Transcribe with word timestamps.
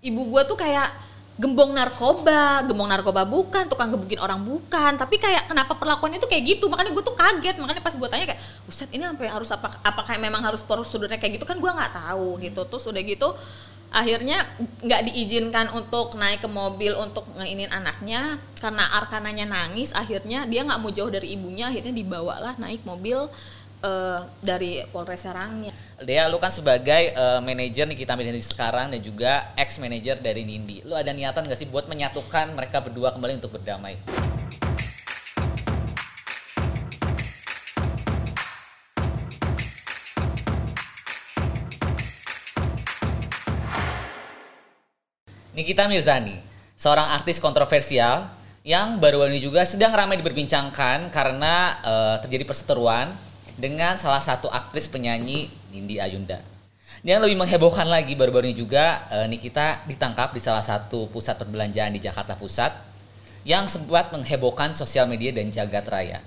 ibu 0.00 0.22
gue 0.32 0.42
tuh 0.48 0.56
kayak 0.56 0.88
gembong 1.40 1.72
narkoba, 1.72 2.60
gembong 2.68 2.84
narkoba 2.84 3.24
bukan, 3.24 3.64
tukang 3.64 3.88
gebukin 3.88 4.20
orang 4.20 4.44
bukan, 4.44 4.92
tapi 5.00 5.16
kayak 5.16 5.48
kenapa 5.48 5.72
perlakuannya 5.72 6.20
tuh 6.20 6.28
kayak 6.28 6.44
gitu, 6.44 6.68
makanya 6.68 6.92
gue 6.92 7.00
tuh 7.00 7.16
kaget, 7.16 7.56
makanya 7.56 7.80
pas 7.80 7.96
gue 7.96 8.08
tanya 8.12 8.28
kayak, 8.28 8.40
Ustadz 8.68 8.92
ini 8.92 9.08
sampai 9.08 9.32
harus 9.32 9.48
apa, 9.48 9.80
apakah 9.80 10.20
memang 10.20 10.44
harus 10.44 10.60
prosedurnya 10.60 11.16
kayak 11.16 11.40
gitu? 11.40 11.48
Kan 11.48 11.56
gue 11.56 11.70
nggak 11.72 11.96
tahu 11.96 12.36
gitu, 12.44 12.60
terus 12.68 12.84
udah 12.84 13.00
gitu 13.00 13.32
akhirnya 13.90 14.46
nggak 14.86 15.10
diizinkan 15.10 15.66
untuk 15.74 16.14
naik 16.14 16.38
ke 16.38 16.46
mobil 16.46 16.94
untuk 16.94 17.26
ngeinin 17.34 17.74
anaknya. 17.74 18.38
Karena 18.60 18.84
arkananya 19.00 19.48
nangis, 19.48 19.96
akhirnya 19.96 20.44
dia 20.44 20.62
nggak 20.62 20.78
mau 20.78 20.92
jauh 20.92 21.08
dari 21.08 21.34
ibunya, 21.34 21.72
akhirnya 21.72 21.96
dibawalah 21.96 22.54
naik 22.60 22.84
mobil 22.84 23.32
uh, 23.84 24.28
dari 24.40 24.84
Polres 24.88 25.24
Serangnya. 25.24 25.72
Dea, 26.00 26.24
lu 26.32 26.40
kan 26.40 26.48
sebagai 26.48 27.12
uh, 27.12 27.44
manajer 27.44 27.84
nih 27.84 27.98
kita 28.00 28.16
Nindi 28.16 28.40
sekarang 28.40 28.88
dan 28.88 29.00
juga 29.04 29.52
ex 29.56 29.76
manajer 29.76 30.16
dari 30.20 30.48
Nindi. 30.48 30.80
Lu 30.84 30.96
ada 30.96 31.12
niatan 31.12 31.44
gak 31.44 31.60
sih 31.60 31.68
buat 31.68 31.88
menyatukan 31.88 32.56
mereka 32.56 32.80
berdua 32.80 33.12
kembali 33.12 33.36
untuk 33.36 33.60
berdamai? 33.60 34.00
Nikita 45.50 45.84
Mirzani, 45.92 46.40
seorang 46.72 47.12
artis 47.12 47.36
kontroversial 47.36 48.32
yang 48.64 48.96
baru 48.96 49.28
ini 49.28 49.44
juga 49.44 49.68
sedang 49.68 49.92
ramai 49.92 50.16
diperbincangkan 50.16 51.12
karena 51.12 51.76
uh, 51.84 52.16
terjadi 52.24 52.48
perseteruan 52.48 53.12
dengan 53.60 53.94
salah 54.00 54.24
satu 54.24 54.48
aktris 54.48 54.88
penyanyi 54.88 55.52
Nindi 55.70 56.00
Ayunda. 56.00 56.40
Yang 57.04 57.28
lebih 57.28 57.36
menghebohkan 57.44 57.88
lagi 57.88 58.12
baru-baru 58.16 58.52
ini 58.52 58.56
juga 58.56 59.04
uh, 59.08 59.24
Nikita 59.28 59.84
ditangkap 59.88 60.32
di 60.36 60.40
salah 60.40 60.64
satu 60.64 61.08
pusat 61.08 61.36
perbelanjaan 61.40 61.92
di 61.96 62.00
Jakarta 62.00 62.36
Pusat 62.36 62.76
yang 63.44 63.64
sempat 63.68 64.12
menghebohkan 64.12 64.72
sosial 64.76 65.08
media 65.08 65.32
dan 65.32 65.48
jagat 65.48 65.84
raya. 65.88 66.20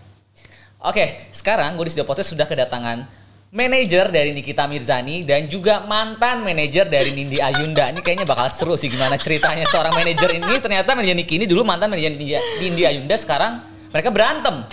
Oke, 0.81 1.29
sekarang 1.29 1.77
gue 1.77 1.85
di 1.85 1.91
Studio 1.93 2.09
Podcast 2.09 2.33
sudah 2.33 2.49
kedatangan 2.49 3.05
manajer 3.53 4.09
dari 4.09 4.33
Nikita 4.33 4.65
Mirzani 4.65 5.21
dan 5.21 5.45
juga 5.45 5.85
mantan 5.85 6.41
manajer 6.41 6.89
dari 6.89 7.13
Nindi 7.13 7.37
Ayunda. 7.37 7.93
Ini 7.93 8.01
kayaknya 8.01 8.25
bakal 8.25 8.49
seru 8.49 8.73
sih 8.73 8.89
gimana 8.89 9.13
ceritanya 9.21 9.69
seorang 9.69 9.93
manajer 9.93 10.41
ini. 10.41 10.57
Ternyata 10.57 10.97
manajer 10.97 11.13
Niki 11.13 11.37
ini 11.37 11.45
dulu 11.45 11.61
mantan 11.61 11.93
manajer 11.93 12.17
Nindi 12.17 12.81
Ayunda, 12.81 13.13
sekarang 13.13 13.61
mereka 13.93 14.09
berantem. 14.09 14.65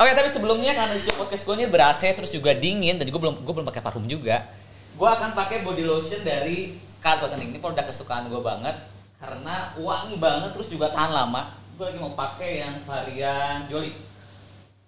Oke, 0.00 0.16
tapi 0.16 0.32
sebelumnya 0.32 0.72
karena 0.72 0.96
di 0.96 1.12
podcast 1.12 1.44
gue 1.44 1.54
ini 1.60 1.68
terus 2.16 2.32
juga 2.32 2.56
dingin 2.56 2.96
dan 2.96 3.04
juga 3.04 3.20
belum 3.20 3.44
gue 3.44 3.52
belum 3.52 3.68
pakai 3.68 3.84
parfum 3.84 4.08
juga. 4.08 4.48
Gue 4.96 5.04
akan 5.04 5.36
pakai 5.36 5.60
body 5.60 5.84
lotion 5.84 6.24
dari 6.24 6.80
Scarlett 6.88 7.36
Ini 7.36 7.60
produk 7.60 7.84
kesukaan 7.84 8.32
gue 8.32 8.40
banget 8.40 8.80
karena 9.20 9.76
wangi 9.76 10.16
banget 10.16 10.56
terus 10.56 10.72
juga 10.72 10.88
tahan 10.88 11.12
lama. 11.12 11.52
Gue 11.76 11.92
lagi 11.92 12.00
mau 12.00 12.16
pakai 12.16 12.64
yang 12.64 12.80
varian 12.88 13.68
Jolly. 13.68 13.92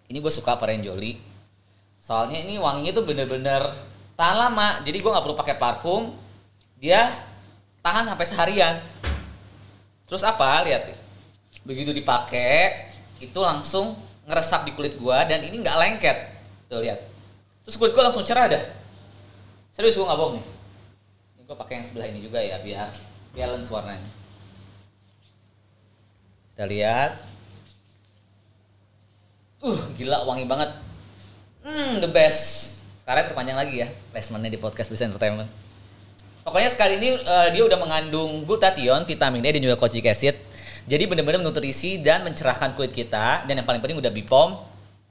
Ini 0.08 0.16
gue 0.16 0.32
suka 0.32 0.56
varian 0.56 0.80
Jolly. 0.80 1.20
Soalnya 2.00 2.40
ini 2.40 2.56
wanginya 2.56 2.96
tuh 2.96 3.04
bener-bener 3.04 3.68
tahan 4.16 4.48
lama. 4.48 4.80
Jadi 4.80 4.96
gue 4.96 5.10
nggak 5.12 5.24
perlu 5.28 5.36
pakai 5.36 5.60
parfum. 5.60 6.08
Dia 6.80 7.12
tahan 7.84 8.08
sampai 8.08 8.24
seharian. 8.24 8.80
Terus 10.08 10.24
apa? 10.24 10.64
Lihat. 10.64 10.88
Begitu 11.68 11.92
dipakai, 11.92 12.88
itu 13.20 13.36
langsung 13.36 13.92
ngeresap 14.26 14.68
di 14.68 14.72
kulit 14.76 14.94
gua 14.98 15.26
dan 15.26 15.42
ini 15.42 15.58
nggak 15.58 15.76
lengket. 15.78 16.18
Tuh 16.70 16.80
lihat. 16.82 17.00
Terus 17.66 17.76
kulit 17.78 17.92
gua 17.94 18.10
langsung 18.10 18.22
cerah 18.22 18.46
dah. 18.46 18.62
Serius 19.74 19.98
gua 19.98 20.12
nggak 20.12 20.18
bohong 20.18 20.34
nih. 20.38 20.44
Ini 21.34 21.40
gua 21.48 21.56
pakai 21.58 21.74
yang 21.80 21.86
sebelah 21.86 22.06
ini 22.10 22.18
juga 22.22 22.38
ya 22.38 22.56
biar 22.62 22.88
balance 23.34 23.68
warnanya. 23.72 24.10
Kita 26.52 26.64
lihat. 26.68 27.12
Uh 29.62 29.80
gila 29.98 30.26
wangi 30.26 30.44
banget. 30.46 30.70
Hmm 31.62 32.02
the 32.02 32.10
best. 32.10 32.74
Sekarang 33.02 33.26
terpanjang 33.26 33.58
lagi 33.58 33.82
ya 33.82 33.88
placementnya 34.14 34.50
di 34.54 34.58
podcast 34.62 34.86
Bisa 34.86 35.06
Entertainment. 35.06 35.50
Pokoknya 36.42 36.70
sekali 36.70 36.98
ini 36.98 37.14
uh, 37.22 37.48
dia 37.54 37.62
udah 37.62 37.78
mengandung 37.78 38.42
glutathione 38.42 39.06
vitamin 39.06 39.46
E 39.46 39.50
dan 39.54 39.62
juga 39.62 39.78
kojic 39.78 40.10
acid 40.10 40.34
jadi 40.82 41.06
benar-benar 41.06 41.38
nutrisi 41.38 42.02
dan 42.02 42.26
mencerahkan 42.26 42.74
kulit 42.74 42.90
kita 42.90 43.46
dan 43.46 43.54
yang 43.54 43.66
paling 43.66 43.78
penting 43.78 44.02
udah 44.02 44.10
Bipom 44.10 44.58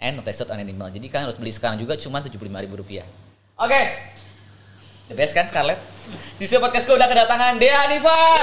and 0.02 0.20
not 0.20 0.26
tested 0.28 0.52
on 0.52 0.60
animal. 0.60 0.92
Jadi 0.92 1.08
kalian 1.08 1.32
harus 1.32 1.40
beli 1.40 1.56
sekarang 1.56 1.80
juga 1.80 1.96
cuma 1.96 2.20
ribu 2.20 2.76
rupiah. 2.76 3.08
Oke. 3.56 3.72
Okay. 3.72 3.84
The 5.08 5.16
best 5.16 5.32
kan 5.36 5.48
Scarlett? 5.48 5.80
Di 6.40 6.48
sini 6.48 6.60
podcast 6.60 6.88
gue 6.88 6.96
udah 6.96 7.08
kedatangan 7.08 7.60
Dea 7.60 7.88
Anifa. 7.88 8.16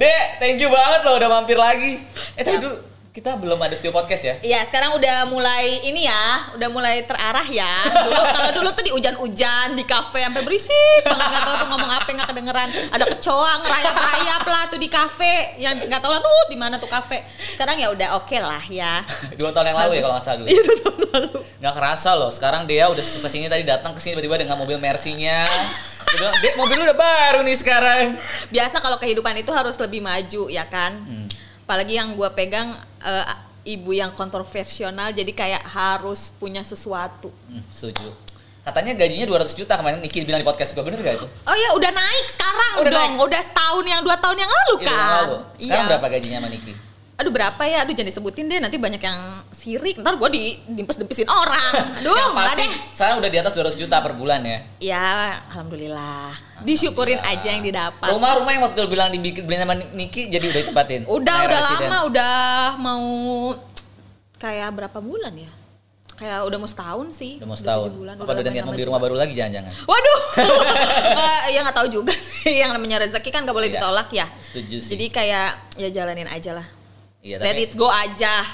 Dek, 0.00 0.24
thank 0.40 0.56
you 0.62 0.70
banget 0.72 1.00
loh 1.04 1.14
udah 1.20 1.28
mampir 1.28 1.58
lagi. 1.60 2.00
Eh 2.34 2.42
tapi 2.42 2.58
dulu 2.62 2.89
kita 3.10 3.34
belum 3.42 3.58
ada 3.58 3.74
studio 3.74 3.90
podcast 3.90 4.22
ya? 4.22 4.34
Iya, 4.38 4.60
sekarang 4.70 4.94
udah 4.94 5.26
mulai 5.26 5.82
ini 5.82 6.06
ya, 6.06 6.54
udah 6.54 6.68
mulai 6.70 7.02
terarah 7.02 7.42
ya. 7.42 7.66
Dulu 8.06 8.22
kalau 8.22 8.50
dulu 8.54 8.68
tuh 8.70 8.86
di 8.86 8.92
hujan-hujan 8.94 9.74
di 9.74 9.82
kafe 9.82 10.22
sampai 10.22 10.46
berisik 10.46 11.02
nggak 11.02 11.42
tahu 11.42 11.54
tuh 11.58 11.68
ngomong 11.74 11.90
apa 11.90 12.06
nggak 12.06 12.28
kedengeran. 12.30 12.68
Ada 12.70 13.04
kecoa 13.10 13.52
ngerayap-rayap 13.66 14.44
lah 14.46 14.62
tuh 14.70 14.78
di 14.78 14.86
kafe 14.86 15.58
yang 15.58 15.74
nggak 15.90 15.98
tahu 15.98 16.14
lah 16.14 16.22
tuh 16.22 16.54
di 16.54 16.54
mana 16.54 16.78
tuh 16.78 16.86
kafe. 16.86 17.26
Sekarang 17.58 17.82
ya 17.82 17.90
udah 17.90 18.08
oke 18.14 18.30
okay 18.30 18.38
lah 18.38 18.62
ya. 18.70 19.02
dua 19.34 19.50
tahun 19.50 19.74
yang 19.74 19.78
lalu 19.82 19.92
ya 19.98 20.02
kalau 20.06 20.14
nggak 20.14 20.26
salah 20.30 20.38
dulu. 20.38 20.46
Iya 20.46 20.60
dua 20.62 20.76
tahun 20.78 20.98
lalu. 21.10 21.38
Nggak 21.58 21.74
kerasa 21.74 22.10
loh, 22.14 22.30
sekarang 22.30 22.62
dia 22.70 22.84
udah 22.86 23.02
sukses 23.02 23.34
ini 23.34 23.50
tadi 23.50 23.66
datang 23.66 23.90
ke 23.90 23.98
sini 23.98 24.22
tiba-tiba 24.22 24.46
dengan 24.46 24.54
mobil 24.54 24.78
Mercy-nya. 24.78 25.50
Dia 26.14 26.14
bilang, 26.14 26.34
Dek 26.38 26.54
mobil 26.54 26.74
lu 26.78 26.84
udah 26.86 26.98
baru 26.98 27.42
nih 27.42 27.58
sekarang. 27.58 28.14
Biasa 28.54 28.78
kalau 28.78 29.02
kehidupan 29.02 29.34
itu 29.34 29.50
harus 29.50 29.74
lebih 29.82 29.98
maju 29.98 30.46
ya 30.46 30.62
kan. 30.70 30.94
Hmm 30.94 31.26
apalagi 31.70 32.02
yang 32.02 32.18
gue 32.18 32.26
pegang 32.34 32.74
uh, 33.04 33.24
ibu 33.64 33.90
yang 33.92 34.12
kontroversial 34.16 34.92
jadi 35.12 35.32
kayak 35.32 35.62
harus 35.68 36.32
punya 36.40 36.64
sesuatu 36.64 37.28
hmm, 37.48 37.64
setuju 37.68 38.30
katanya 38.60 38.92
gajinya 38.92 39.26
200 39.26 39.56
juta 39.56 39.72
kemarin 39.74 39.98
Niki 40.04 40.22
bilang 40.22 40.44
di 40.44 40.46
podcast 40.46 40.76
gue 40.76 40.84
bener 40.84 41.00
gak 41.00 41.16
itu? 41.16 41.26
Oh 41.48 41.56
iya 41.56 41.70
udah 41.72 41.90
naik 41.90 42.26
sekarang 42.28 42.72
udah 42.84 42.92
dong 42.92 43.12
naik. 43.16 43.26
udah 43.26 43.40
setahun 43.40 43.84
yang 43.88 44.00
dua 44.04 44.16
tahun 44.20 44.36
yang 44.36 44.50
lalu 44.52 44.74
kan 44.84 44.94
lalu. 45.00 45.36
sekarang 45.56 45.84
iya. 45.88 45.90
berapa 45.96 46.06
gajinya 46.12 46.38
sama 46.44 46.48
Niki? 46.52 46.72
Aduh 47.20 47.28
berapa 47.28 47.62
ya 47.68 47.84
aduh 47.84 47.92
jangan 47.92 48.08
disebutin 48.08 48.48
deh 48.48 48.58
nanti 48.64 48.80
banyak 48.80 48.96
yang 48.96 49.20
sirik 49.52 50.00
ntar 50.00 50.16
gue 50.16 50.28
di 50.32 50.56
dimpes 50.64 50.96
dempesin 50.96 51.28
orang 51.28 51.72
aduh 52.00 52.16
yang 52.16 52.32
pasti 52.32 52.64
sekarang 52.96 53.20
udah 53.20 53.30
di 53.30 53.38
atas 53.38 53.52
200 53.52 53.76
juta 53.76 54.00
per 54.00 54.16
bulan 54.16 54.40
ya 54.40 54.58
ya 54.80 55.08
alhamdulillah 55.52 56.32
disyukurin 56.64 57.20
aja 57.20 57.52
yang 57.52 57.60
didapat 57.60 58.08
rumah-rumah 58.08 58.50
yang 58.56 58.64
waktu 58.64 58.80
itu 58.80 58.88
bilang 58.88 59.12
dibikin 59.12 59.44
beli 59.44 59.60
sama 59.60 59.76
Niki 59.76 60.32
jadi 60.32 60.44
udah 60.48 60.60
ditempatin 60.64 61.00
udah 61.04 61.36
udah 61.44 61.60
lama 61.60 61.96
udah 62.08 62.40
mau 62.80 63.04
kayak 64.40 64.72
berapa 64.72 64.98
bulan 65.04 65.36
ya 65.36 65.52
kayak 66.20 66.44
udah 66.44 66.58
mau 66.60 66.68
setahun 66.68 67.16
sih. 67.16 67.40
Udah 67.40 67.48
mau 67.48 67.56
setahun. 67.56 67.96
Bulan, 67.96 68.14
Apa 68.20 68.36
udah, 68.36 68.52
niat 68.52 68.68
mau 68.68 68.76
beli 68.76 68.84
rumah 68.84 69.00
baru 69.00 69.16
lagi 69.16 69.32
jangan-jangan? 69.32 69.72
Waduh, 69.88 70.20
uh, 71.16 71.40
ya 71.48 71.64
nggak 71.64 71.76
tahu 71.80 71.88
juga 71.88 72.12
sih. 72.12 72.60
Yang 72.60 72.76
namanya 72.76 73.08
rezeki 73.08 73.32
kan 73.32 73.48
gak 73.48 73.56
boleh 73.56 73.72
iya. 73.72 73.80
ditolak 73.80 74.08
ya. 74.12 74.28
Setuju 74.44 74.76
sih. 74.84 74.90
Jadi 74.92 75.04
kayak 75.08 75.80
ya 75.80 75.88
jalanin 75.88 76.28
aja 76.28 76.60
lah. 76.60 76.79
Iya, 77.20 77.36
Let 77.40 77.56
it 77.60 77.72
go 77.76 77.88
aja. 77.92 78.44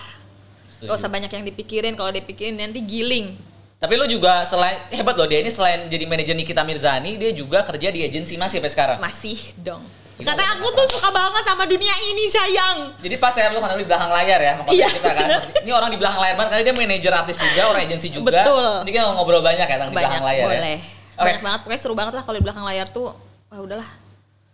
Setuju. 0.75 0.91
Gak 0.91 0.99
usah 0.99 1.11
banyak 1.11 1.31
yang 1.31 1.45
dipikirin. 1.47 1.93
Kalau 1.95 2.11
dipikirin 2.11 2.59
nanti 2.59 2.83
giling. 2.83 3.39
Tapi 3.77 3.93
lo 3.95 4.09
juga 4.09 4.43
selain 4.49 4.89
hebat 4.89 5.15
loh 5.21 5.29
dia 5.29 5.45
ini 5.45 5.53
selain 5.53 5.85
jadi 5.93 6.09
manajer 6.09 6.33
Nikita 6.33 6.65
Mirzani, 6.65 7.21
dia 7.21 7.29
juga 7.37 7.61
kerja 7.61 7.93
di 7.93 8.01
agensi 8.01 8.41
masih 8.41 8.59
sampai 8.59 8.73
sekarang. 8.73 8.99
Masih 8.99 9.37
dong. 9.61 9.85
Gimana? 10.17 10.33
Kata 10.33 10.45
aku 10.57 10.67
tuh 10.73 10.87
suka 10.97 11.13
banget 11.13 11.45
sama 11.45 11.69
dunia 11.69 11.93
ini 12.09 12.25
sayang. 12.25 12.97
Jadi 13.05 13.21
pas 13.21 13.37
saya 13.37 13.53
lu 13.53 13.61
kan 13.61 13.77
di 13.77 13.85
belakang 13.85 14.09
layar 14.09 14.41
ya, 14.41 14.53
iya. 14.73 14.89
kita 14.89 15.13
kan. 15.13 15.29
Ini 15.61 15.71
orang 15.77 15.93
di 15.93 16.01
belakang 16.01 16.21
layar 16.25 16.35
banget 16.41 16.51
karena 16.57 16.65
dia 16.65 16.75
manajer 16.75 17.13
artis 17.13 17.37
juga, 17.37 17.63
orang 17.69 17.83
agensi 17.85 18.09
juga. 18.09 18.41
Betul. 18.41 18.65
Jadi 18.89 18.93
kan 18.97 19.05
ngobrol 19.13 19.45
banyak 19.45 19.67
ya 19.69 19.77
tentang 19.77 19.93
di 19.93 19.97
belakang 20.01 20.25
layar 20.25 20.45
boleh. 20.49 20.57
ya. 20.57 20.61
Boleh. 20.65 20.79
Okay. 20.81 21.25
Banyak 21.29 21.43
banget, 21.45 21.61
pokoknya 21.69 21.81
seru 21.85 21.95
banget 21.95 22.13
lah 22.17 22.23
kalau 22.25 22.37
di 22.41 22.45
belakang 22.49 22.65
layar 22.65 22.87
tuh. 22.89 23.13
Wah 23.53 23.59
udahlah. 23.61 23.89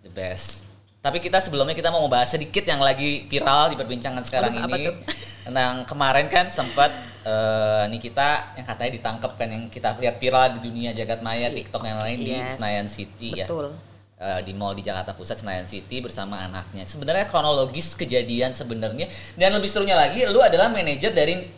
The 0.02 0.10
best. 0.10 0.61
Tapi 1.02 1.18
kita 1.18 1.42
sebelumnya 1.42 1.74
kita 1.74 1.90
mau 1.90 2.06
membahas 2.06 2.30
sedikit 2.30 2.62
yang 2.62 2.78
lagi 2.78 3.26
viral 3.26 3.74
di 3.74 3.76
perbincangan 3.76 4.22
sekarang 4.22 4.54
Aduh, 4.54 4.70
ini 4.70 4.94
tentang 5.42 5.82
kemarin 5.82 6.30
kan 6.30 6.46
sempat 6.46 6.94
uh, 7.26 7.90
nih 7.90 7.98
kita 7.98 8.54
yang 8.54 8.66
katanya 8.70 8.92
ditangkap 9.02 9.34
kan 9.34 9.50
yang 9.50 9.66
kita 9.66 9.98
lihat 9.98 10.22
viral 10.22 10.54
di 10.54 10.60
dunia 10.62 10.94
jagat 10.94 11.18
maya 11.18 11.50
iya. 11.50 11.58
TikTok 11.58 11.82
yang 11.82 11.98
lain 12.06 12.18
yes. 12.22 12.26
di 12.30 12.34
Senayan 12.54 12.86
City 12.86 13.28
ya. 13.34 13.50
Betul. 13.50 13.74
ya. 13.74 13.90
Uh, 14.22 14.40
di 14.46 14.54
mall 14.54 14.78
di 14.78 14.86
Jakarta 14.86 15.18
Pusat 15.18 15.42
Senayan 15.42 15.66
City 15.66 15.98
bersama 15.98 16.38
anaknya. 16.38 16.86
Sebenarnya 16.86 17.26
kronologis 17.26 17.98
kejadian 17.98 18.54
sebenarnya 18.54 19.10
dan 19.34 19.58
lebih 19.58 19.66
serunya 19.66 19.98
lagi 19.98 20.22
lu 20.30 20.38
adalah 20.38 20.70
manajer 20.70 21.10
dari 21.10 21.50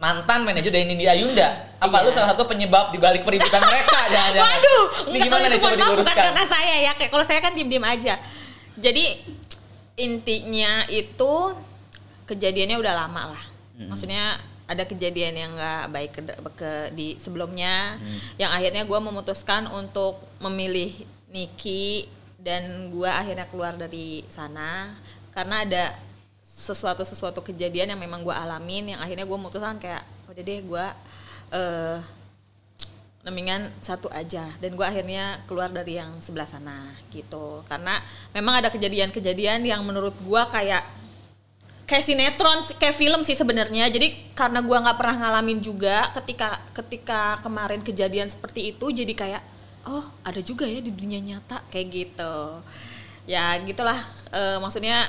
mantan 0.00 0.48
manajer 0.48 0.72
dari 0.72 0.88
Nindi 0.88 1.04
Ayunda. 1.04 1.76
Apa 1.76 2.00
iya. 2.00 2.04
lu 2.08 2.10
salah 2.16 2.32
satu 2.32 2.48
penyebab 2.48 2.88
di 2.88 2.96
balik 2.96 3.20
peributan 3.20 3.60
mereka? 3.60 4.00
Jangan-jangan. 4.16 4.48
Waduh, 4.48 4.84
ini 5.12 5.18
gimana 5.28 5.44
nih 5.52 5.60
coba 5.60 5.76
diluruskan? 5.76 6.08
Bukan 6.08 6.24
karena 6.32 6.44
saya 6.48 6.74
ya, 6.88 6.92
kayak 6.96 7.10
kalau 7.12 7.24
saya 7.28 7.40
kan 7.44 7.52
diem-diem 7.52 7.84
aja 7.84 8.16
jadi 8.78 9.18
intinya 9.98 10.86
itu 10.86 11.32
kejadiannya 12.30 12.76
udah 12.78 12.94
lama 12.94 13.22
lah. 13.34 13.44
Hmm. 13.78 13.94
maksudnya 13.94 14.34
ada 14.68 14.82
kejadian 14.82 15.34
yang 15.38 15.50
nggak 15.54 15.84
baik 15.94 16.12
ke, 16.12 16.22
ke 16.58 16.72
di 16.92 17.14
sebelumnya 17.16 17.96
yang 18.36 18.50
akhirnya 18.50 18.84
gue 18.84 19.00
memutuskan 19.00 19.70
untuk 19.70 20.18
memilih 20.42 20.92
Niki 21.30 22.10
dan 22.42 22.92
gue 22.92 23.08
akhirnya 23.08 23.48
keluar 23.48 23.78
dari 23.78 24.26
sana. 24.28 24.92
Karena 25.32 25.64
ada 25.64 25.84
sesuatu 26.42 27.06
sesuatu 27.06 27.40
kejadian 27.40 27.94
yang 27.94 28.00
memang 28.00 28.26
gue 28.26 28.34
alamin 28.34 28.92
yang 28.92 29.00
akhirnya 29.00 29.24
gue 29.24 29.38
memutuskan 29.38 29.78
kayak 29.78 30.02
udah 30.26 30.42
deh 30.42 30.60
gue 30.60 30.86
eh 31.54 31.98
nemingan 33.28 33.68
satu 33.84 34.08
aja. 34.08 34.48
Dan 34.58 34.72
gue 34.72 34.82
akhirnya 34.82 35.44
keluar 35.44 35.68
dari 35.68 36.00
yang 36.00 36.16
sebelah 36.24 36.48
sana 36.48 36.96
gitu. 37.12 37.60
Karena 37.68 38.00
memang 38.32 38.64
ada 38.64 38.72
kejadian-kejadian 38.72 39.68
yang 39.68 39.84
menurut 39.84 40.16
gue 40.24 40.42
kayak 40.48 40.80
kayak 41.88 42.04
sinetron 42.04 42.60
kayak 42.76 42.96
film 42.96 43.20
sih 43.24 43.32
sebenarnya. 43.32 43.88
Jadi 43.88 44.32
karena 44.36 44.60
gua 44.60 44.84
nggak 44.84 44.98
pernah 45.00 45.16
ngalamin 45.24 45.60
juga 45.64 46.12
ketika 46.12 46.60
ketika 46.76 47.40
kemarin 47.40 47.80
kejadian 47.80 48.28
seperti 48.28 48.76
itu 48.76 48.92
jadi 48.92 49.12
kayak 49.16 49.42
oh 49.88 50.04
ada 50.20 50.40
juga 50.44 50.68
ya 50.68 50.84
di 50.84 50.92
dunia 50.92 51.16
nyata 51.16 51.64
kayak 51.72 51.86
gitu. 51.88 52.36
Ya 53.24 53.56
gitulah. 53.64 53.96
Eh, 54.32 54.60
maksudnya 54.60 55.08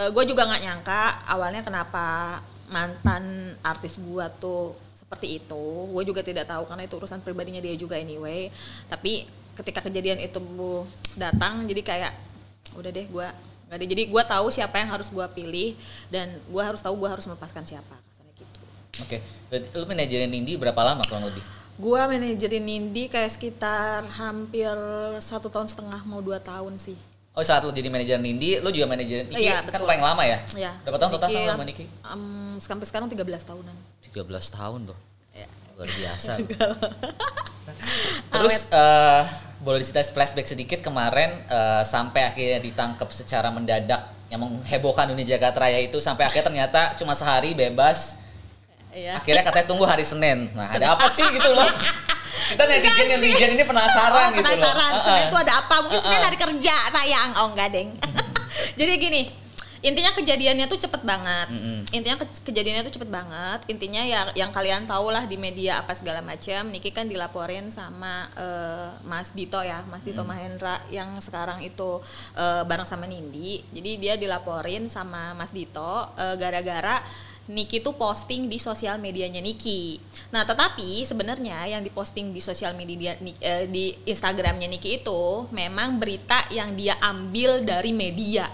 gue 0.00 0.24
juga 0.24 0.48
nggak 0.48 0.62
nyangka 0.64 1.02
awalnya 1.28 1.60
kenapa 1.60 2.38
mantan 2.70 3.52
artis 3.60 3.98
gua 3.98 4.30
tuh 4.30 4.72
seperti 5.10 5.42
itu. 5.42 5.64
Gue 5.90 6.06
juga 6.06 6.22
tidak 6.22 6.46
tahu 6.46 6.70
karena 6.70 6.86
itu 6.86 6.94
urusan 6.94 7.18
pribadinya 7.18 7.58
dia 7.58 7.74
juga 7.74 7.98
anyway. 7.98 8.46
Tapi 8.86 9.26
ketika 9.58 9.82
kejadian 9.82 10.22
itu 10.22 10.38
bu 10.38 10.86
datang 11.18 11.66
jadi 11.66 11.82
kayak 11.82 12.12
udah 12.78 12.90
deh 12.94 13.06
gua 13.10 13.34
nggak 13.66 13.78
deh 13.82 13.88
jadi 13.90 14.02
gua 14.06 14.22
tahu 14.22 14.46
siapa 14.48 14.78
yang 14.78 14.94
harus 14.94 15.10
gua 15.10 15.26
pilih 15.26 15.74
dan 16.08 16.30
gua 16.46 16.70
harus 16.70 16.78
tahu 16.78 16.94
gua 16.94 17.18
harus 17.18 17.26
melepaskan 17.26 17.66
siapa 17.66 17.92
kasarnya 17.92 18.32
gitu. 18.38 18.58
Oke, 19.02 19.18
berarti 19.50 19.66
lu 19.74 19.86
manajerin 19.90 20.30
Nindi 20.30 20.54
berapa 20.54 20.80
lama 20.80 21.02
kurang 21.04 21.26
lebih? 21.26 21.42
gua 21.80 22.04
manajerin 22.06 22.60
Nindi 22.60 23.08
kayak 23.08 23.32
sekitar 23.32 24.04
hampir 24.20 24.70
satu 25.18 25.48
tahun 25.48 25.64
setengah 25.64 26.04
mau 26.04 26.20
dua 26.20 26.36
tahun 26.36 26.76
sih 26.76 27.09
Oh 27.30 27.42
saat 27.42 27.62
lu 27.62 27.70
jadi 27.70 27.86
manajer 27.86 28.18
Nindi, 28.18 28.58
lu 28.58 28.68
juga 28.68 28.90
manajerin 28.90 29.30
Niki 29.30 29.46
Iya, 29.46 29.62
kan 29.62 29.80
paling 29.80 30.02
lama 30.02 30.22
ya? 30.26 30.38
ya 30.52 30.72
Berapa 30.82 30.98
tahun 30.98 31.12
total 31.14 31.28
sama 31.30 31.46
sama 31.54 31.64
Niki? 31.64 31.84
em, 31.86 32.22
sampai 32.58 32.84
sekarang 32.84 33.06
13 33.06 33.22
tahunan 33.46 33.76
13 34.02 34.26
tahun 34.50 34.80
loh. 34.90 34.98
ya. 35.30 35.46
Luar 35.78 35.86
biasa. 35.86 36.32
Terus 38.34 38.56
eh, 38.68 39.22
boleh 39.60 39.78
diceritain 39.78 40.10
flashback 40.10 40.46
sedikit 40.46 40.82
kemarin 40.82 41.30
eh, 41.46 41.82
sampai 41.86 42.26
akhirnya 42.26 42.58
ditangkap 42.58 43.08
secara 43.14 43.48
mendadak 43.48 44.10
yang 44.26 44.42
menghebohkan 44.42 45.06
dunia 45.06 45.26
jagat 45.26 45.54
raya 45.54 45.78
itu 45.78 45.98
sampai 45.98 46.26
akhirnya 46.26 46.46
ternyata 46.50 46.80
cuma 46.98 47.14
sehari 47.14 47.54
bebas. 47.54 48.18
Iya. 48.90 49.22
Akhirnya 49.22 49.46
katanya 49.46 49.66
tunggu 49.70 49.86
hari 49.86 50.02
Senin. 50.02 50.50
Nah, 50.50 50.66
ada 50.66 50.98
apa 50.98 51.06
sih 51.06 51.22
gitu 51.22 51.46
loh? 51.46 51.62
Kita 52.30 52.64
netizen 52.66 53.06
netizen 53.10 53.50
ini 53.58 53.64
penasaran 53.66 54.30
oh, 54.30 54.36
gitu 54.38 54.46
loh. 54.46 54.56
penasaran. 54.58 54.92
Heeh. 54.92 55.04
Senin 55.04 55.26
itu 55.28 55.38
ada 55.38 55.52
apa? 55.60 55.74
Mungkin 55.86 56.00
Heeh. 56.00 56.22
hari 56.22 56.38
kerja 56.38 56.76
sayang. 56.90 57.30
Oh 57.38 57.46
enggak 57.52 57.68
deng. 57.74 57.88
Jadi 58.78 58.92
gini 58.98 59.22
intinya 59.80 60.12
kejadiannya 60.12 60.68
tuh 60.68 60.76
cepet 60.76 61.00
banget. 61.08 61.48
Mm-mm. 61.48 61.88
intinya 61.96 62.20
ke- 62.20 62.44
kejadiannya 62.44 62.84
tuh 62.84 63.00
cepet 63.00 63.08
banget. 63.08 63.64
Intinya 63.72 64.04
ya 64.04 64.28
yang 64.36 64.52
kalian 64.52 64.84
tahu 64.84 65.08
lah 65.08 65.24
di 65.24 65.40
media 65.40 65.80
apa 65.80 65.96
segala 65.96 66.20
macam 66.20 66.68
Niki 66.68 66.92
kan 66.92 67.08
dilaporin 67.08 67.72
sama 67.72 68.28
eh, 68.36 68.92
Mas 69.08 69.32
Dito 69.32 69.56
ya 69.64 69.80
Mas 69.88 70.04
Dito 70.04 70.20
Mahendra 70.20 70.84
yang 70.92 71.16
sekarang 71.24 71.64
itu 71.64 71.96
eh, 72.36 72.62
bareng 72.68 72.84
sama 72.84 73.08
Nindi. 73.08 73.64
Jadi 73.72 73.90
dia 73.96 74.20
dilaporin 74.20 74.92
sama 74.92 75.32
Mas 75.32 75.48
Dito 75.48 76.12
eh, 76.12 76.36
gara-gara 76.36 77.00
Niki 77.50 77.82
tuh 77.82 77.98
posting 77.98 78.46
di 78.46 78.62
sosial 78.62 79.02
medianya 79.02 79.42
Niki. 79.42 79.98
Nah, 80.30 80.46
tetapi 80.46 81.02
sebenarnya 81.02 81.66
yang 81.66 81.82
diposting 81.82 82.30
di 82.30 82.38
sosial 82.38 82.78
media 82.78 83.18
eh, 83.42 83.66
di 83.66 83.90
Instagramnya 84.06 84.70
Niki 84.70 85.02
itu 85.02 85.50
memang 85.50 85.98
berita 85.98 86.46
yang 86.54 86.78
dia 86.78 86.94
ambil 87.02 87.66
dari 87.66 87.90
media, 87.90 88.46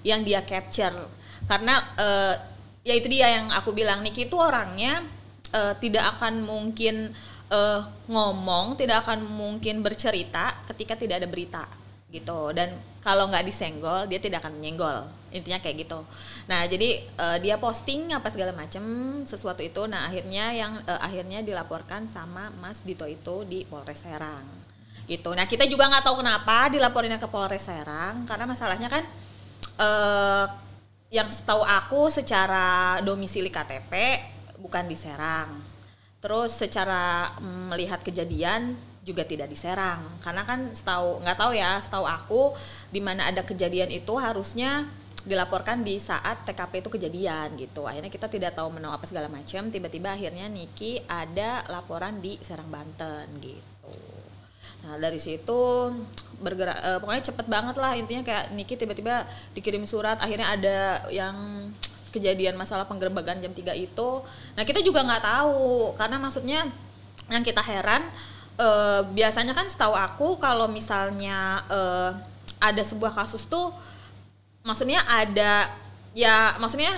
yang 0.00 0.24
dia 0.24 0.40
capture. 0.40 0.96
Karena 1.44 1.84
eh, 2.00 2.34
ya 2.80 2.94
itu 2.96 3.12
dia 3.12 3.28
yang 3.28 3.52
aku 3.52 3.76
bilang 3.76 4.00
Niki 4.00 4.24
itu 4.24 4.40
orangnya 4.40 5.04
eh, 5.52 5.76
tidak 5.76 6.16
akan 6.16 6.40
mungkin 6.40 7.12
eh, 7.52 7.80
ngomong, 8.08 8.80
tidak 8.80 9.04
akan 9.04 9.20
mungkin 9.20 9.84
bercerita 9.84 10.64
ketika 10.72 10.96
tidak 10.96 11.20
ada 11.20 11.28
berita 11.28 11.64
gitu 12.08 12.56
dan 12.56 12.74
kalau 13.00 13.32
nggak 13.32 13.48
disenggol 13.48 14.04
dia 14.04 14.20
tidak 14.20 14.44
akan 14.44 14.60
menyenggol. 14.60 15.08
Intinya 15.32 15.56
kayak 15.60 15.88
gitu. 15.88 16.00
Nah 16.48 16.68
jadi 16.68 17.00
eh, 17.04 17.38
dia 17.40 17.56
posting 17.56 18.12
apa 18.12 18.28
segala 18.28 18.52
macam 18.52 18.84
sesuatu 19.24 19.64
itu. 19.64 19.88
Nah 19.88 20.08
akhirnya 20.08 20.52
yang 20.52 20.72
eh, 20.84 21.00
akhirnya 21.00 21.40
dilaporkan 21.40 22.06
sama 22.06 22.52
Mas 22.60 22.84
Dito 22.84 23.08
itu 23.08 23.48
di 23.48 23.64
Polres 23.64 24.04
Serang. 24.04 24.44
Gitu. 25.08 25.30
Nah 25.32 25.48
kita 25.48 25.64
juga 25.64 25.88
nggak 25.88 26.04
tahu 26.04 26.20
kenapa 26.20 26.68
dilaporinnya 26.68 27.18
ke 27.18 27.28
Polres 27.28 27.64
Serang 27.64 28.28
karena 28.28 28.44
masalahnya 28.44 28.88
kan 28.92 29.04
eh 29.80 30.46
yang 31.10 31.26
setahu 31.26 31.66
aku 31.66 32.06
secara 32.06 33.00
domisili 33.02 33.50
KTP 33.50 33.92
bukan 34.60 34.86
di 34.86 34.94
Serang. 34.94 35.50
Terus 36.20 36.52
secara 36.52 37.32
mm, 37.40 37.74
melihat 37.74 38.00
kejadian 38.04 38.76
juga 39.00 39.24
tidak 39.24 39.48
di 39.48 39.56
Serang 39.56 40.04
karena 40.20 40.44
kan 40.44 40.76
setahu 40.76 41.24
nggak 41.24 41.38
tahu 41.40 41.52
ya 41.56 41.80
setahu 41.80 42.04
aku 42.04 42.42
di 42.92 43.00
mana 43.00 43.32
ada 43.32 43.40
kejadian 43.40 43.88
itu 43.88 44.12
harusnya 44.20 44.84
dilaporkan 45.24 45.84
di 45.84 46.00
saat 46.00 46.48
TKP 46.48 46.80
itu 46.80 46.90
kejadian 46.96 47.52
gitu. 47.60 47.84
Akhirnya 47.84 48.08
kita 48.08 48.24
tidak 48.32 48.56
tahu 48.56 48.72
menau 48.72 48.88
apa 48.88 49.04
segala 49.04 49.28
macam 49.28 49.68
tiba-tiba 49.68 50.16
akhirnya 50.16 50.48
Niki 50.48 50.96
ada 51.04 51.64
laporan 51.68 52.24
di 52.24 52.40
Serang 52.40 52.72
Banten 52.72 53.28
gitu. 53.44 53.96
Nah 54.80 54.96
dari 54.96 55.20
situ 55.20 55.92
bergerak 56.40 56.78
eh, 56.80 56.98
pokoknya 57.04 57.24
cepet 57.28 57.46
banget 57.52 57.76
lah 57.76 57.92
intinya 58.00 58.24
kayak 58.24 58.44
Niki 58.56 58.80
tiba-tiba 58.80 59.28
dikirim 59.52 59.84
surat 59.84 60.16
akhirnya 60.24 60.56
ada 60.56 60.78
yang 61.12 61.68
kejadian 62.10 62.56
masalah 62.56 62.88
penggerbekan 62.88 63.44
jam 63.44 63.52
3 63.52 63.76
itu. 63.76 64.10
Nah 64.56 64.62
kita 64.64 64.80
juga 64.80 65.04
nggak 65.04 65.22
tahu 65.22 65.94
karena 66.00 66.16
maksudnya 66.16 66.60
yang 67.28 67.44
kita 67.44 67.60
heran 67.60 68.08
eh, 68.58 69.00
biasanya 69.12 69.52
kan 69.52 69.68
setahu 69.68 69.94
aku 69.94 70.40
kalau 70.40 70.66
misalnya 70.66 71.62
eh, 71.68 72.10
ada 72.60 72.82
sebuah 72.84 73.14
kasus 73.14 73.46
tuh 73.46 73.72
maksudnya 74.64 75.00
ada 75.08 75.72
ya 76.10 76.58
maksudnya 76.58 76.90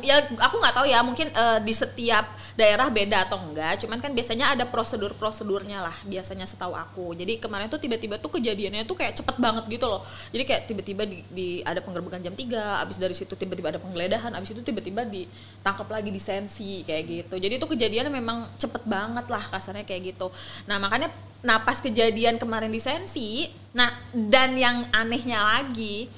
ya 0.00 0.24
aku 0.40 0.56
nggak 0.56 0.74
tahu 0.80 0.86
ya 0.88 1.04
mungkin 1.04 1.28
eh, 1.28 1.58
di 1.60 1.76
setiap 1.76 2.24
daerah 2.56 2.88
beda 2.88 3.28
atau 3.28 3.36
enggak 3.36 3.84
cuman 3.84 4.00
kan 4.00 4.08
biasanya 4.16 4.56
ada 4.56 4.64
prosedur 4.64 5.12
prosedurnya 5.12 5.84
lah 5.84 5.92
biasanya 6.08 6.48
setahu 6.48 6.72
aku. 6.72 7.12
Jadi 7.12 7.36
kemarin 7.36 7.68
tuh 7.68 7.76
tiba-tiba 7.76 8.16
tuh 8.16 8.32
kejadiannya 8.32 8.88
tuh 8.88 8.96
kayak 8.96 9.20
cepet 9.20 9.36
banget 9.36 9.68
gitu 9.68 9.84
loh. 9.84 10.00
Jadi 10.32 10.42
kayak 10.48 10.62
tiba-tiba 10.64 11.02
di, 11.04 11.20
di- 11.28 11.62
ada 11.68 11.84
penggerbekan 11.84 12.24
jam 12.24 12.32
3 12.32 12.80
abis 12.88 12.96
dari 12.96 13.12
situ 13.12 13.36
tiba-tiba 13.36 13.76
ada 13.76 13.80
penggeledahan 13.82 14.32
abis 14.32 14.56
itu 14.56 14.64
tiba-tiba 14.64 15.04
ditangkap 15.04 15.88
lagi 15.92 16.08
di 16.08 16.20
sensi 16.22 16.80
kayak 16.88 17.02
gitu. 17.04 17.34
Jadi 17.36 17.60
itu 17.60 17.66
kejadiannya 17.68 18.12
memang 18.12 18.48
cepet 18.56 18.88
banget 18.88 19.28
lah 19.28 19.44
kasarnya 19.52 19.84
kayak 19.84 20.16
gitu. 20.16 20.32
Nah 20.64 20.80
makanya 20.80 21.12
nah 21.44 21.60
pas 21.60 21.76
kejadian 21.76 22.40
kemarin 22.40 22.72
di 22.72 22.80
sensi 22.80 23.52
nah 23.76 23.92
dan 24.16 24.56
yang 24.56 24.88
anehnya 24.96 25.44
lagi 25.44 26.08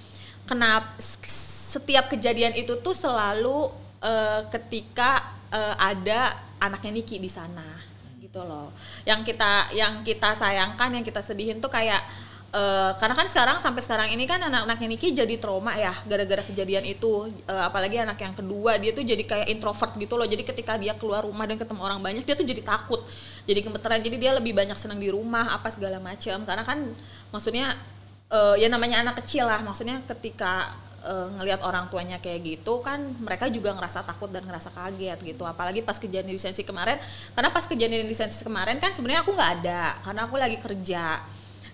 kenapa 0.47 0.95
setiap 1.67 2.07
kejadian 2.07 2.55
itu 2.55 2.79
tuh 2.79 2.95
selalu 2.95 3.75
eh, 3.99 4.43
ketika 4.55 5.27
eh, 5.51 5.75
ada 5.75 6.39
anaknya 6.63 7.03
Niki 7.03 7.19
di 7.19 7.29
sana 7.29 7.67
gitu 8.37 8.45
loh. 8.47 8.71
Yang 9.09 9.33
kita 9.33 9.73
yang 9.73 10.05
kita 10.05 10.37
sayangkan 10.37 10.93
yang 10.93 11.05
kita 11.05 11.25
sedihin 11.25 11.59
tuh 11.59 11.73
kayak 11.73 12.05
eh, 12.53 12.91
karena 13.01 13.15
kan 13.17 13.27
sekarang 13.27 13.57
sampai 13.59 13.81
sekarang 13.81 14.09
ini 14.13 14.29
kan 14.29 14.39
anak-anaknya 14.39 14.89
Niki 14.93 15.09
jadi 15.17 15.35
trauma 15.41 15.73
ya 15.75 15.93
gara-gara 16.05 16.45
kejadian 16.45 16.85
itu. 16.85 17.33
Eh, 17.49 17.63
apalagi 17.65 17.97
anak 17.97 18.21
yang 18.21 18.35
kedua 18.37 18.77
dia 18.77 18.93
tuh 18.93 19.03
jadi 19.03 19.25
kayak 19.25 19.47
introvert 19.49 19.93
gitu 19.97 20.15
loh. 20.21 20.29
Jadi 20.29 20.45
ketika 20.45 20.77
dia 20.77 20.93
keluar 20.95 21.25
rumah 21.25 21.49
dan 21.49 21.57
ketemu 21.57 21.81
orang 21.81 22.01
banyak 22.01 22.25
dia 22.29 22.37
tuh 22.37 22.47
jadi 22.47 22.61
takut 22.61 23.01
jadi 23.49 23.61
gemeteran. 23.65 24.01
Jadi 24.05 24.17
dia 24.21 24.33
lebih 24.37 24.53
banyak 24.53 24.77
senang 24.77 25.01
di 25.01 25.09
rumah 25.09 25.57
apa 25.57 25.73
segala 25.73 25.97
macam 25.99 26.45
karena 26.45 26.65
kan 26.65 26.79
maksudnya 27.33 27.73
eh, 28.29 28.55
ya 28.61 28.69
namanya 28.69 29.01
anak 29.01 29.25
kecil 29.25 29.49
lah. 29.49 29.65
Maksudnya 29.65 30.05
ketika 30.05 30.77
eh, 31.07 31.29
ngelihat 31.39 31.63
orang 31.63 31.87
tuanya 31.87 32.19
kayak 32.19 32.43
gitu 32.43 32.83
kan 32.83 32.99
mereka 33.23 33.47
juga 33.47 33.71
ngerasa 33.73 34.03
takut 34.03 34.27
dan 34.29 34.43
ngerasa 34.43 34.75
kaget 34.75 35.19
gitu. 35.23 35.47
Apalagi 35.47 35.81
pas 35.87 35.97
kejadian 35.97 36.35
lisensi 36.35 36.67
kemarin 36.67 36.99
karena 37.33 37.49
pas 37.55 37.65
kejadian 37.65 38.05
lisensi 38.11 38.43
kemarin 38.43 38.83
kan 38.83 38.91
sebenarnya 38.91 39.23
aku 39.23 39.31
nggak 39.33 39.53
ada 39.63 39.83
karena 40.03 40.21
aku 40.27 40.35
lagi 40.35 40.59
kerja. 40.59 41.23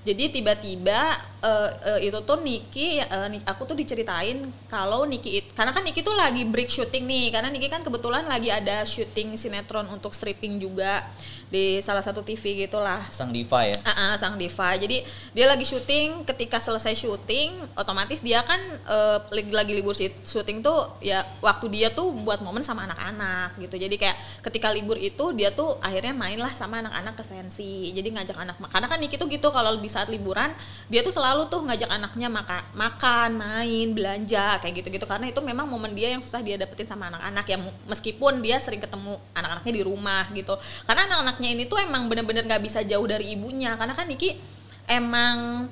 Jadi 0.02 0.34
tiba-tiba 0.34 0.98
eh, 1.46 1.70
eh, 1.94 2.10
itu 2.10 2.18
tuh 2.26 2.42
Niki 2.42 2.98
Ni- 3.30 3.46
aku 3.46 3.62
tuh 3.70 3.78
diceritain 3.78 4.50
kalau 4.66 5.06
Niki 5.06 5.46
karena 5.54 5.70
kan 5.70 5.86
Niki 5.86 6.02
tuh 6.02 6.12
lagi 6.18 6.42
break 6.42 6.66
syuting 6.66 7.06
nih 7.06 7.26
karena 7.30 7.48
Niki 7.54 7.70
kan 7.70 7.86
kebetulan 7.86 8.26
lagi 8.26 8.50
ada 8.50 8.82
syuting 8.82 9.38
sinetron 9.38 9.86
untuk 9.94 10.10
stripping 10.10 10.58
juga 10.58 11.06
di 11.52 11.84
salah 11.84 12.00
satu 12.00 12.24
TV 12.24 12.64
gitulah 12.64 13.04
Sang 13.12 13.28
diva 13.28 13.68
ya. 13.68 13.76
Ah, 13.84 13.92
ah, 13.92 14.12
sang 14.16 14.40
diva. 14.40 14.72
Jadi 14.80 15.04
dia 15.36 15.44
lagi 15.44 15.68
syuting, 15.68 16.24
ketika 16.24 16.56
selesai 16.56 16.96
syuting, 16.96 17.52
otomatis 17.76 18.24
dia 18.24 18.40
kan 18.40 18.56
eh, 18.88 19.18
lagi 19.28 19.52
lagi 19.52 19.72
libur 19.76 19.92
syut- 19.92 20.24
syuting 20.24 20.64
tuh 20.64 20.96
ya 21.04 21.20
waktu 21.44 21.68
dia 21.68 21.92
tuh 21.92 22.08
buat 22.16 22.40
momen 22.40 22.64
sama 22.64 22.88
anak-anak 22.88 23.60
gitu. 23.60 23.76
Jadi 23.76 24.00
kayak 24.00 24.16
ketika 24.40 24.72
libur 24.72 24.96
itu 24.96 25.36
dia 25.36 25.52
tuh 25.52 25.76
akhirnya 25.84 26.16
main 26.16 26.40
lah 26.40 26.48
sama 26.56 26.80
anak-anak 26.80 27.20
ke 27.20 27.24
sensi. 27.28 27.92
Jadi 27.92 28.08
ngajak 28.16 28.36
anak 28.40 28.56
karena 28.72 28.88
kan 28.88 28.98
Niki 29.02 29.20
tuh 29.20 29.28
gitu 29.28 29.52
kalau 29.52 29.76
di 29.76 29.90
saat 29.92 30.08
liburan 30.08 30.48
dia 30.88 31.04
tuh 31.04 31.12
selalu 31.12 31.52
tuh 31.52 31.60
ngajak 31.68 31.90
anaknya 31.92 32.32
maka, 32.32 32.64
makan, 32.72 33.36
main, 33.36 33.92
belanja 33.92 34.56
kayak 34.64 34.80
gitu-gitu 34.80 35.04
karena 35.04 35.28
itu 35.28 35.40
memang 35.44 35.68
momen 35.68 35.92
dia 35.92 36.08
yang 36.16 36.24
susah 36.24 36.40
dia 36.40 36.56
dapetin 36.56 36.88
sama 36.88 37.12
anak-anak 37.12 37.44
ya 37.44 37.58
meskipun 37.84 38.40
dia 38.40 38.56
sering 38.56 38.80
ketemu 38.80 39.20
anak-anaknya 39.36 39.72
di 39.76 39.82
rumah 39.84 40.24
gitu. 40.32 40.56
Karena 40.88 41.04
anak-anaknya 41.42 41.50
ini 41.58 41.64
tuh 41.66 41.78
emang 41.82 42.06
bener-bener 42.06 42.46
nggak 42.46 42.62
bisa 42.62 42.80
jauh 42.86 43.06
dari 43.06 43.34
ibunya. 43.34 43.74
Karena 43.74 43.94
kan 43.98 44.06
Niki 44.06 44.38
emang 44.86 45.66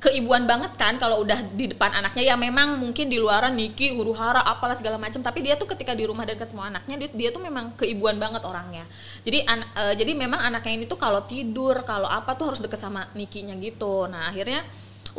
keibuan 0.00 0.48
banget 0.48 0.72
kan 0.80 0.96
kalau 0.96 1.20
udah 1.20 1.44
di 1.52 1.68
depan 1.68 1.92
anaknya. 1.92 2.32
Ya 2.32 2.36
memang 2.40 2.80
mungkin 2.80 3.12
di 3.12 3.20
luaran 3.20 3.52
Niki 3.52 3.92
huru 3.92 4.16
hara 4.16 4.40
apalah 4.40 4.72
segala 4.72 4.96
macam 4.96 5.20
tapi 5.20 5.44
dia 5.44 5.60
tuh 5.60 5.68
ketika 5.68 5.92
di 5.92 6.08
rumah 6.08 6.24
dan 6.24 6.40
ketemu 6.40 6.72
anaknya 6.72 6.96
dia, 7.04 7.08
dia 7.12 7.28
tuh 7.28 7.44
memang 7.44 7.76
keibuan 7.76 8.16
banget 8.16 8.40
orangnya. 8.48 8.88
Jadi 9.20 9.44
an- 9.44 9.68
eh, 9.76 9.94
jadi 10.00 10.16
memang 10.16 10.40
anaknya 10.40 10.72
ini 10.80 10.84
tuh 10.88 10.96
kalau 10.96 11.20
tidur 11.28 11.84
kalau 11.84 12.08
apa 12.08 12.32
tuh 12.32 12.56
harus 12.56 12.64
deket 12.64 12.80
sama 12.80 13.04
Nikinya 13.12 13.52
gitu. 13.60 14.08
Nah 14.08 14.32
akhirnya 14.32 14.64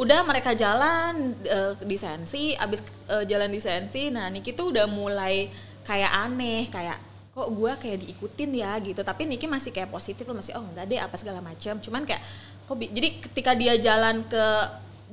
udah 0.02 0.26
mereka 0.26 0.58
jalan 0.58 1.38
eh, 1.46 1.78
di 1.86 1.98
sensi 2.02 2.58
abis 2.58 2.82
eh, 3.06 3.24
jalan 3.30 3.54
di 3.54 3.62
sensi. 3.62 4.10
Nah 4.10 4.34
Niki 4.34 4.58
tuh 4.58 4.74
udah 4.74 4.90
mulai 4.90 5.46
kayak 5.86 6.10
aneh 6.26 6.70
kayak 6.74 7.11
kok 7.42 7.50
gue 7.50 7.72
kayak 7.82 7.98
diikutin 8.06 8.52
ya 8.54 8.78
gitu. 8.78 9.02
Tapi 9.02 9.26
Niki 9.26 9.50
masih 9.50 9.74
kayak 9.74 9.90
positif 9.90 10.30
loh 10.30 10.38
masih 10.38 10.54
oh 10.54 10.62
enggak 10.62 10.86
deh 10.86 11.02
apa 11.02 11.16
segala 11.18 11.42
macam 11.42 11.82
cuman 11.82 12.06
kayak 12.06 12.22
kok 12.70 12.78
jadi 12.78 13.08
ketika 13.18 13.52
dia 13.58 13.74
jalan 13.82 14.22
ke 14.30 14.46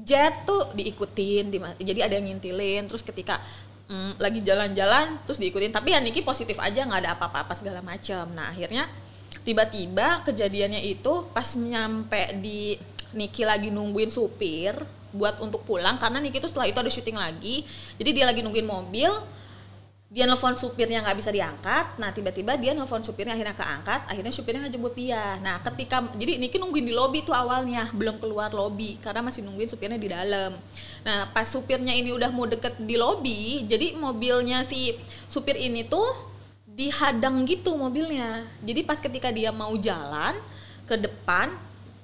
jet 0.05 0.45
tuh 0.45 0.69
diikutin 0.77 1.49
di- 1.49 1.61
jadi 1.81 2.01
ada 2.05 2.21
yang 2.21 2.29
ngintilin. 2.29 2.85
Terus 2.85 3.01
ketika 3.01 3.41
mm, 3.89 4.21
lagi 4.21 4.45
jalan-jalan 4.45 5.25
terus 5.25 5.41
diikutin. 5.41 5.73
Tapi 5.73 5.97
ya 5.97 6.05
Niki 6.05 6.21
positif 6.21 6.61
aja 6.61 6.85
nggak 6.85 7.01
ada 7.09 7.11
apa-apa 7.17 7.57
segala 7.57 7.81
macam 7.81 8.29
nah 8.37 8.53
akhirnya 8.53 8.85
tiba-tiba 9.49 10.21
kejadiannya 10.29 10.85
itu 10.85 11.25
pas 11.33 11.57
nyampe 11.57 12.37
di 12.45 12.77
Niki 13.17 13.41
lagi 13.49 13.73
nungguin 13.73 14.13
supir 14.13 14.77
buat 15.17 15.41
untuk 15.41 15.65
pulang 15.65 15.97
karena 15.97 16.21
Niki 16.21 16.37
tuh 16.37 16.53
setelah 16.53 16.69
itu 16.69 16.77
ada 16.77 16.93
syuting 16.93 17.17
lagi. 17.17 17.65
Jadi 17.97 18.11
dia 18.13 18.29
lagi 18.29 18.45
nungguin 18.45 18.69
mobil 18.69 19.09
dia 20.09 20.25
nelfon 20.25 20.57
supirnya 20.57 21.05
nggak 21.05 21.21
bisa 21.21 21.29
diangkat 21.29 22.01
nah 22.01 22.09
tiba-tiba 22.09 22.57
dia 22.57 22.73
nelfon 22.73 23.05
supirnya 23.05 23.37
akhirnya 23.37 23.53
keangkat 23.53 24.09
akhirnya 24.09 24.33
supirnya 24.33 24.65
ngejemput 24.65 24.97
dia. 24.97 25.37
Nah 25.45 25.61
ketika 25.61 26.01
jadi 26.17 26.41
Niki 26.41 26.57
nungguin 26.57 26.89
di 26.89 26.97
lobi 26.97 27.21
tuh 27.21 27.37
awalnya 27.37 27.93
belum 27.93 28.17
keluar 28.17 28.49
lobi 28.57 28.97
karena 29.05 29.21
masih 29.21 29.45
nungguin 29.45 29.69
supirnya 29.69 30.01
di 30.01 30.09
dalam. 30.09 30.57
Nah 31.05 31.29
pas 31.29 31.45
supirnya 31.45 31.93
ini 31.93 32.17
udah 32.17 32.33
mau 32.33 32.49
deket 32.49 32.81
di 32.81 32.97
lobi 32.97 33.69
jadi 33.69 34.01
mobilnya 34.01 34.65
si 34.65 34.97
supir 35.29 35.61
ini 35.61 35.85
tuh 35.85 36.09
dihadang 36.65 37.45
gitu 37.45 37.77
mobilnya. 37.77 38.49
Jadi 38.65 38.81
pas 38.89 38.97
ketika 38.97 39.29
dia 39.29 39.53
mau 39.53 39.77
jalan 39.77 40.41
ke 40.89 40.97
depan 40.97 41.53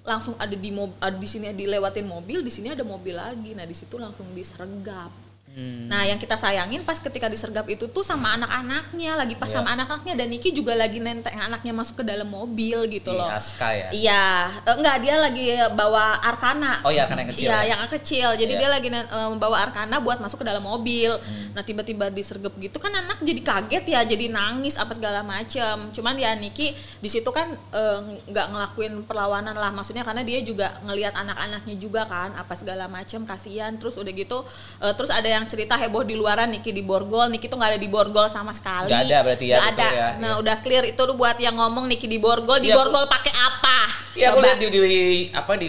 langsung 0.05 0.37
ada 0.37 0.53
di 0.53 0.69
mob, 0.69 0.93
ada 1.01 1.17
di 1.17 1.25
sini 1.25 1.49
dilewatin 1.57 2.05
mobil 2.05 2.45
di 2.45 2.53
sini 2.53 2.69
ada 2.69 2.85
mobil 2.85 3.17
lagi. 3.17 3.57
Nah 3.57 3.65
di 3.65 3.73
situ 3.73 3.97
langsung 3.97 4.29
disergap 4.37 5.09
Hmm. 5.55 5.87
Nah, 5.87 6.03
yang 6.03 6.19
kita 6.19 6.35
sayangin 6.35 6.83
pas 6.83 6.99
ketika 6.99 7.31
disergap 7.31 7.63
itu 7.67 7.87
tuh 7.87 8.03
sama 8.03 8.35
anak-anaknya, 8.35 9.15
lagi 9.15 9.39
pas 9.39 9.47
Iya. 9.47 9.55
sama 9.55 9.71
anak-anaknya 9.73 10.15
dan 10.19 10.27
Niki 10.27 10.51
juga 10.51 10.75
lagi 10.75 10.99
nenteng 10.99 11.31
anaknya 11.33 11.71
masuk 11.71 12.03
ke 12.03 12.05
dalam 12.05 12.27
mobil 12.27 12.91
gitu 12.91 13.09
Si 13.09 13.15
loh. 13.15 13.31
Aska 13.31 13.69
ya. 13.71 13.89
Iya, 13.95 14.25
Eh, 14.65 14.75
enggak 14.75 14.97
dia 14.99 15.15
lagi 15.15 15.47
bawa 15.73 16.19
Arkana. 16.21 16.83
Oh 16.83 16.91
iya, 16.91 17.07
Arkana 17.07 17.23
yang 17.23 17.31
kecil 17.31 17.47
Iya, 17.47 17.55
ya? 17.55 17.63
yang 17.71 17.81
kecil. 17.87 18.29
Jadi 18.35 18.53
Iya. 18.53 18.61
dia 18.61 18.69
lagi 18.69 18.89
membawa 19.31 19.57
Arkana 19.63 19.97
buat 19.99 20.19
masuk 20.19 20.43
ke 20.43 20.47
dalam 20.47 20.61
mobil. 20.61 21.15
Hmm. 21.15 21.55
Nah, 21.55 21.63
tiba-tiba 21.63 22.11
disergap 22.11 22.51
gitu 22.59 22.83
kan 22.83 22.91
anak 22.91 23.23
jadi 23.23 23.39
kaget 23.41 23.85
ya, 23.87 24.01
jadi 24.03 24.27
nangis 24.29 24.75
apa 24.75 24.91
segala 24.91 25.23
macam. 25.23 25.87
Cuman 25.89 26.19
ya 26.19 26.35
Niki 26.35 26.75
di 26.99 27.09
situ 27.09 27.31
kan 27.31 27.47
eh, 27.71 27.99
nggak 28.27 28.47
ngelakuin 28.51 29.07
perlawanan 29.07 29.55
lah 29.55 29.71
maksudnya 29.71 30.03
karena 30.03 30.27
dia 30.27 30.43
juga 30.43 30.83
ngelihat 30.83 31.15
anak-anaknya 31.15 31.79
juga 31.79 32.03
kan 32.05 32.35
apa 32.35 32.59
segala 32.59 32.91
macam 32.91 33.23
kasihan 33.23 33.71
terus 33.75 33.95
udah 33.95 34.11
gitu 34.11 34.43
eh, 34.81 34.91
terus 34.93 35.09
ada 35.09 35.31
yang 35.31 35.44
cerita 35.45 35.75
heboh 35.75 36.01
di 36.01 36.13
luaran 36.13 36.49
Niki 36.49 36.71
di 36.71 36.81
Borgol. 36.81 37.29
Niki 37.29 37.47
tuh 37.47 37.55
nggak 37.55 37.71
ada 37.73 37.81
di 37.81 37.87
Borgol 37.87 38.27
sama 38.27 38.51
sekali. 38.51 38.89
Nggak 38.89 39.05
ada 39.05 39.19
berarti 39.21 39.47
ya, 39.47 39.57
Nggak 39.57 39.69
betul 39.71 39.85
ada. 39.85 39.89
ya, 39.93 40.09
nah 40.19 40.31
iya. 40.31 40.41
udah 40.41 40.57
clear 40.59 40.85
itu 40.85 41.01
tuh 41.01 41.15
buat 41.15 41.37
yang 41.37 41.55
ngomong 41.55 41.85
Niki 41.87 42.05
di 42.05 42.17
Borgol. 42.17 42.59
Di 42.59 42.69
Iya, 42.69 42.77
Borgol 42.77 43.05
pakai 43.07 43.33
apa? 43.33 43.79
Iya, 44.13 44.27
aku 44.29 44.39
Coba. 44.39 44.47
lihat 44.47 44.59
di, 44.59 44.67
di, 44.67 44.79
di- 44.81 45.29
apa 45.31 45.53
di 45.55 45.69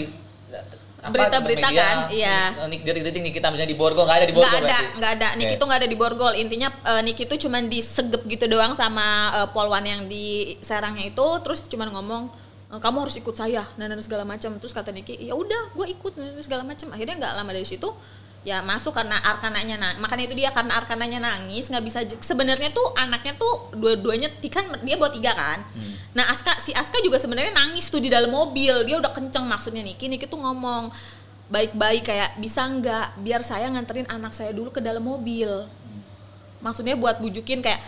Berita-berita 1.05 1.70
kan, 1.70 2.10
iya. 2.10 2.50
Nik 2.65 2.82
detik-detik 2.82 3.22
Nikita 3.22 3.53
misalnya 3.53 3.70
di 3.70 3.77
Borgol. 3.77 4.10
Nggak 4.10 4.17
ada 4.17 4.25
di 4.25 4.34
nggak 4.34 4.41
Borgol 4.41 4.58
ada 4.58 4.65
berarti? 4.65 4.98
nggak 4.98 5.12
ada. 5.13 5.27
Niki 5.38 5.53
Oke. 5.53 5.60
tuh 5.62 5.65
nggak 5.70 5.79
ada 5.79 5.89
di 5.89 5.98
Borgol. 5.98 6.34
Intinya 6.34 6.67
eh, 6.74 7.01
Niki 7.05 7.24
tuh 7.24 7.38
cuman 7.38 7.70
disegep 7.70 8.22
gitu 8.25 8.46
doang 8.50 8.74
sama 8.74 9.05
eh, 9.32 9.48
polwan 9.53 9.86
yang 9.86 10.01
di 10.10 10.25
Serangnya 10.60 11.05
itu. 11.05 11.22
Terus 11.46 11.62
cuman 11.70 11.94
ngomong 11.94 12.24
"Eh, 12.74 12.79
kamu 12.82 13.05
harus 13.05 13.15
ikut 13.15 13.36
saya 13.38 13.70
dan 13.77 13.94
dan 13.94 14.01
segala 14.01 14.25
macam. 14.25 14.58
Terus 14.58 14.74
kata 14.74 14.89
Niki 14.89 15.22
ya 15.22 15.38
udah 15.38 15.77
gue 15.77 15.94
ikut 15.94 16.17
dan 16.17 16.41
segala 16.41 16.65
macam. 16.65 16.89
Akhirnya 16.89 17.22
nggak 17.22 17.34
lama 17.38 17.51
dari 17.53 17.67
situ 17.70 17.86
ya 18.45 18.61
masuk 18.61 18.93
karena 18.93 19.17
arkananya 19.25 19.75
nah 19.75 19.91
makanya 19.97 20.29
itu 20.29 20.37
dia 20.37 20.53
karena 20.53 20.77
arkananya 20.77 21.17
nangis 21.17 21.65
nggak 21.65 21.81
bisa 21.81 21.99
sebenarnya 22.21 22.69
tuh 22.69 22.93
anaknya 22.93 23.33
tuh 23.41 23.73
dua-duanya 23.73 24.29
kan 24.53 24.69
dia 24.85 24.95
bawa 25.01 25.09
tiga 25.09 25.33
kan? 25.33 25.65
Nah 26.13 26.29
Aska 26.29 26.61
si 26.61 26.69
Aska 26.69 27.01
juga 27.01 27.17
sebenarnya 27.17 27.57
nangis 27.57 27.89
tuh 27.89 27.97
di 27.97 28.07
dalam 28.07 28.29
mobil 28.29 28.85
dia 28.85 29.01
udah 29.01 29.09
kenceng 29.09 29.49
maksudnya 29.49 29.81
Niki 29.81 30.05
Niki 30.05 30.29
tuh 30.29 30.37
ngomong 30.37 30.93
baik-baik 31.49 32.05
kayak 32.05 32.37
bisa 32.37 32.69
nggak 32.69 33.17
biar 33.25 33.41
saya 33.41 33.65
nganterin 33.73 34.05
anak 34.13 34.37
saya 34.37 34.53
dulu 34.53 34.69
ke 34.69 34.77
dalam 34.77 35.01
mobil? 35.01 35.65
Maksudnya 36.61 36.93
buat 36.93 37.17
bujukin 37.17 37.65
kayak 37.65 37.81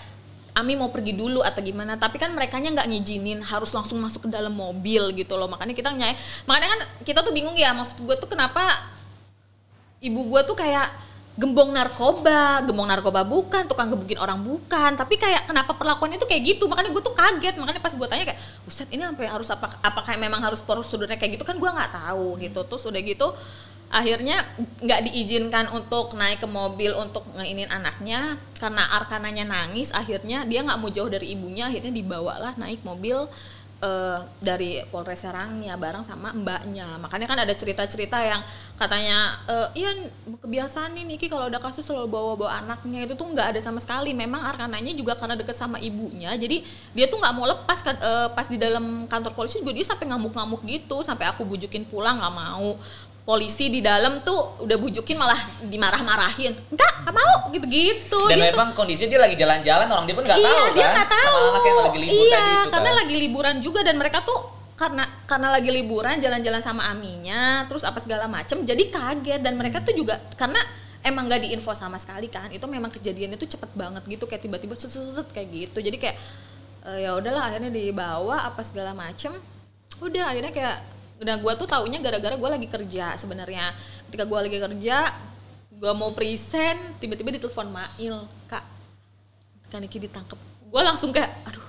Ami 0.58 0.74
mau 0.74 0.90
pergi 0.90 1.14
dulu 1.14 1.46
atau 1.46 1.62
gimana? 1.62 2.02
Tapi 2.02 2.18
kan 2.18 2.34
mereka 2.34 2.58
nggak 2.58 2.90
ngizinin 2.90 3.46
harus 3.46 3.70
langsung 3.78 4.02
masuk 4.02 4.26
ke 4.26 4.30
dalam 4.34 4.58
mobil 4.58 5.14
gitu 5.14 5.38
loh. 5.38 5.46
Makanya 5.46 5.78
kita 5.78 5.94
nyai 5.94 6.18
makanya 6.50 6.74
kan 6.74 6.82
kita 7.06 7.22
tuh 7.22 7.30
bingung 7.30 7.54
ya 7.54 7.78
maksud 7.78 8.02
gue 8.02 8.18
tuh 8.18 8.26
kenapa 8.26 8.97
ibu 10.04 10.22
gue 10.30 10.42
tuh 10.46 10.58
kayak 10.58 11.10
gembong 11.38 11.70
narkoba, 11.70 12.66
gembong 12.66 12.90
narkoba 12.90 13.22
bukan, 13.22 13.70
tukang 13.70 13.94
gebukin 13.94 14.18
orang 14.18 14.42
bukan, 14.42 14.98
tapi 14.98 15.22
kayak 15.22 15.46
kenapa 15.46 15.78
perlakuannya 15.78 16.18
tuh 16.18 16.26
kayak 16.26 16.58
gitu, 16.58 16.66
makanya 16.66 16.90
gue 16.90 17.04
tuh 17.06 17.14
kaget, 17.14 17.62
makanya 17.62 17.78
pas 17.78 17.94
gue 17.94 18.08
tanya 18.10 18.26
kayak, 18.26 18.40
Ustadz 18.66 18.90
ini 18.90 19.06
sampai 19.06 19.30
harus 19.30 19.46
apa, 19.54 19.78
apakah 19.86 20.18
memang 20.18 20.42
harus 20.42 20.66
prosedurnya 20.66 21.14
kayak 21.14 21.38
gitu? 21.38 21.46
Kan 21.46 21.62
gue 21.62 21.70
nggak 21.70 21.94
tahu 21.94 22.42
gitu, 22.42 22.66
terus 22.66 22.84
udah 22.90 23.02
gitu 23.06 23.30
akhirnya 23.88 24.44
nggak 24.84 25.00
diizinkan 25.08 25.72
untuk 25.72 26.12
naik 26.20 26.44
ke 26.44 26.48
mobil 26.50 26.92
untuk 27.00 27.24
ngeinin 27.36 27.72
anaknya. 27.72 28.36
Karena 28.60 28.84
arkananya 29.00 29.48
nangis 29.48 29.96
akhirnya 29.96 30.44
dia 30.44 30.66
nggak 30.66 30.80
mau 30.80 30.92
jauh 30.92 31.08
dari 31.08 31.32
ibunya. 31.32 31.72
Akhirnya 31.72 31.94
dibawalah 31.94 32.60
naik 32.60 32.84
mobil 32.84 33.30
eh, 33.82 34.20
dari 34.42 34.82
Polres 34.90 35.22
Serangnya 35.22 35.78
bareng 35.78 36.06
sama 36.06 36.34
mbaknya. 36.34 36.98
Makanya 36.98 37.28
kan 37.30 37.40
ada 37.42 37.54
cerita-cerita 37.54 38.18
yang 38.22 38.42
katanya 38.78 39.38
eh, 39.46 39.68
iya 39.84 39.92
kebiasaan 40.42 40.94
nih 40.98 41.04
Niki 41.06 41.28
kalau 41.30 41.50
ada 41.50 41.62
kasus 41.62 41.86
selalu 41.86 42.10
bawa-bawa 42.10 42.62
anaknya. 42.64 43.06
Itu 43.06 43.14
tuh 43.14 43.30
nggak 43.30 43.58
ada 43.58 43.60
sama 43.62 43.78
sekali. 43.82 44.12
Memang 44.14 44.46
arkananya 44.46 44.94
juga 44.94 45.14
karena 45.18 45.38
deket 45.38 45.58
sama 45.58 45.78
ibunya. 45.82 46.34
Jadi 46.36 46.66
dia 46.94 47.06
tuh 47.06 47.22
nggak 47.22 47.34
mau 47.34 47.46
lepas 47.46 47.80
eh, 47.86 48.30
pas 48.34 48.48
di 48.50 48.58
dalam 48.58 49.06
kantor 49.06 49.34
polisi 49.34 49.62
juga 49.62 49.74
dia 49.74 49.86
sampai 49.86 50.10
ngamuk-ngamuk 50.10 50.62
gitu. 50.66 51.02
Sampai 51.06 51.30
aku 51.30 51.46
bujukin 51.46 51.86
pulang 51.86 52.22
nggak 52.22 52.34
mau 52.34 52.78
polisi 53.28 53.68
di 53.68 53.84
dalam 53.84 54.24
tuh 54.24 54.64
udah 54.64 54.78
bujukin 54.80 55.20
malah 55.20 55.36
dimarah-marahin 55.68 56.56
enggak 56.72 56.94
nggak 57.04 57.12
mau 57.12 57.52
gitu-gitu 57.52 58.22
Dan 58.32 58.40
gitu 58.40 58.48
memang 58.56 58.72
kondisinya 58.72 59.10
dia 59.12 59.20
lagi 59.20 59.36
jalan-jalan 59.36 59.88
orang 59.92 60.06
dia 60.08 60.16
pun 60.16 60.24
nggak 60.24 60.40
iya, 60.40 60.48
tahu 60.48 60.64
dia 60.72 60.80
kan. 60.80 60.94
nggak 60.96 61.10
tahu. 61.12 61.36
Sama 61.36 61.48
anaknya 61.52 61.68
yang 61.68 61.84
lagi 61.84 62.00
libur 62.00 62.16
iya, 62.16 62.40
tadi 62.40 62.48
itu 62.56 62.70
karena 62.72 62.90
kan. 62.90 63.00
lagi 63.04 63.16
liburan 63.20 63.56
juga 63.60 63.80
dan 63.84 63.96
mereka 64.00 64.24
tuh 64.24 64.40
karena 64.78 65.04
karena 65.26 65.48
lagi 65.50 65.70
liburan 65.74 66.16
jalan-jalan 66.22 66.62
sama 66.62 66.88
aminya, 66.94 67.66
terus 67.66 67.82
apa 67.82 67.98
segala 67.98 68.30
macem, 68.30 68.62
jadi 68.62 68.84
kaget 68.94 69.42
dan 69.42 69.58
mereka 69.58 69.82
tuh 69.82 69.92
juga 69.98 70.22
karena 70.38 70.62
emang 71.02 71.26
nggak 71.26 71.50
diinfo 71.50 71.74
sama 71.74 71.98
sekali 71.98 72.30
kan, 72.30 72.54
itu 72.54 72.62
memang 72.70 72.94
kejadiannya 72.94 73.42
tuh 73.42 73.50
cepet 73.58 73.74
banget 73.74 74.06
gitu, 74.06 74.30
kayak 74.30 74.46
tiba-tiba 74.46 74.78
set 74.78 74.94
set, 74.94 75.02
set, 75.18 75.28
kayak 75.34 75.50
gitu, 75.50 75.82
jadi 75.82 75.98
kayak 75.98 76.16
eh, 76.94 77.10
ya 77.10 77.18
udahlah 77.18 77.50
akhirnya 77.50 77.74
dibawa 77.74 78.46
apa 78.46 78.62
segala 78.62 78.94
macem, 78.94 79.34
udah 79.98 80.24
akhirnya 80.30 80.54
kayak 80.54 80.78
udah 81.18 81.36
gue 81.42 81.54
tuh 81.58 81.68
taunya 81.68 81.98
gara-gara 81.98 82.36
gue 82.38 82.50
lagi 82.50 82.68
kerja 82.70 83.18
sebenarnya. 83.18 83.74
Ketika 84.10 84.24
gue 84.26 84.40
lagi 84.40 84.58
kerja 84.58 84.98
gue 85.78 85.92
mau 85.94 86.10
present 86.10 86.98
tiba-tiba 86.98 87.38
ditelepon 87.38 87.70
Mail 87.70 88.26
kak 88.50 88.66
kan 89.70 89.84
Niki 89.84 90.02
ditangkep. 90.02 90.40
Gue 90.68 90.82
langsung 90.82 91.14
kayak 91.14 91.30
aduh 91.46 91.68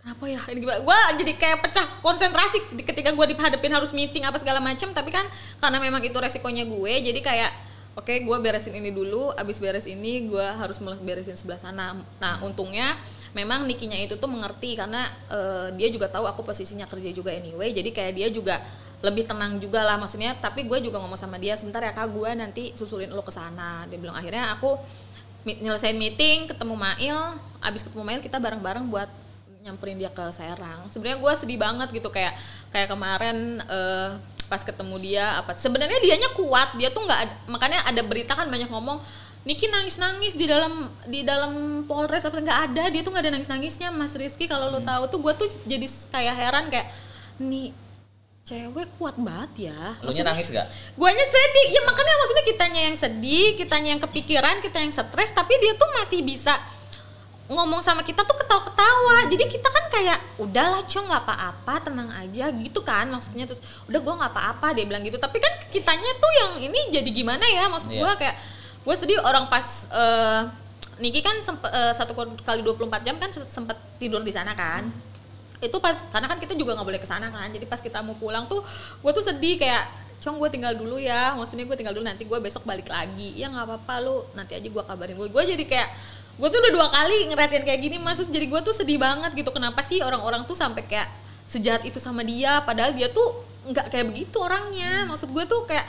kenapa 0.00 0.24
ya? 0.28 0.40
Ini 0.48 0.58
gimana? 0.60 0.80
Gue 0.80 0.98
jadi 1.24 1.32
kayak 1.36 1.58
pecah 1.64 1.86
konsentrasi 2.00 2.60
ketika 2.84 3.12
gue 3.12 3.26
dihadapin 3.36 3.72
harus 3.72 3.92
meeting 3.92 4.24
apa 4.24 4.40
segala 4.40 4.60
macam 4.60 4.92
tapi 4.92 5.10
kan 5.12 5.24
karena 5.60 5.78
memang 5.80 6.00
itu 6.04 6.16
resikonya 6.16 6.64
gue 6.64 6.92
jadi 7.12 7.20
kayak 7.20 7.52
oke 7.94 8.10
gue 8.10 8.36
beresin 8.40 8.74
ini 8.74 8.90
dulu 8.90 9.32
abis 9.34 9.60
beres 9.60 9.86
ini 9.86 10.28
gue 10.28 10.46
harus 10.60 10.76
beresin 10.80 11.36
sebelah 11.36 11.60
sana. 11.60 11.96
Nah 12.20 12.40
untungnya 12.44 12.96
memang 13.34 13.66
Nikinya 13.66 13.98
itu 13.98 14.14
tuh 14.16 14.30
mengerti 14.30 14.78
karena 14.78 15.10
eh, 15.28 15.68
dia 15.74 15.90
juga 15.90 16.06
tahu 16.06 16.24
aku 16.24 16.46
posisinya 16.46 16.86
kerja 16.86 17.10
juga 17.10 17.34
anyway 17.34 17.74
jadi 17.74 17.90
kayak 17.90 18.12
dia 18.14 18.28
juga 18.30 18.62
lebih 19.04 19.28
tenang 19.28 19.60
juga 19.60 19.84
lah. 19.84 20.00
Maksudnya 20.00 20.32
tapi 20.40 20.64
gue 20.64 20.78
juga 20.80 20.96
ngomong 20.96 21.20
sama 21.20 21.36
dia 21.36 21.52
sebentar 21.60 21.84
ya 21.84 21.92
kak 21.92 22.08
gue 22.08 22.30
nanti 22.32 22.72
susulin 22.72 23.12
lo 23.12 23.20
ke 23.20 23.28
sana. 23.34 23.84
Dia 23.92 24.00
bilang 24.00 24.16
akhirnya 24.16 24.56
aku 24.56 24.80
nyelesain 25.44 25.92
meeting 25.92 26.48
ketemu 26.48 26.72
Mail 26.72 27.36
abis 27.60 27.84
ketemu 27.84 28.00
Mail 28.00 28.20
kita 28.24 28.40
bareng-bareng 28.40 28.88
buat 28.88 29.12
nyamperin 29.60 30.00
dia 30.00 30.08
ke 30.08 30.24
Serang. 30.32 30.88
Sebenarnya 30.88 31.20
gue 31.20 31.32
sedih 31.36 31.60
banget 31.60 31.88
gitu 31.92 32.08
kayak 32.08 32.32
kayak 32.72 32.88
kemarin 32.88 33.60
eh, 33.68 34.10
pas 34.48 34.60
ketemu 34.60 34.96
dia 35.00 35.40
apa 35.40 35.56
sebenarnya 35.56 35.98
dianya 36.04 36.28
kuat 36.36 36.76
dia 36.76 36.92
tuh 36.92 37.00
nggak 37.04 37.48
makanya 37.48 37.80
ada 37.88 38.04
berita 38.04 38.36
kan 38.36 38.44
banyak 38.44 38.68
ngomong 38.68 39.00
Niki 39.44 39.68
nangis 39.68 40.00
nangis 40.00 40.32
di 40.32 40.48
dalam 40.48 40.88
di 41.04 41.20
dalam 41.20 41.84
Polres 41.84 42.24
apa 42.24 42.40
nggak 42.40 42.60
ada 42.72 42.88
dia 42.88 43.04
tuh 43.04 43.12
nggak 43.12 43.24
ada 43.28 43.32
nangis 43.36 43.50
nangisnya 43.52 43.92
Mas 43.92 44.16
Rizky. 44.16 44.48
Kalau 44.48 44.72
lo 44.72 44.80
tahu 44.80 45.04
tuh 45.12 45.20
gue 45.20 45.32
tuh 45.36 45.48
jadi 45.68 45.84
kayak 46.08 46.34
heran 46.34 46.64
kayak 46.72 46.88
nih 47.36 47.76
cewek 48.44 48.88
kuat 48.96 49.20
banget 49.20 49.68
ya. 49.72 50.00
Lu 50.00 50.12
nya 50.12 50.24
nangis 50.24 50.48
gak? 50.48 50.64
guanya 50.96 51.24
sedih. 51.28 51.68
Ya 51.76 51.80
makanya 51.84 52.12
maksudnya 52.24 52.44
kitanya 52.48 52.80
yang 52.88 52.96
sedih 52.96 53.48
kitanya 53.60 53.88
yang 53.96 54.02
kepikiran 54.04 54.64
kita 54.64 54.80
yang 54.80 54.92
stres 54.92 55.30
tapi 55.32 55.52
dia 55.60 55.76
tuh 55.76 55.88
masih 56.00 56.24
bisa 56.24 56.56
ngomong 57.44 57.84
sama 57.84 58.00
kita 58.00 58.24
tuh 58.24 58.36
ketawa-ketawa. 58.40 59.28
Jadi 59.28 59.44
kita 59.44 59.68
kan 59.68 59.84
kayak 59.92 60.18
udahlah 60.40 60.80
cong 60.88 61.04
nggak 61.04 61.22
apa-apa 61.24 61.74
tenang 61.84 62.08
aja 62.16 62.48
gitu 62.48 62.80
kan 62.80 63.04
maksudnya. 63.12 63.44
Terus 63.44 63.60
udah 63.92 64.00
gua 64.00 64.24
nggak 64.24 64.32
apa-apa 64.32 64.72
dia 64.72 64.88
bilang 64.88 65.04
gitu. 65.04 65.20
Tapi 65.20 65.36
kan 65.36 65.52
kitanya 65.68 66.10
tuh 66.16 66.32
yang 66.40 66.52
ini 66.68 66.80
jadi 66.88 67.10
gimana 67.12 67.44
ya? 67.44 67.68
Maksud 67.68 67.92
Iya. 67.92 68.00
gua 68.00 68.12
kayak 68.16 68.36
gue 68.84 68.94
sedih 68.94 69.18
orang 69.24 69.48
pas 69.48 69.88
eh, 69.88 70.42
Niki 70.94 71.24
kan 71.26 71.34
sempet 71.42 71.66
eh, 71.74 71.90
satu 71.90 72.14
kali 72.14 72.62
24 72.62 73.02
jam 73.02 73.18
kan 73.18 73.32
sempat 73.34 73.74
tidur 73.98 74.22
di 74.22 74.30
sana 74.30 74.54
kan. 74.54 74.86
Itu 75.58 75.80
pas 75.82 75.96
karena 76.12 76.28
kan 76.30 76.38
kita 76.38 76.54
juga 76.54 76.76
nggak 76.78 76.86
boleh 76.86 77.00
ke 77.00 77.08
sana 77.08 77.32
kan 77.32 77.48
jadi 77.50 77.64
pas 77.66 77.80
kita 77.80 78.04
mau 78.04 78.14
pulang 78.14 78.46
tuh 78.46 78.62
gue 79.00 79.12
tuh 79.16 79.24
sedih 79.24 79.56
kayak 79.58 79.88
cong 80.22 80.40
gue 80.40 80.48
tinggal 80.52 80.72
dulu 80.72 80.96
ya 80.96 81.36
maksudnya 81.36 81.68
gue 81.68 81.76
tinggal 81.76 81.92
dulu 81.92 82.04
nanti 82.04 82.22
gue 82.28 82.38
besok 82.38 82.62
balik 82.68 82.86
lagi. 82.86 83.34
Ya 83.34 83.50
nggak 83.50 83.64
apa-apa 83.66 83.94
lu 84.04 84.22
nanti 84.38 84.54
aja 84.54 84.68
gue 84.68 84.82
kabarin. 84.84 85.16
Gue 85.18 85.28
gue 85.32 85.42
jadi 85.56 85.64
kayak 85.66 85.88
gue 86.34 86.48
tuh 86.50 86.58
udah 86.62 86.72
dua 86.74 86.86
kali 86.90 87.30
ngerasain 87.30 87.62
kayak 87.62 87.78
gini 87.78 87.96
Terus 88.02 88.30
jadi 88.30 88.46
gue 88.46 88.60
tuh 88.62 88.74
sedih 88.74 88.98
banget 88.98 89.34
gitu 89.34 89.50
kenapa 89.54 89.82
sih 89.86 90.02
orang-orang 90.02 90.46
tuh 90.46 90.54
sampai 90.54 90.86
kayak 90.86 91.10
sejahat 91.46 91.82
itu 91.86 92.02
sama 92.02 92.26
dia 92.26 92.58
padahal 92.64 92.90
dia 92.90 93.06
tuh 93.10 93.42
nggak 93.66 93.90
kayak 93.90 94.06
begitu 94.14 94.36
orangnya. 94.38 95.08
Maksud 95.10 95.32
gue 95.34 95.44
tuh 95.48 95.66
kayak 95.66 95.86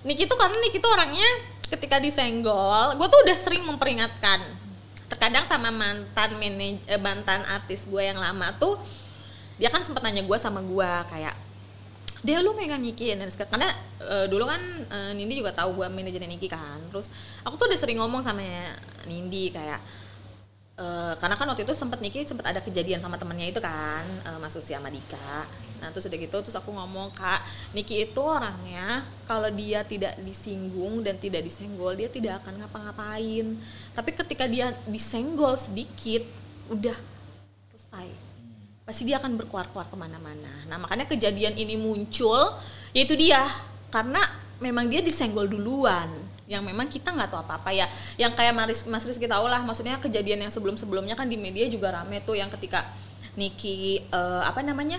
Niki 0.00 0.24
tuh 0.24 0.38
karena 0.40 0.56
Niki 0.64 0.80
tuh 0.80 0.88
orangnya 0.96 1.28
ketika 1.70 2.02
disenggol 2.02 2.98
gue 2.98 3.06
tuh 3.06 3.20
udah 3.22 3.36
sering 3.38 3.62
memperingatkan. 3.64 4.42
Terkadang 5.10 5.46
sama 5.46 5.70
mantan 5.74 6.30
manaj 6.38 6.78
eh, 6.86 7.00
mantan 7.00 7.42
artis 7.46 7.86
gue 7.86 8.02
yang 8.02 8.18
lama 8.18 8.50
tuh 8.58 8.78
dia 9.58 9.68
kan 9.70 9.82
sempat 9.86 10.02
nanya 10.02 10.26
gue 10.26 10.38
sama 10.40 10.58
gue 10.62 10.90
kayak 11.10 11.34
dia 12.20 12.42
lu 12.44 12.52
megang 12.52 12.82
Niki. 12.82 13.14
Dan 13.14 13.30
karena 13.30 13.70
eh, 14.02 14.26
dulu 14.26 14.44
kan 14.50 14.60
eh, 14.90 15.12
Nindi 15.14 15.38
juga 15.38 15.54
tahu 15.54 15.78
gue 15.78 15.86
manajernya 15.86 16.30
Niki 16.30 16.50
kan. 16.50 16.82
Terus 16.90 17.08
aku 17.46 17.54
tuh 17.54 17.66
udah 17.70 17.78
sering 17.78 18.02
ngomong 18.02 18.26
sama 18.26 18.42
Nindi 19.06 19.54
kayak 19.54 19.78
eh, 20.80 21.12
karena 21.20 21.36
kan 21.36 21.46
waktu 21.52 21.68
itu 21.68 21.76
sempat 21.76 22.00
Niki 22.00 22.24
sempat 22.24 22.48
ada 22.48 22.64
kejadian 22.64 23.04
sama 23.04 23.20
temennya 23.20 23.52
itu 23.52 23.60
kan 23.60 24.04
eh, 24.24 24.38
Mas 24.40 24.56
Susi 24.56 24.72
sama 24.72 24.88
Dika. 24.88 25.44
Nah 25.80 25.88
terus 25.92 26.08
udah 26.08 26.18
gitu 26.20 26.36
terus 26.40 26.56
aku 26.56 26.72
ngomong 26.72 27.12
kak 27.12 27.44
Niki 27.76 28.08
itu 28.08 28.20
orangnya 28.24 29.04
kalau 29.28 29.48
dia 29.52 29.84
tidak 29.84 30.16
disinggung 30.24 31.04
dan 31.04 31.20
tidak 31.20 31.44
disenggol 31.44 31.92
dia 31.92 32.08
tidak 32.08 32.40
akan 32.44 32.64
ngapa-ngapain. 32.64 33.46
Tapi 33.92 34.10
ketika 34.16 34.48
dia 34.48 34.72
disenggol 34.88 35.60
sedikit 35.60 36.24
udah 36.70 36.96
selesai. 37.90 38.08
Pasti 38.86 39.02
dia 39.06 39.18
akan 39.18 39.38
berkuar-kuar 39.38 39.86
ke 39.90 39.96
mana-mana. 39.98 40.66
Nah 40.70 40.78
makanya 40.78 41.06
kejadian 41.10 41.54
ini 41.58 41.74
muncul, 41.78 42.54
yaitu 42.94 43.14
dia. 43.18 43.42
Karena 43.90 44.22
memang 44.62 44.86
dia 44.86 45.02
disenggol 45.02 45.50
duluan, 45.50 46.10
yang 46.50 46.66
memang 46.66 46.90
kita 46.90 47.14
nggak 47.14 47.30
tahu 47.30 47.46
apa-apa 47.46 47.70
ya. 47.70 47.86
Yang 48.18 48.34
kayak 48.34 48.52
Mas, 48.58 48.82
Mas 48.90 49.06
Rizky 49.06 49.30
tahu 49.30 49.46
lah, 49.46 49.62
maksudnya 49.62 50.02
kejadian 50.02 50.42
yang 50.42 50.52
sebelum-sebelumnya 50.52 51.14
kan 51.14 51.30
di 51.30 51.38
media 51.38 51.70
juga 51.70 51.94
rame 51.94 52.18
tuh 52.26 52.34
yang 52.34 52.50
ketika 52.50 52.90
Niki 53.38 54.02
eh, 54.10 54.42
apa 54.42 54.58
namanya? 54.66 54.98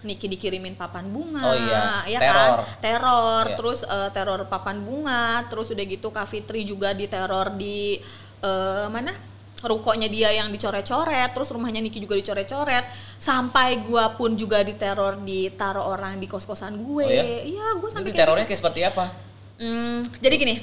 Niki 0.00 0.28
dikirimin 0.32 0.76
papan 0.80 1.08
bunga, 1.12 1.44
Oh 1.44 1.56
iya, 1.56 2.04
ya 2.08 2.18
teror. 2.20 2.36
kan? 2.64 2.80
Teror, 2.80 3.44
Iya. 3.48 3.56
terus 3.56 3.80
eh, 3.84 4.08
teror 4.12 4.40
papan 4.44 4.80
bunga, 4.84 5.44
terus 5.48 5.72
udah 5.72 5.84
gitu 5.88 6.08
Kak 6.12 6.28
Fitri 6.28 6.68
juga 6.68 6.92
diteror 6.92 7.56
di 7.56 7.96
eh, 8.44 8.86
mana? 8.92 9.16
rukonya 9.60 10.08
dia 10.08 10.32
yang 10.32 10.48
dicoret-coret, 10.48 11.36
terus 11.36 11.52
rumahnya 11.52 11.84
Niki 11.84 12.00
juga 12.00 12.16
dicoret-coret, 12.16 12.80
sampai 13.20 13.76
gua 13.84 14.08
pun 14.16 14.32
juga 14.32 14.64
diteror 14.64 15.20
ditaruh 15.20 15.84
orang 15.84 16.16
di 16.16 16.24
kos-kosan 16.24 16.80
gue. 16.80 17.04
Oh 17.04 17.12
ya? 17.12 17.44
Iya, 17.44 17.66
gua 17.76 17.92
sampai 17.92 18.08
Itu 18.08 18.16
kayak 18.16 18.24
terornya 18.24 18.46
kayak 18.48 18.60
seperti 18.64 18.80
apa? 18.88 19.04
Hmm, 19.60 20.00
jadi 20.16 20.34
gini, 20.40 20.54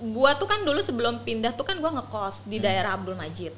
gua 0.00 0.32
tuh 0.34 0.48
kan 0.48 0.64
dulu 0.64 0.80
sebelum 0.80 1.20
pindah 1.20 1.52
tuh 1.52 1.68
kan 1.68 1.76
gua 1.78 1.92
ngekos 2.00 2.48
di 2.48 2.56
daerah 2.56 2.96
Abdul 2.96 3.14
Majid. 3.14 3.52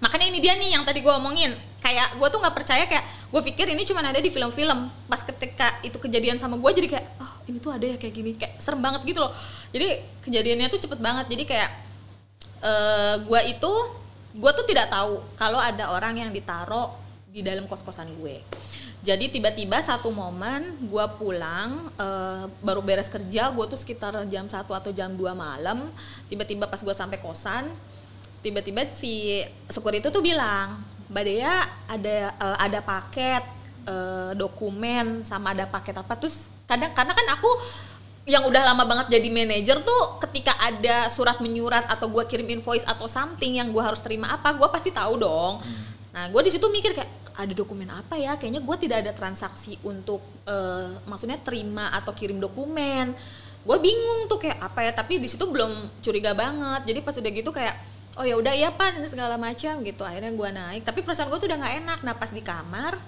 Makanya 0.00 0.26
ini 0.32 0.38
dia 0.40 0.56
nih 0.56 0.74
yang 0.74 0.84
tadi 0.88 1.04
gua 1.04 1.20
omongin. 1.20 1.52
Kayak 1.84 2.16
gua 2.16 2.32
tuh 2.32 2.40
nggak 2.40 2.56
percaya 2.56 2.84
kayak 2.88 3.04
gue 3.30 3.42
pikir 3.46 3.70
ini 3.70 3.86
cuma 3.86 4.02
ada 4.02 4.18
di 4.18 4.26
film-film. 4.26 4.90
Pas 5.06 5.22
ketika 5.22 5.70
itu 5.86 5.96
kejadian 6.00 6.40
sama 6.40 6.58
gua 6.58 6.74
jadi 6.74 6.88
kayak 6.90 7.06
oh 7.20 7.32
ini 7.46 7.62
tuh 7.62 7.70
ada 7.70 7.86
ya 7.86 7.96
kayak 8.00 8.14
gini 8.16 8.30
kayak 8.34 8.58
serem 8.58 8.80
banget 8.80 9.04
gitu 9.04 9.20
loh. 9.20 9.32
Jadi 9.70 10.00
kejadiannya 10.24 10.66
tuh 10.72 10.80
cepet 10.82 10.98
banget. 10.98 11.28
Jadi 11.28 11.44
kayak 11.46 11.70
eh 12.60 13.14
gua 13.24 13.40
itu 13.44 13.72
gua 14.36 14.50
tuh 14.52 14.64
tidak 14.64 14.88
tahu 14.88 15.20
kalau 15.36 15.60
ada 15.60 15.92
orang 15.92 16.20
yang 16.20 16.30
ditaruh 16.32 16.92
di 17.30 17.46
dalam 17.46 17.70
kos-kosan 17.70 18.10
gue. 18.18 18.42
Jadi 19.00 19.32
tiba-tiba 19.32 19.80
satu 19.80 20.12
momen 20.12 20.76
gua 20.92 21.08
pulang 21.08 21.88
eh, 21.96 22.44
baru 22.60 22.84
beres 22.84 23.08
kerja, 23.08 23.48
gua 23.48 23.64
tuh 23.64 23.80
sekitar 23.80 24.12
jam 24.28 24.44
1 24.44 24.52
atau 24.60 24.92
jam 24.92 25.08
2 25.16 25.32
malam, 25.32 25.88
tiba-tiba 26.28 26.68
pas 26.68 26.84
gua 26.84 26.92
sampai 26.92 27.16
kosan, 27.16 27.72
tiba-tiba 28.44 28.84
si 28.92 29.40
security 29.72 30.12
tuh 30.12 30.20
bilang, 30.20 30.84
"Mbak 31.08 31.24
Dea 31.24 31.56
ada 31.88 32.16
eh, 32.36 32.56
ada 32.60 32.78
paket 32.84 33.44
eh, 33.88 34.32
dokumen 34.36 35.24
sama 35.24 35.56
ada 35.56 35.64
paket 35.64 35.96
apa?" 35.96 36.20
Terus 36.20 36.52
kadang 36.68 36.92
karena 36.92 37.16
kan 37.16 37.26
aku 37.40 37.50
yang 38.28 38.44
udah 38.44 38.62
lama 38.62 38.84
banget 38.84 39.16
jadi 39.16 39.28
manajer 39.32 39.80
tuh 39.80 40.20
ketika 40.28 40.52
ada 40.60 41.08
surat 41.08 41.40
menyurat 41.40 41.88
atau 41.88 42.04
gua 42.04 42.28
kirim 42.28 42.52
invoice 42.52 42.84
atau 42.84 43.08
something 43.08 43.56
yang 43.56 43.72
gua 43.72 43.88
harus 43.88 44.04
terima 44.04 44.36
apa, 44.36 44.52
gua 44.52 44.68
pasti 44.68 44.92
tahu 44.92 45.16
dong. 45.16 45.64
Nah, 46.10 46.26
gue 46.26 46.42
di 46.42 46.50
situ 46.50 46.66
mikir 46.66 46.90
kayak 46.94 47.10
ada 47.38 47.54
dokumen 47.54 47.86
apa 47.88 48.18
ya? 48.18 48.34
Kayaknya 48.34 48.60
gue 48.62 48.76
tidak 48.82 48.98
ada 49.06 49.12
transaksi 49.14 49.78
untuk 49.86 50.20
eh, 50.44 50.90
maksudnya 51.06 51.38
terima 51.38 51.90
atau 51.94 52.10
kirim 52.10 52.42
dokumen. 52.42 53.14
Gue 53.60 53.76
bingung 53.78 54.26
tuh 54.26 54.42
kayak 54.42 54.58
apa 54.58 54.80
ya? 54.84 54.92
Tapi 54.92 55.22
di 55.22 55.28
situ 55.30 55.46
belum 55.46 56.02
curiga 56.02 56.34
banget. 56.34 56.90
Jadi 56.90 56.98
pas 57.00 57.14
udah 57.14 57.30
gitu 57.30 57.50
kayak 57.54 57.74
oh 58.18 58.26
ya 58.26 58.34
udah 58.34 58.52
ya 58.52 58.74
pan 58.74 58.98
ini 58.98 59.06
segala 59.06 59.38
macam 59.38 59.80
gitu. 59.86 60.02
Akhirnya 60.02 60.34
gue 60.34 60.48
naik. 60.50 60.82
Tapi 60.82 61.00
perasaan 61.06 61.30
gue 61.30 61.38
tuh 61.38 61.48
udah 61.48 61.58
nggak 61.62 61.74
enak. 61.86 61.98
Nah 62.02 62.14
pas 62.18 62.30
di 62.34 62.42
kamar 62.42 62.98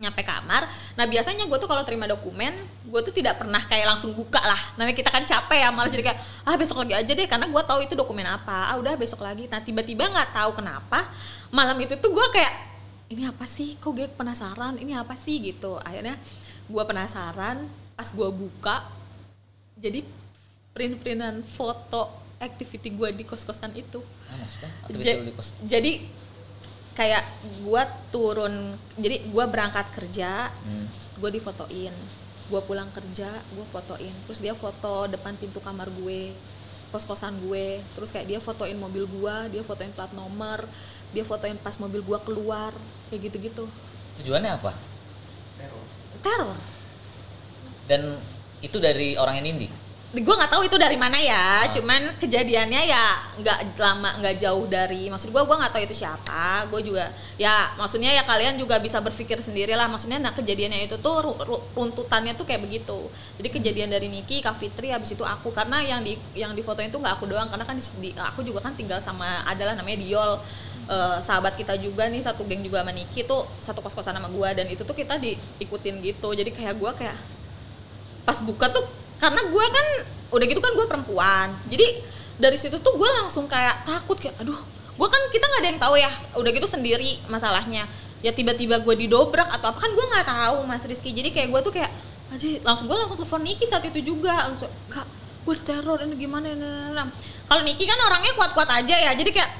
nyampe 0.00 0.24
kamar. 0.24 0.64
Nah 0.96 1.04
biasanya 1.04 1.44
gue 1.44 1.58
tuh 1.60 1.68
kalau 1.68 1.84
terima 1.84 2.08
dokumen, 2.08 2.56
gue 2.88 3.00
tuh 3.04 3.12
tidak 3.12 3.36
pernah 3.36 3.60
kayak 3.60 3.84
langsung 3.84 4.16
buka 4.16 4.40
lah. 4.40 4.56
Namanya 4.80 4.96
kita 4.96 5.12
kan 5.12 5.28
capek 5.28 5.60
ya, 5.60 5.68
malah 5.68 5.92
jadi 5.92 6.08
kayak 6.08 6.18
ah 6.48 6.56
besok 6.56 6.80
lagi 6.80 6.96
aja 6.96 7.12
deh, 7.12 7.28
karena 7.28 7.44
gue 7.44 7.62
tahu 7.68 7.84
itu 7.84 7.92
dokumen 7.92 8.24
apa. 8.24 8.72
Ah 8.72 8.80
udah 8.80 8.96
besok 8.96 9.20
lagi. 9.20 9.44
Nah 9.52 9.60
tiba-tiba 9.60 10.08
nggak 10.08 10.32
tahu 10.32 10.56
kenapa 10.56 11.04
malam 11.50 11.76
itu 11.78 11.94
tuh 11.94 12.10
gue 12.10 12.26
kayak 12.30 12.54
ini 13.08 13.26
apa 13.26 13.42
sih? 13.44 13.74
Kok 13.76 13.90
gue 13.90 14.06
penasaran? 14.08 14.78
Ini 14.78 14.94
apa 14.96 15.14
sih 15.14 15.42
gitu. 15.42 15.78
Akhirnya 15.78 16.14
gue 16.64 16.82
penasaran. 16.82 17.66
Pas 17.92 18.08
gue 18.08 18.28
buka, 18.30 18.86
jadi 19.76 20.00
print-printan 20.70 21.42
foto 21.42 22.08
activity 22.38 22.88
gue 22.88 23.12
di 23.12 23.24
kos-kosan 23.24 23.74
itu. 23.74 24.00
Ah, 24.26 24.38
maksudnya? 24.38 24.70
Ja- 25.04 25.20
di 25.20 25.32
kos? 25.34 25.48
jadi 25.60 25.92
kayak 26.90 27.22
gua 27.62 27.86
turun 28.10 28.50
jadi 28.94 29.22
gua 29.30 29.46
berangkat 29.46 29.88
kerja 29.90 30.50
Hmm. 30.50 30.86
gue 31.16 31.30
difotoin 31.32 31.94
gue 32.50 32.60
pulang 32.60 32.90
kerja 32.90 33.30
gue 33.30 33.66
fotoin 33.66 34.10
terus 34.26 34.38
dia 34.38 34.52
foto 34.52 35.06
depan 35.06 35.32
pintu 35.34 35.62
kamar 35.62 35.86
gue 35.88 36.34
kos 36.90 37.06
kosan 37.06 37.38
gue 37.40 37.78
terus 37.94 38.10
kayak 38.10 38.26
dia 38.26 38.38
fotoin 38.38 38.74
mobil 38.74 39.06
gua 39.06 39.46
dia 39.46 39.62
fotoin 39.62 39.88
plat 39.90 40.10
nomor 40.12 40.66
dia 41.10 41.24
fotoin 41.24 41.58
pas 41.58 41.74
mobil 41.76 42.00
gua 42.02 42.18
keluar 42.22 42.72
kayak 43.08 43.20
gitu 43.30 43.36
gitu 43.40 43.64
Tujuannya 44.22 44.52
apa? 44.56 44.72
teror. 46.20 46.56
Dan 47.88 48.20
itu 48.60 48.76
dari 48.76 49.16
orang 49.16 49.40
yang 49.40 49.46
Nindi? 49.56 49.68
gue 50.10 50.26
nggak 50.26 50.50
tahu 50.50 50.66
itu 50.66 50.74
dari 50.74 50.98
mana 50.98 51.14
ya 51.22 51.70
cuman 51.70 52.18
kejadiannya 52.18 52.82
ya 52.82 53.04
nggak 53.38 53.78
lama 53.78 54.18
nggak 54.18 54.42
jauh 54.42 54.66
dari 54.66 55.06
maksud 55.06 55.30
gue 55.30 55.38
gue 55.38 55.54
nggak 55.54 55.70
tahu 55.70 55.82
itu 55.86 56.02
siapa. 56.02 56.66
Gue 56.66 56.82
juga 56.82 57.14
ya 57.38 57.70
maksudnya 57.78 58.10
ya 58.10 58.26
kalian 58.26 58.58
juga 58.58 58.82
bisa 58.82 58.98
berpikir 58.98 59.38
sendiri 59.38 59.70
lah 59.78 59.86
maksudnya 59.86 60.18
nah 60.18 60.34
kejadiannya 60.34 60.90
itu 60.90 60.98
tuh 60.98 61.14
ru- 61.22 61.38
ru- 61.46 61.62
runtutannya 61.78 62.34
tuh 62.34 62.42
kayak 62.42 62.58
begitu. 62.66 63.06
Jadi 63.38 63.48
kejadian 63.54 63.88
dari 63.94 64.10
Niki 64.10 64.42
Kak 64.42 64.58
Fitri 64.58 64.90
habis 64.90 65.14
itu 65.14 65.22
aku. 65.22 65.54
Karena 65.54 65.78
yang 65.78 66.02
di 66.02 66.18
yang 66.34 66.58
difotoin 66.58 66.90
tuh 66.90 66.98
nggak 66.98 67.14
aku 67.14 67.30
doang. 67.30 67.46
Karena 67.46 67.62
kan 67.62 67.78
di, 67.78 67.84
di- 68.02 68.14
aku 68.18 68.42
juga 68.42 68.66
kan 68.66 68.74
tinggal 68.74 68.98
sama 68.98 69.46
adalah 69.46 69.78
namanya 69.78 70.02
Diol 70.02 70.42
eh, 70.90 71.18
sahabat 71.22 71.54
kita 71.54 71.78
juga 71.78 72.10
nih 72.10 72.18
satu 72.20 72.42
geng 72.42 72.66
juga 72.66 72.82
sama 72.82 72.90
Niki 72.90 73.22
tuh 73.22 73.46
satu 73.62 73.78
kos 73.78 73.94
kosan 73.94 74.18
sama 74.18 74.26
gua 74.26 74.50
dan 74.50 74.66
itu 74.66 74.82
tuh 74.82 74.96
kita 74.96 75.16
diikutin 75.22 76.02
gitu. 76.02 76.28
Jadi 76.34 76.50
kayak 76.50 76.74
gua 76.76 76.90
kayak 76.92 77.14
pas 78.26 78.38
buka 78.42 78.66
tuh 78.68 78.82
karena 79.22 79.40
gua 79.48 79.64
kan 79.70 79.86
udah 80.34 80.46
gitu 80.50 80.60
kan 80.60 80.72
gua 80.74 80.86
perempuan. 80.90 81.48
Jadi 81.70 82.02
dari 82.36 82.58
situ 82.58 82.82
tuh 82.82 82.98
gua 82.98 83.08
langsung 83.22 83.46
kayak 83.46 83.86
takut 83.86 84.18
kayak 84.18 84.34
aduh 84.42 84.58
gua 84.98 85.08
kan 85.08 85.22
kita 85.30 85.44
nggak 85.46 85.60
ada 85.62 85.68
yang 85.70 85.80
tahu 85.80 85.94
ya. 85.96 86.10
Udah 86.34 86.50
gitu 86.50 86.66
sendiri 86.66 87.22
masalahnya. 87.30 87.86
Ya 88.20 88.34
tiba-tiba 88.34 88.82
gua 88.82 88.98
didobrak 88.98 89.46
atau 89.46 89.70
apa 89.70 89.78
kan 89.78 89.94
gua 89.94 90.06
nggak 90.10 90.26
tahu 90.26 90.56
mas 90.66 90.82
Rizky. 90.82 91.14
Jadi 91.14 91.30
kayak 91.30 91.54
gua 91.54 91.62
tuh 91.62 91.70
kayak 91.70 91.90
aja 92.34 92.46
langsung 92.66 92.90
gua 92.90 93.06
langsung 93.06 93.18
telepon 93.18 93.46
Niki 93.46 93.64
saat 93.64 93.86
itu 93.86 94.02
juga. 94.02 94.50
Langsung 94.50 94.68
kak 94.90 95.06
gue 95.40 95.56
diteror 95.56 96.04
ini 96.04 96.14
gimana 96.20 96.52
ini, 96.52 96.60
ini, 96.60 96.92
ini." 96.92 97.04
kalau 97.48 97.64
Niki 97.64 97.88
kan 97.88 97.96
orangnya 97.96 98.32
kuat-kuat 98.36 98.68
aja 98.70 98.92
ya. 98.92 99.10
Jadi 99.16 99.30
kayak 99.32 99.50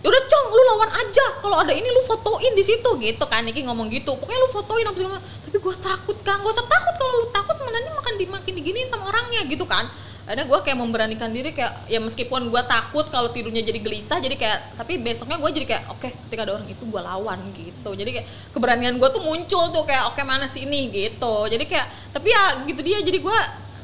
yaudah 0.00 0.22
cong 0.24 0.46
lu 0.52 0.62
lawan 0.74 0.90
aja. 0.90 1.26
Kalau 1.40 1.56
ada 1.60 1.72
ini 1.76 1.88
lu 1.88 2.02
fotoin 2.04 2.52
di 2.56 2.64
situ. 2.64 2.90
Gitu 3.00 3.24
kan 3.28 3.44
Niki 3.44 3.64
ngomong 3.64 3.92
gitu. 3.92 4.16
Pokoknya 4.16 4.40
lu 4.40 4.50
fotoin 4.52 4.84
apa 4.88 4.96
segala 4.96 5.20
tapi 5.20 5.56
gue 5.60 5.74
takut 5.80 6.16
kan 6.24 6.40
usah 6.40 6.64
takut. 6.64 6.94
Kalau 6.96 7.14
lu 7.20 7.26
takut 7.32 7.56
nanti 7.60 7.88
makan 7.92 8.14
di 8.16 8.26
makin 8.28 8.52
diginiin 8.56 8.88
sama 8.88 9.12
orangnya. 9.12 9.44
Gitu 9.44 9.64
kan. 9.68 9.88
Akhirnya 10.24 10.46
gue 10.46 10.58
kayak 10.62 10.78
memberanikan 10.78 11.30
diri 11.34 11.50
kayak 11.50 11.90
ya 11.90 11.98
meskipun 11.98 12.54
gue 12.54 12.62
takut 12.70 13.02
kalau 13.10 13.34
tidurnya 13.34 13.66
jadi 13.66 13.82
gelisah 13.82 14.22
jadi 14.22 14.38
kayak 14.38 14.78
tapi 14.78 14.94
besoknya 15.02 15.42
gue 15.42 15.50
jadi 15.58 15.66
kayak 15.74 15.84
oke 15.90 16.06
ketika 16.06 16.46
ada 16.46 16.52
orang 16.60 16.68
itu 16.70 16.84
gue 16.86 17.00
lawan. 17.02 17.40
Gitu. 17.52 17.90
Jadi 17.92 18.10
kayak 18.14 18.26
keberanian 18.54 18.94
gue 18.96 19.08
tuh 19.10 19.22
muncul 19.26 19.74
tuh 19.74 19.84
kayak 19.84 20.08
oke 20.14 20.22
mana 20.22 20.46
sih 20.46 20.64
ini? 20.64 20.88
Gitu. 20.88 21.34
Jadi 21.50 21.64
kayak 21.68 22.14
tapi 22.14 22.32
ya 22.32 22.62
gitu 22.64 22.80
dia. 22.80 22.98
Jadi 23.02 23.18
gue 23.20 23.38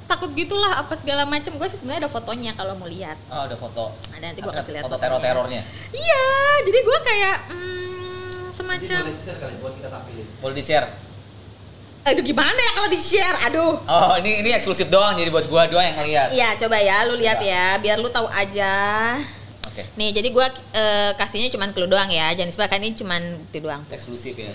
takut 0.06 0.30
gitulah 0.32 0.72
apa 0.76 0.94
segala 0.94 1.22
macam 1.22 1.52
gue 1.52 1.66
sih 1.66 1.76
sebenarnya 1.76 2.06
ada 2.06 2.12
fotonya 2.12 2.52
kalau 2.52 2.74
mau 2.74 2.86
lihat 2.86 3.18
Oh, 3.26 3.42
ada 3.42 3.54
foto. 3.54 3.90
ada 4.08 4.24
nanti 4.24 4.38
gue 4.38 4.48
kasih 4.50 4.72
lihat 4.72 4.84
foto 4.86 4.94
fotonya. 4.94 5.06
teror-terornya. 5.18 5.62
iya 5.90 6.24
jadi 6.62 6.78
gue 6.80 6.98
kayak 7.02 7.36
hmm, 7.50 8.42
semacam 8.52 9.02
boleh 9.04 9.18
share 9.18 9.38
kali 9.38 9.54
buat 9.58 9.72
kita 9.74 9.88
tampilin. 9.88 10.26
Boleh 10.38 10.56
di-share? 10.56 10.88
aduh 12.06 12.22
gimana 12.22 12.54
ya 12.54 12.72
kalau 12.72 12.86
di 12.86 13.00
share 13.02 13.38
aduh 13.42 13.82
Oh, 13.82 14.14
ini 14.22 14.38
ini 14.38 14.54
eksklusif 14.54 14.86
doang 14.86 15.18
jadi 15.18 15.26
buat 15.26 15.42
gua 15.46 15.66
doang 15.66 15.82
yang 15.82 15.98
ngeliat. 15.98 16.28
Iya 16.30 16.48
coba 16.56 16.78
ya 16.78 17.02
lu 17.02 17.18
lihat 17.18 17.42
ya 17.42 17.74
biar 17.76 17.98
lu 17.98 18.06
tahu 18.06 18.30
aja 18.30 18.70
Oke. 19.66 19.82
nih 19.98 20.14
jadi 20.14 20.30
gue 20.30 20.46
kasihnya 21.18 21.50
cuman 21.50 21.74
ke 21.74 21.82
lu 21.82 21.90
doang 21.90 22.06
ya 22.06 22.30
jangan 22.30 22.54
sebelah 22.54 22.78
ini 22.78 22.94
cuman 22.94 23.22
itu 23.42 23.58
doang 23.58 23.82
Eksklusif 23.90 24.38
ya. 24.38 24.54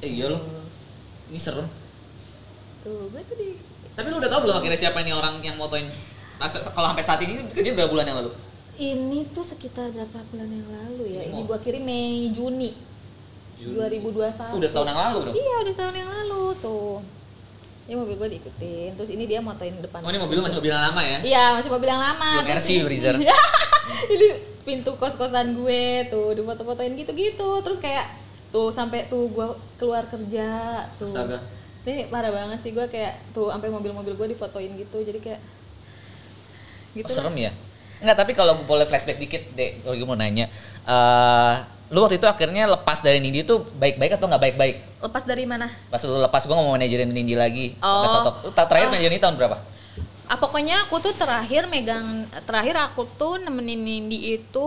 Eh, 0.00 0.08
iya 0.08 0.32
loh. 0.32 0.40
Ini 1.28 1.36
serem. 1.36 1.68
tuh 2.80 3.12
gue 3.12 3.20
tuh 3.20 3.36
di 3.36 3.48
Tapi 3.96 4.06
lu 4.06 4.16
udah 4.16 4.28
tahu 4.28 4.40
belum 4.44 4.56
akhirnya 4.56 4.78
siapa 4.78 5.00
ini 5.00 5.10
orang 5.10 5.40
yang 5.40 5.56
motoin? 5.56 5.88
Nah, 6.36 6.44
se- 6.44 6.60
kalau 6.66 6.86
sampai 6.86 7.00
saat 7.02 7.20
ini 7.22 7.32
dia 7.50 7.72
berapa 7.72 7.88
bulan 7.88 8.04
yang 8.04 8.20
lalu? 8.20 8.32
ini 8.76 9.24
tuh 9.26 9.40
sekitar 9.40 9.88
berapa 9.88 10.20
bulan 10.28 10.52
yang 10.52 10.68
lalu 10.68 11.04
ya 11.10 11.22
Ini 11.26 11.40
gue 11.42 11.58
kirim 11.58 11.80
Mei 11.80 12.28
Juni 12.28 12.76
2021 13.56 14.12
Udah 14.52 14.68
setahun 14.68 14.84
yang 14.86 15.00
lalu 15.00 15.18
dong. 15.22 15.34
iya 15.34 15.54
udah 15.58 15.72
setahun 15.72 15.96
yang 15.96 16.10
lalu 16.12 16.42
tuh 16.58 17.00
ya 17.86 17.94
mobil 17.94 18.14
gue 18.16 18.28
diikutin 18.34 18.90
terus 18.92 19.08
ini 19.08 19.24
dia 19.24 19.40
motoin 19.40 19.72
depan 19.78 20.02
Oh, 20.02 20.10
ini 20.10 20.18
mobil 20.18 20.36
lu 20.36 20.44
masih 20.44 20.58
mobil 20.58 20.68
yang 20.70 20.84
lama 20.84 21.00
ya? 21.00 21.18
iya 21.24 21.44
masih 21.54 21.70
mobil 21.70 21.88
yang 21.88 22.02
lama 22.02 22.30
Belum 22.36 22.52
RC, 22.52 22.68
ini- 22.68 22.84
Breezer. 22.84 23.14
ini 24.12 24.26
pintu 24.60 24.92
kos-kosan 24.92 25.54
gue 25.54 25.82
tuh 26.06 26.34
di 26.34 26.42
foto-fotoin 26.42 26.92
gitu-gitu 26.94 27.50
terus 27.62 27.78
kayak 27.78 28.12
tuh 28.50 28.68
sampai 28.68 29.06
tuh 29.06 29.24
gue 29.26 29.46
keluar 29.76 30.04
kerja 30.04 30.48
tuh 30.96 31.08
Astaga. 31.08 31.40
Ini 31.88 32.04
parah 32.06 32.28
banget 32.28 32.58
sih 32.60 32.70
gue 32.70 32.82
kayak 32.84 33.14
tuh 33.30 33.48
sampai 33.48 33.68
mobil-mobil 33.68 34.12
gue 34.12 34.28
difotoin 34.28 34.74
gitu 34.74 34.98
jadi 35.00 35.16
kayak 35.16 35.40
gitu 36.94 37.04
Oh, 37.04 37.08
lah. 37.08 37.16
serem 37.22 37.36
ya? 37.36 37.52
Enggak, 37.96 38.16
tapi 38.18 38.32
kalau 38.32 38.52
gue 38.54 38.66
boleh 38.66 38.84
flashback 38.84 39.16
dikit, 39.16 39.40
Dek, 39.52 39.80
kalau 39.80 39.94
gue 39.94 40.06
mau 40.06 40.14
nanya. 40.14 40.48
eh 40.82 41.54
lu 41.86 42.02
waktu 42.02 42.18
itu 42.18 42.26
akhirnya 42.26 42.66
lepas 42.66 42.98
dari 42.98 43.16
Nindi 43.16 43.40
tuh 43.40 43.62
baik-baik 43.72 44.16
atau 44.16 44.26
nggak 44.26 44.42
baik-baik? 44.42 44.76
lepas 44.98 45.22
dari 45.22 45.46
mana 45.46 45.70
Pas 45.86 46.02
lu 46.02 46.18
lepas, 46.18 46.42
gue 46.42 46.50
ngomong 46.50 46.74
manajerin 46.74 47.06
Nindi 47.06 47.32
lagi. 47.32 47.78
Oh. 47.78 48.26
Ta- 48.50 48.66
terakhir 48.66 48.88
Ah. 48.88 48.92
manajerin 48.92 49.12
ini 49.12 49.22
tahun 49.22 49.36
berapa? 49.36 49.56
ah, 50.26 50.34
pokoknya 50.34 50.82
aku 50.82 50.98
tuh 50.98 51.14
terakhir 51.14 51.70
megang 51.70 52.26
terakhir 52.42 52.74
aku 52.82 53.06
tuh 53.14 53.38
nemenin 53.38 53.78
Nindi 53.78 54.34
itu 54.34 54.66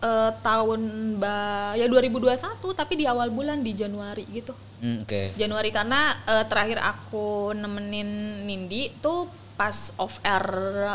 eh, 0.00 0.30
tahun 0.40 0.80
ba 1.20 1.72
ya 1.76 1.86
2021 1.86 2.34
tapi 2.74 2.92
di 2.98 3.04
awal 3.04 3.28
bulan 3.30 3.60
di 3.60 3.72
Januari 3.76 4.24
gitu 4.32 4.52
Hmm, 4.80 5.04
Oke. 5.04 5.36
Januari 5.36 5.68
karena 5.68 6.16
eh, 6.24 6.44
terakhir 6.48 6.80
aku 6.80 7.52
nemenin 7.52 8.42
Nindi 8.48 8.88
tuh 9.04 9.28
pas 9.54 9.92
off 10.00 10.16
air 10.24 10.44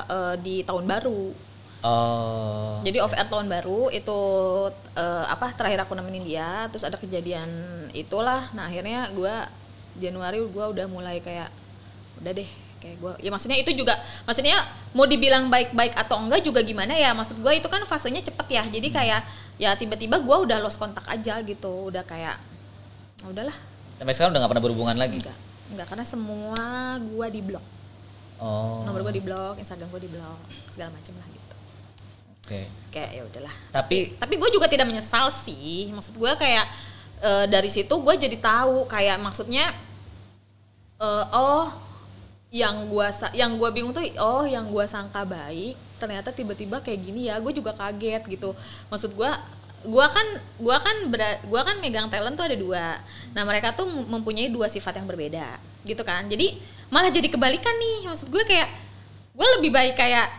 eh, 0.10 0.36
di 0.42 0.66
tahun 0.66 0.90
baru. 0.90 1.30
Oh. 1.86 2.82
Jadi 2.82 2.98
off 2.98 3.14
air 3.14 3.30
tahun 3.30 3.46
baru 3.46 3.94
itu 3.94 4.20
eh, 4.98 5.26
apa 5.30 5.54
terakhir 5.54 5.86
aku 5.86 5.94
nemenin 5.94 6.26
dia, 6.26 6.66
terus 6.74 6.82
ada 6.82 6.98
kejadian 6.98 7.46
itulah. 7.94 8.50
Nah 8.58 8.66
akhirnya 8.66 9.06
gua 9.14 9.46
Januari 10.02 10.42
gua 10.50 10.74
udah 10.74 10.90
mulai 10.90 11.22
kayak 11.22 11.54
udah 12.26 12.32
deh 12.34 12.50
kayak 12.86 12.98
gua. 13.02 13.14
Ya 13.18 13.34
maksudnya 13.34 13.58
itu 13.58 13.74
juga 13.74 13.98
maksudnya 14.24 14.62
mau 14.94 15.04
dibilang 15.04 15.50
baik-baik 15.50 15.98
atau 15.98 16.22
enggak 16.22 16.40
juga 16.40 16.62
gimana 16.62 16.94
ya? 16.94 17.12
Maksud 17.12 17.42
gua 17.42 17.52
itu 17.52 17.66
kan 17.66 17.82
fasenya 17.84 18.22
cepet 18.22 18.48
ya. 18.52 18.64
Jadi 18.64 18.88
kayak 18.88 19.26
ya 19.58 19.74
tiba-tiba 19.74 20.22
gua 20.22 20.46
udah 20.46 20.62
lost 20.62 20.78
kontak 20.78 21.02
aja 21.06 21.42
gitu. 21.42 21.90
Udah 21.90 22.06
kayak 22.06 22.38
"Ah, 23.20 23.28
udahlah. 23.28 23.58
Sampai 23.98 24.14
sekarang 24.14 24.32
udah 24.32 24.42
gak 24.42 24.52
pernah 24.52 24.64
berhubungan 24.64 24.96
lagi? 24.96 25.18
enggak. 25.18 25.38
Enggak 25.66 25.88
karena 25.90 26.06
semua 26.06 26.62
gua 27.02 27.28
di 27.28 27.42
blok 27.42 27.66
Oh. 28.36 28.84
nomor 28.84 29.00
gua 29.02 29.10
di 29.10 29.24
blok 29.24 29.56
instagram 29.58 29.88
gua 29.88 29.98
di 29.98 30.12
blok 30.12 30.40
segala 30.68 30.92
macam 30.92 31.16
lah 31.18 31.28
gitu. 31.32 31.56
Oke. 32.46 32.62
kayak 32.92 33.12
ya 33.12 33.22
udahlah. 33.26 33.56
Tapi 33.74 33.98
tapi 34.16 34.34
gue 34.36 34.50
juga 34.52 34.70
tidak 34.70 34.86
menyesal 34.86 35.28
sih. 35.28 35.90
Maksud 35.90 36.14
gue 36.14 36.32
kayak 36.36 36.64
eh, 37.20 37.46
dari 37.50 37.68
situ 37.68 37.90
gue 37.92 38.14
jadi 38.16 38.38
tahu 38.38 38.86
kayak 38.86 39.18
maksudnya 39.18 39.74
eh, 41.00 41.26
oh 41.32 41.72
yang 42.56 42.88
gua 42.88 43.12
yang 43.36 43.60
gua 43.60 43.68
bingung 43.68 43.92
tuh 43.92 44.08
oh 44.16 44.48
yang 44.48 44.72
gua 44.72 44.88
sangka 44.88 45.28
baik 45.28 45.76
ternyata 46.00 46.32
tiba-tiba 46.32 46.80
kayak 46.80 47.00
gini 47.04 47.28
ya 47.28 47.36
gue 47.44 47.52
juga 47.52 47.76
kaget 47.76 48.24
gitu. 48.32 48.56
Maksud 48.88 49.12
gua 49.12 49.36
gua 49.84 50.08
kan 50.08 50.24
gua 50.56 50.80
kan 50.80 50.96
bera- 51.12 51.44
gua 51.44 51.68
kan 51.68 51.76
megang 51.84 52.08
talent 52.08 52.40
tuh 52.40 52.48
ada 52.48 52.56
dua. 52.56 53.04
Nah 53.36 53.44
mereka 53.44 53.76
tuh 53.76 53.84
mem- 53.84 54.08
mempunyai 54.08 54.48
dua 54.48 54.72
sifat 54.72 54.96
yang 54.96 55.08
berbeda 55.08 55.60
gitu 55.84 56.00
kan. 56.08 56.32
Jadi 56.32 56.56
malah 56.88 57.12
jadi 57.12 57.28
kebalikan 57.28 57.76
nih. 57.76 58.08
Maksud 58.08 58.32
gue 58.32 58.44
kayak 58.48 58.72
gue 59.36 59.48
lebih 59.60 59.76
baik 59.76 60.00
kayak 60.00 60.32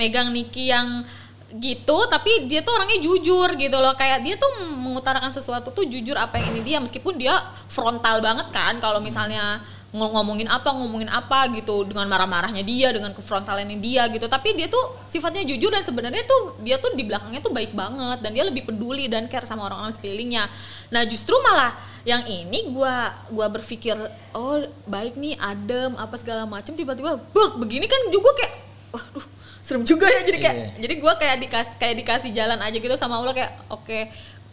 megang 0.00 0.32
Niki 0.32 0.72
yang 0.72 1.04
gitu 1.50 2.06
tapi 2.06 2.46
dia 2.46 2.62
tuh 2.64 2.72
orangnya 2.80 2.96
jujur 2.96 3.48
gitu 3.60 3.76
loh. 3.76 3.92
Kayak 3.92 4.24
dia 4.24 4.34
tuh 4.40 4.48
mengutarakan 4.72 5.28
sesuatu 5.28 5.68
tuh 5.68 5.84
jujur 5.84 6.16
apa 6.16 6.40
yang 6.40 6.56
ini 6.56 6.60
dia 6.64 6.78
meskipun 6.80 7.20
dia 7.20 7.36
frontal 7.68 8.24
banget 8.24 8.48
kan 8.52 8.80
kalau 8.80 9.04
misalnya 9.04 9.60
ng- 9.60 9.79
ngomongin 9.90 10.46
apa 10.46 10.70
ngomongin 10.70 11.10
apa 11.10 11.50
gitu 11.50 11.82
dengan 11.82 12.06
marah-marahnya 12.06 12.62
dia 12.62 12.94
dengan 12.94 13.10
kefrontalannya 13.10 13.74
dia 13.82 14.06
gitu. 14.06 14.30
Tapi 14.30 14.54
dia 14.54 14.70
tuh 14.70 15.02
sifatnya 15.10 15.42
jujur 15.42 15.66
dan 15.74 15.82
sebenarnya 15.82 16.22
tuh 16.22 16.62
dia 16.62 16.78
tuh 16.78 16.94
di 16.94 17.02
belakangnya 17.02 17.42
tuh 17.42 17.50
baik 17.50 17.74
banget 17.74 18.22
dan 18.22 18.30
dia 18.30 18.46
lebih 18.46 18.70
peduli 18.70 19.10
dan 19.10 19.26
care 19.26 19.42
sama 19.42 19.66
orang-orang 19.66 19.90
sekelilingnya. 19.90 20.46
Nah 20.94 21.02
justru 21.10 21.34
malah 21.42 21.74
yang 22.06 22.22
ini 22.22 22.70
gua 22.70 23.18
gua 23.34 23.50
berpikir 23.50 23.98
oh 24.30 24.62
baik 24.86 25.18
nih 25.18 25.34
adem 25.42 25.98
apa 25.98 26.14
segala 26.14 26.46
macam 26.46 26.72
tiba-tiba 26.78 27.18
buk 27.34 27.58
begini 27.58 27.90
kan 27.90 27.98
juga 28.14 28.30
kayak 28.38 28.54
waduh 28.94 29.26
serem 29.58 29.82
juga 29.82 30.06
ya. 30.06 30.22
Jadi 30.22 30.38
kayak 30.38 30.56
Iya. 30.56 30.68
jadi 30.86 30.94
gua 31.02 31.12
kayak 31.18 31.36
dikasih 31.42 31.74
kayak 31.82 31.94
dikasih 32.06 32.30
jalan 32.30 32.62
aja 32.62 32.78
gitu 32.78 32.94
sama 32.94 33.18
Allah 33.18 33.34
kayak 33.34 33.52
oke 33.66 33.98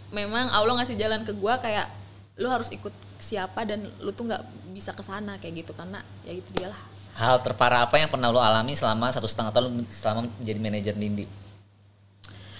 memang 0.09 0.49
Allah 0.49 0.81
ngasih 0.81 0.97
jalan 0.97 1.21
ke 1.21 1.31
gua 1.37 1.61
kayak 1.61 1.93
lu 2.41 2.49
harus 2.49 2.73
ikut 2.73 2.93
siapa 3.19 3.63
dan 3.63 3.85
lu 3.99 4.11
tuh 4.11 4.25
nggak 4.25 4.41
bisa 4.71 4.91
ke 4.91 5.01
sana 5.01 5.35
kayak 5.37 5.65
gitu 5.65 5.71
karena 5.73 5.99
ya 6.21 6.33
itu 6.33 6.49
dia 6.53 6.69
lah 6.69 6.81
hal 7.17 7.41
terparah 7.41 7.83
apa 7.83 7.97
yang 7.97 8.07
pernah 8.07 8.29
lo 8.29 8.37
alami 8.37 8.73
selama 8.73 9.09
satu 9.09 9.25
setengah 9.25 9.49
tahun 9.49 9.73
lu- 9.73 9.89
selama 9.89 10.29
menjadi 10.37 10.59
manajer 10.59 10.93
Nindi? 10.93 11.25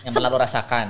Yang 0.01 0.13
pernah 0.13 0.29
lo 0.29 0.37
rasakan? 0.37 0.87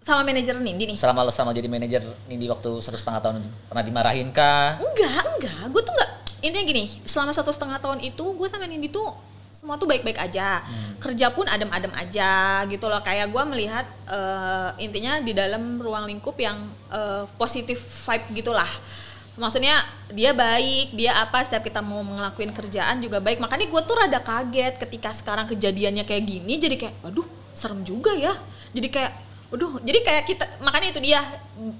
sama 0.00 0.20
manajer 0.20 0.60
Nindi 0.60 0.84
nih 0.86 0.96
Selama 0.96 1.24
lo 1.24 1.32
sama 1.32 1.50
jadi 1.50 1.64
manajer 1.64 2.04
Nindi 2.24 2.44
waktu 2.44 2.68
satu 2.78 2.92
setengah 2.94 3.20
tahun 3.20 3.36
pernah 3.66 3.80
dimarahin 3.80 4.28
kah? 4.30 4.76
enggak 4.76 5.24
enggak 5.34 5.60
gue 5.68 5.80
tuh 5.80 5.92
enggak 5.92 6.10
intinya 6.40 6.64
gini 6.66 6.84
selama 7.04 7.32
satu 7.32 7.48
setengah 7.48 7.80
tahun 7.80 8.00
itu 8.00 8.20
gue 8.20 8.48
sama 8.48 8.64
Nindi 8.64 8.88
tuh 8.88 9.08
semua 9.64 9.80
tuh 9.80 9.88
baik-baik 9.88 10.20
aja. 10.20 10.60
Kerja 11.00 11.32
pun 11.32 11.48
adem-adem 11.48 11.88
aja 11.96 12.60
gitu 12.68 12.84
loh. 12.84 13.00
Kayak 13.00 13.32
gue 13.32 13.42
melihat 13.48 13.88
eh, 14.04 14.84
intinya 14.84 15.24
di 15.24 15.32
dalam 15.32 15.80
ruang 15.80 16.04
lingkup 16.04 16.36
yang 16.36 16.68
eh, 16.92 17.24
positif 17.40 17.80
vibe 18.04 18.44
gitulah. 18.44 18.68
Maksudnya 19.40 19.80
dia 20.12 20.36
baik 20.36 20.92
dia 20.92 21.16
apa 21.16 21.40
setiap 21.40 21.64
kita 21.64 21.80
mau 21.80 22.04
ngelakuin 22.04 22.52
kerjaan 22.52 23.00
juga 23.00 23.24
baik. 23.24 23.40
Makanya 23.40 23.64
gue 23.64 23.82
tuh 23.88 23.96
rada 23.96 24.20
kaget 24.20 24.76
ketika 24.76 25.16
sekarang 25.16 25.48
kejadiannya 25.48 26.04
kayak 26.04 26.28
gini 26.28 26.60
jadi 26.60 26.76
kayak 26.76 26.94
waduh 27.00 27.24
serem 27.56 27.80
juga 27.88 28.12
ya. 28.12 28.36
Jadi 28.76 28.92
kayak 28.92 29.12
waduh 29.48 29.80
jadi 29.80 29.98
kayak 30.04 30.24
kita 30.28 30.44
makanya 30.60 30.92
itu 30.92 31.00
dia 31.00 31.24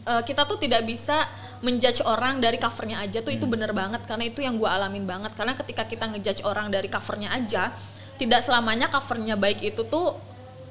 eh, 0.08 0.22
kita 0.24 0.48
tuh 0.48 0.56
tidak 0.56 0.88
bisa 0.88 1.20
menjudge 1.64 2.05
orang 2.05 2.44
dari 2.44 2.61
covernya 2.61 3.00
aja 3.00 3.24
tuh 3.24 3.33
itu 3.33 3.48
bener 3.48 3.72
banget 3.72 4.05
karena 4.05 4.29
itu 4.29 4.44
yang 4.44 4.61
gue 4.61 4.68
alamin 4.68 5.09
banget. 5.09 5.33
Karena 5.33 5.57
ketika 5.57 5.88
kita 5.88 6.12
ngejudge 6.12 6.44
orang 6.44 6.68
dari 6.68 6.92
covernya 6.92 7.33
aja 7.33 7.72
tidak 8.20 8.44
selamanya 8.44 8.92
covernya 8.92 9.35
baik 9.35 9.64
itu 9.64 9.83
tuh 9.88 10.14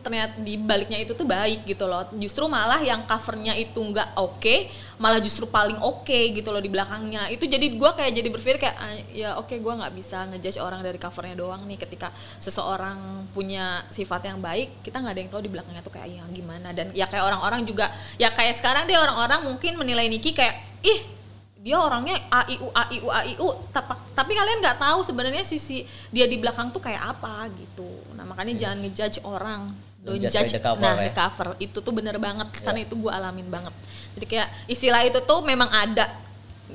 ternyata 0.04 0.36
di 0.44 0.60
baliknya 0.60 1.00
itu 1.00 1.16
tuh 1.16 1.24
baik 1.24 1.63
gitu 1.63 1.88
loh. 1.88 2.04
Justru 2.20 2.46
malah 2.52 2.84
yang 2.84 3.08
covernya 3.08 3.56
itu 3.56 3.80
nggak 3.80 4.20
oke 4.20 4.56
malah 5.02 5.18
justru 5.18 5.50
paling 5.50 5.80
oke 5.82 6.20
gitu 6.36 6.54
loh 6.54 6.62
di 6.62 6.70
belakangnya. 6.70 7.32
Itu 7.34 7.50
jadi 7.50 7.66
gue 7.66 7.92
kayak 7.96 8.12
jadi 8.13 8.30
berpikir 8.30 8.58
kayak 8.62 8.78
"Ah, 8.78 8.94
ya 9.10 9.30
oke 9.42 9.56
gue 9.56 9.74
nggak 9.74 9.94
bisa 9.96 10.28
ngejudge 10.30 10.60
orang 10.62 10.86
dari 10.86 11.00
covernya 11.02 11.36
doang 11.39 11.63
nih. 11.66 11.80
Ketika 11.82 12.13
seseorang 12.38 13.28
punya 13.34 13.88
sifat 13.89 14.30
yang 14.30 14.44
baik 14.44 14.84
kita 14.86 15.02
nggak 15.02 15.13
ada 15.18 15.22
yang 15.24 15.32
tahu 15.32 15.42
di 15.42 15.52
belakangnya 15.52 15.82
tuh 15.82 15.94
kayak 15.96 16.10
yang 16.22 16.30
gimana? 16.30 16.76
Dan 16.76 16.94
ya 16.94 17.10
kayak 17.10 17.26
orang-orang 17.26 17.66
juga 17.66 17.89
ya 18.20 18.30
kayak 18.30 18.60
sekarang 18.60 18.86
deh 18.86 19.00
orang-orang 19.00 19.50
mungkin 19.50 19.80
menilai 19.80 20.06
Niki 20.12 20.36
kayak 20.36 20.84
ih 20.86 21.24
dia 21.63 21.80
orangnya 21.80 22.20
AIU 22.28 22.68
AIU 22.76 23.08
AIU 23.08 23.48
tapi, 23.72 23.96
tapi 24.12 24.32
kalian 24.36 24.60
nggak 24.60 24.84
tahu 24.84 25.00
sebenarnya 25.00 25.48
sisi 25.48 25.88
dia 26.12 26.28
di 26.28 26.36
belakang 26.36 26.76
tuh 26.76 26.84
kayak 26.84 27.16
apa 27.16 27.48
gitu. 27.56 27.88
Nah 28.20 28.28
makanya 28.28 28.68
jangan 28.68 28.84
ngejudge 28.84 29.24
orang 29.24 29.72
Don't 30.04 30.13
don't 30.13 30.22
judge 30.22 30.36
judge 30.36 30.52
the 30.52 30.60
cover, 30.60 30.84
nah 30.84 30.96
ya. 30.96 31.08
the 31.08 31.13
cover 31.13 31.48
itu 31.58 31.78
tuh 31.80 31.92
bener 31.92 32.16
banget 32.18 32.48
Ya. 32.52 32.60
karena 32.62 32.80
itu 32.84 32.94
gue 32.94 33.08
alamin 33.10 33.48
banget 33.48 33.72
jadi 34.13 34.26
kayak 34.28 34.48
istilah 34.68 35.02
itu 35.02 35.20
tuh 35.20 35.39
memang 35.42 35.72
ada 35.72 36.12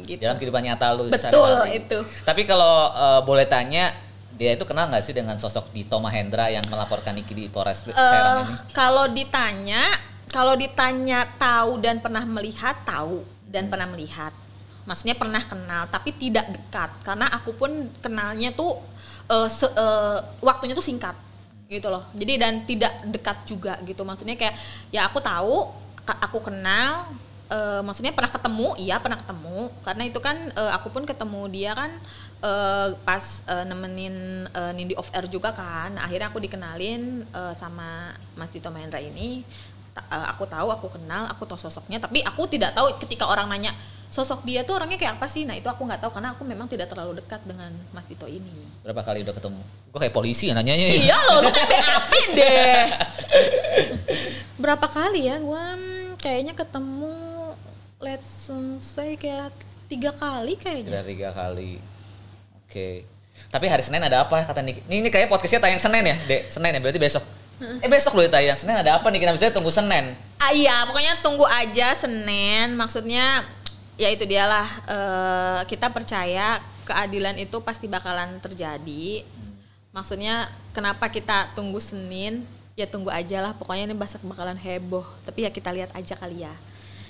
gitu 0.01 0.17
dalam 0.19 0.37
kehidupan 0.37 0.62
nyata 0.62 0.95
lu 0.95 1.07
Betul, 1.07 1.59
itu. 1.69 1.99
Tapi 2.23 2.43
kalau 2.45 2.88
eh, 2.88 3.21
boleh 3.23 3.45
tanya 3.45 3.93
dia 4.33 4.55
itu 4.55 4.62
kenal 4.62 4.87
nggak 4.87 5.03
sih 5.03 5.11
dengan 5.11 5.35
sosok 5.35 5.69
Dito 5.69 5.99
Mahendra 5.99 6.47
yang 6.47 6.62
melaporkan 6.64 7.12
Niki 7.12 7.35
di 7.35 7.47
Polres 7.47 7.83
Serang 7.83 8.47
ini? 8.47 8.55
kalau 8.71 9.05
ditanya 9.07 9.83
kalau 10.29 10.55
ditanya 10.55 11.27
tahu 11.35 11.77
dan 11.77 11.99
pernah 11.99 12.23
melihat 12.23 12.81
tahu 12.83 13.27
dan 13.45 13.67
Hmm. 13.67 13.73
pernah 13.75 13.88
melihat 13.88 14.33
maksudnya 14.85 15.12
pernah 15.12 15.43
kenal 15.43 15.85
tapi 15.87 16.14
tidak 16.14 16.49
dekat 16.49 16.88
karena 17.03 17.27
aku 17.29 17.51
pun 17.53 17.71
kenalnya 17.99 18.53
tuh 18.53 18.79
se- 19.47 19.69
eh, 19.69 20.19
waktunya 20.38 20.73
tuh 20.73 20.81
singkat 20.81 21.12
gitu 21.69 21.89
loh. 21.93 22.03
Jadi 22.17 22.33
dan 22.41 22.65
tidak 22.65 22.93
dekat 23.05 23.39
juga 23.45 23.77
gitu. 23.85 24.03
Maksudnya 24.03 24.35
kayak 24.35 24.57
ya 24.89 25.05
aku 25.05 25.21
tahu 25.21 25.69
aku 26.09 26.41
kenal 26.41 27.05
eh, 27.53 27.81
maksudnya 27.85 28.17
pernah 28.17 28.33
ketemu 28.33 28.69
iya 28.81 28.97
pernah 28.99 29.21
ketemu. 29.21 29.69
Karena 29.85 30.03
itu 30.09 30.19
kan 30.19 30.37
eh, 30.37 30.73
aku 30.73 30.89
pun 30.89 31.05
ketemu 31.05 31.41
dia 31.53 31.77
kan 31.77 31.93
eh, 32.41 32.89
pas 33.05 33.45
eh, 33.45 33.65
nemenin 33.69 34.49
eh, 34.49 34.73
Nindi 34.73 34.97
off 34.97 35.13
air 35.13 35.29
juga 35.29 35.53
kan. 35.53 35.95
Akhirnya 36.01 36.33
aku 36.33 36.41
dikenalin 36.41 37.29
eh, 37.29 37.55
sama 37.55 38.17
Mas 38.35 38.49
Tito 38.49 38.73
Mahendra 38.73 38.99
ini 38.99 39.45
aku 40.07 40.45
tahu 40.47 40.69
aku 40.71 40.87
kenal 40.95 41.27
aku 41.29 41.45
tahu 41.45 41.59
sosoknya 41.59 41.99
tapi 41.99 42.23
aku 42.23 42.47
tidak 42.47 42.73
tahu 42.73 42.95
ketika 43.03 43.27
orang 43.27 43.51
nanya 43.51 43.75
sosok 44.09 44.41
dia 44.49 44.65
tuh 44.65 44.81
orangnya 44.81 44.97
kayak 44.97 45.21
apa 45.21 45.27
sih 45.29 45.45
nah 45.45 45.53
itu 45.53 45.69
aku 45.69 45.85
nggak 45.85 46.01
tahu 46.01 46.11
karena 46.17 46.33
aku 46.33 46.43
memang 46.47 46.65
tidak 46.71 46.89
terlalu 46.89 47.21
dekat 47.21 47.45
dengan 47.45 47.69
Mas 47.93 48.09
Tito 48.09 48.25
ini 48.25 48.81
Berapa 48.81 49.05
kali 49.05 49.21
udah 49.21 49.37
ketemu? 49.37 49.61
Gue 49.93 50.01
kayak 50.01 50.15
polisi 50.17 50.49
ya 50.49 50.57
nanyanya 50.57 50.87
ya. 50.89 50.97
iya 50.97 51.19
loh 51.29 51.45
lu 51.45 51.51
kayak 51.53 51.71
BAP 51.85 52.13
deh 52.33 52.85
berapa 54.59 54.87
kali 54.89 55.29
ya 55.29 55.37
gue 55.39 55.65
kayaknya 56.19 56.55
ketemu 56.57 57.15
let's 58.01 58.49
say 58.81 59.15
kayak 59.19 59.53
tiga 59.89 60.13
kali 60.13 60.55
kayaknya 60.57 60.91
Udah 60.93 61.05
tiga 61.05 61.29
kali. 61.33 61.81
Oke. 62.69 63.09
Tapi 63.49 63.65
hari 63.71 63.81
Senin 63.81 64.05
ada 64.05 64.27
apa 64.29 64.45
kata 64.45 64.61
Niki? 64.61 64.85
Ini, 64.91 65.01
ini 65.01 65.09
kayak 65.09 65.33
podcastnya 65.33 65.63
tayang 65.65 65.81
Senin 65.81 66.05
ya, 66.05 66.17
Dek? 66.29 66.53
Senin 66.53 66.75
ya, 66.77 66.81
berarti 66.85 67.01
besok. 67.01 67.25
Eh 67.59 67.88
besok 67.90 68.18
loh 68.18 68.27
tayang. 68.31 68.55
Senin 68.55 68.79
ada 68.79 68.99
apa 68.99 69.11
nih? 69.11 69.18
Kita 69.23 69.35
bisa 69.35 69.51
tunggu 69.51 69.75
Senin. 69.75 70.14
Ah, 70.38 70.55
iya, 70.55 70.87
pokoknya 70.87 71.18
tunggu 71.21 71.44
aja 71.44 71.94
Senin. 71.99 72.79
Maksudnya 72.79 73.42
ya 73.99 74.09
itu 74.14 74.23
dialah 74.23 74.68
eh, 74.87 75.61
kita 75.66 75.90
percaya 75.90 76.62
keadilan 76.87 77.37
itu 77.42 77.59
pasti 77.61 77.90
bakalan 77.90 78.38
terjadi. 78.38 79.27
Maksudnya 79.90 80.47
kenapa 80.71 81.11
kita 81.11 81.51
tunggu 81.59 81.83
Senin? 81.83 82.47
Ya 82.79 82.87
tunggu 82.87 83.11
aja 83.11 83.42
lah. 83.42 83.53
Pokoknya 83.59 83.90
ini 83.90 83.97
basak 83.99 84.23
bakalan 84.23 84.55
heboh. 84.55 85.05
Tapi 85.27 85.42
ya 85.42 85.51
kita 85.51 85.75
lihat 85.75 85.90
aja 85.99 86.14
kali 86.14 86.47
ya. 86.47 86.55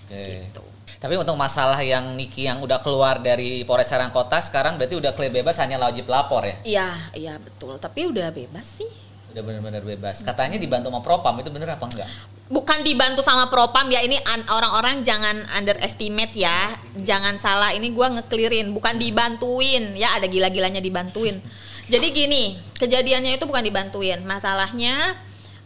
Oke. 0.09 0.49
Gitu. 0.49 0.65
Tapi 0.99 1.15
untuk 1.15 1.37
masalah 1.39 1.79
yang 1.85 2.17
Niki 2.19 2.49
yang 2.49 2.59
udah 2.65 2.81
keluar 2.83 3.23
dari 3.23 3.63
Polres 3.63 3.87
Serang 3.87 4.11
Kota 4.11 4.41
sekarang 4.43 4.81
berarti 4.81 4.99
udah 4.99 5.13
clear 5.15 5.31
bebas 5.31 5.61
hanya 5.63 5.79
wajib 5.79 6.09
lapor 6.11 6.43
ya? 6.43 6.57
Iya, 6.65 6.89
iya 7.15 7.35
betul. 7.39 7.77
Tapi 7.79 8.09
udah 8.09 8.33
bebas 8.33 8.67
sih. 8.81 9.08
Udah 9.33 9.43
benar-benar 9.45 9.83
bebas. 9.85 10.25
Katanya 10.25 10.57
dibantu 10.57 10.89
sama 10.89 11.01
Propam 11.05 11.35
itu 11.41 11.51
bener 11.53 11.69
apa 11.77 11.85
enggak? 11.85 12.09
bukan 12.49 12.81
dibantu 12.81 13.21
sama 13.21 13.53
propam 13.53 13.93
ya 13.93 14.01
ini 14.01 14.17
an- 14.25 14.49
orang-orang 14.49 15.05
jangan 15.05 15.37
underestimate 15.53 16.33
ya. 16.33 16.73
Jangan 16.97 17.37
salah 17.37 17.77
ini 17.77 17.93
gua 17.93 18.09
ngeklirin 18.09 18.73
bukan 18.73 18.97
dibantuin. 18.97 19.93
Ya 19.95 20.17
ada 20.17 20.25
gila-gilanya 20.25 20.81
dibantuin. 20.81 21.37
Jadi 21.89 22.07
gini 22.13 22.57
kejadiannya 22.81 23.37
itu 23.37 23.45
bukan 23.45 23.65
dibantuin. 23.65 24.25
Masalahnya 24.25 25.17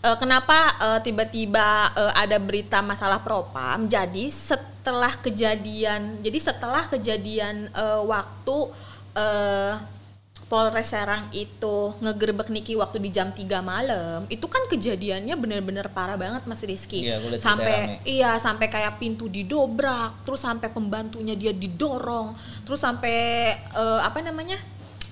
eh, 0.02 0.16
kenapa 0.18 0.74
eh, 0.82 1.00
tiba-tiba 1.06 1.94
eh, 1.94 2.12
ada 2.18 2.36
berita 2.42 2.82
masalah 2.82 3.22
propam? 3.22 3.86
Jadi 3.86 4.26
setelah 4.30 5.14
kejadian 5.22 6.18
jadi 6.18 6.38
setelah 6.42 6.90
kejadian 6.90 7.70
waktu 8.10 8.74
Polres 10.52 10.92
Serang 10.92 11.32
itu 11.32 11.96
ngegerebek 12.04 12.52
Niki 12.52 12.76
waktu 12.76 13.00
di 13.00 13.08
jam 13.08 13.32
3 13.32 13.64
malam, 13.64 14.28
itu 14.28 14.44
kan 14.52 14.68
kejadiannya 14.68 15.32
bener-bener 15.32 15.88
parah 15.88 16.20
banget 16.20 16.44
Mas 16.44 16.60
Rizky. 16.60 17.08
Iya, 17.08 17.16
sampai 17.40 17.76
iya 18.04 18.30
sampai 18.36 18.68
kayak 18.68 19.00
pintu 19.00 19.32
didobrak, 19.32 20.28
terus 20.28 20.44
sampai 20.44 20.68
pembantunya 20.68 21.32
dia 21.32 21.56
didorong, 21.56 22.36
terus 22.68 22.84
sampai 22.84 23.16
eh, 23.56 24.00
apa 24.04 24.20
namanya? 24.20 24.60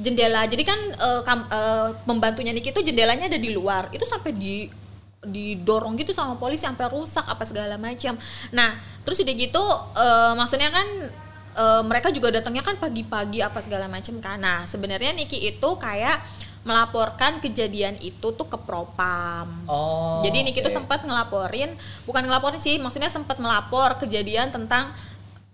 jendela. 0.00 0.48
Jadi 0.48 0.64
kan 0.64 0.76
eh, 0.76 1.20
kam- 1.24 1.48
eh, 1.48 1.88
pembantunya 2.04 2.52
Niki 2.52 2.72
itu 2.76 2.84
jendelanya 2.84 3.28
ada 3.28 3.40
di 3.40 3.52
luar. 3.52 3.88
Itu 3.96 4.04
sampai 4.04 4.36
di 4.36 4.68
didorong 5.20 6.00
gitu 6.00 6.16
sama 6.16 6.40
polisi 6.40 6.64
sampai 6.64 6.88
rusak 6.88 7.24
apa 7.24 7.44
segala 7.44 7.76
macam. 7.76 8.16
Nah, 8.56 8.76
terus 9.04 9.20
udah 9.20 9.34
gitu 9.36 9.64
eh, 9.96 10.32
maksudnya 10.36 10.72
kan 10.72 10.88
eh, 11.56 11.82
mereka 11.82 12.12
juga 12.14 12.30
datangnya 12.34 12.62
kan 12.62 12.76
pagi-pagi 12.76 13.40
apa 13.40 13.58
segala 13.64 13.86
macam 13.86 14.18
kan. 14.18 14.38
Nah, 14.38 14.66
sebenarnya 14.68 15.14
Niki 15.14 15.38
itu 15.38 15.70
kayak 15.78 16.22
melaporkan 16.60 17.40
kejadian 17.40 17.96
itu 18.04 18.36
tuh 18.36 18.44
ke 18.44 18.58
propam. 18.60 19.48
Oh. 19.64 20.20
Jadi 20.20 20.44
Niki 20.44 20.60
tuh 20.60 20.68
oke. 20.68 20.76
sempat 20.76 21.00
ngelaporin, 21.08 21.72
bukan 22.04 22.22
ngelaporin 22.28 22.60
sih, 22.60 22.76
maksudnya 22.76 23.08
sempat 23.08 23.40
melapor 23.40 23.96
kejadian 23.96 24.52
tentang 24.52 24.92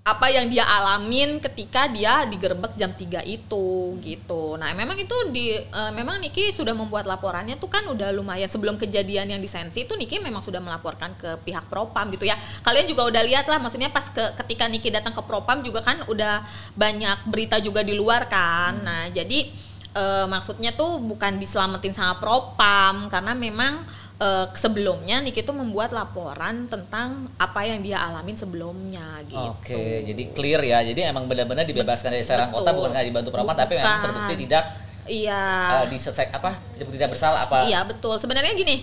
apa 0.06 0.30
yang 0.30 0.46
dia 0.46 0.62
alamin 0.62 1.42
ketika 1.42 1.90
dia 1.90 2.22
digerebek 2.30 2.78
jam 2.78 2.94
3 2.94 3.26
itu 3.26 3.98
gitu. 3.98 4.54
Nah, 4.54 4.70
memang 4.70 4.94
itu 4.94 5.10
di 5.34 5.58
eh, 5.58 5.90
memang 5.90 6.22
Niki 6.22 6.54
sudah 6.54 6.70
membuat 6.78 7.10
laporannya 7.10 7.58
tuh 7.58 7.66
kan 7.66 7.82
udah 7.90 8.14
lumayan 8.14 8.46
sebelum 8.46 8.78
kejadian 8.78 9.34
yang 9.34 9.42
disensi 9.42 9.82
itu 9.82 9.98
Niki 9.98 10.22
memang 10.22 10.46
sudah 10.46 10.62
melaporkan 10.62 11.10
ke 11.18 11.42
pihak 11.42 11.66
propam 11.66 12.06
gitu 12.14 12.22
ya. 12.22 12.38
Kalian 12.62 12.86
juga 12.86 13.02
udah 13.10 13.22
lihat 13.26 13.50
lah 13.50 13.58
maksudnya 13.58 13.90
pas 13.90 14.06
ke 14.06 14.22
ketika 14.46 14.70
Niki 14.70 14.94
datang 14.94 15.10
ke 15.10 15.26
propam 15.26 15.66
juga 15.66 15.82
kan 15.82 16.06
udah 16.06 16.46
banyak 16.78 17.26
berita 17.26 17.58
juga 17.58 17.82
di 17.82 17.98
luar 17.98 18.30
kan. 18.30 18.78
Nah, 18.86 19.10
jadi 19.10 19.50
eh, 19.90 20.26
maksudnya 20.30 20.70
tuh 20.70 21.02
bukan 21.02 21.34
diselamatin 21.42 21.90
sama 21.90 22.22
propam 22.22 23.10
karena 23.10 23.34
memang 23.34 23.82
eh, 24.16 24.46
sebelumnya 24.56 25.20
Niki 25.20 25.44
tuh 25.44 25.52
membuat 25.52 25.92
laporan 25.92 26.64
tentang 26.66 27.28
apa 27.36 27.60
yang 27.68 27.84
dia 27.84 28.00
alamin 28.00 28.36
sebelumnya 28.36 29.20
gitu. 29.28 29.52
Oke, 29.56 30.04
jadi 30.08 30.22
clear 30.32 30.60
ya. 30.64 30.78
Jadi 30.80 31.04
emang 31.04 31.28
benar-benar 31.28 31.68
dibebaskan 31.68 32.12
dari 32.16 32.24
Serang 32.24 32.52
Kota 32.52 32.72
bukan 32.72 32.92
karena 32.92 33.06
dibantu 33.08 33.28
Propam 33.28 33.52
tapi 33.56 33.76
memang 33.76 34.00
terbukti 34.04 34.34
tidak 34.48 34.64
Iya. 35.06 35.42
eh, 35.82 35.86
disesek 35.92 36.34
apa? 36.34 36.58
Terbukti 36.74 36.98
tidak 36.98 37.14
bersalah 37.14 37.40
apa? 37.44 37.70
Iya 37.70 37.86
betul. 37.86 38.18
Sebenarnya 38.18 38.52
gini, 38.58 38.82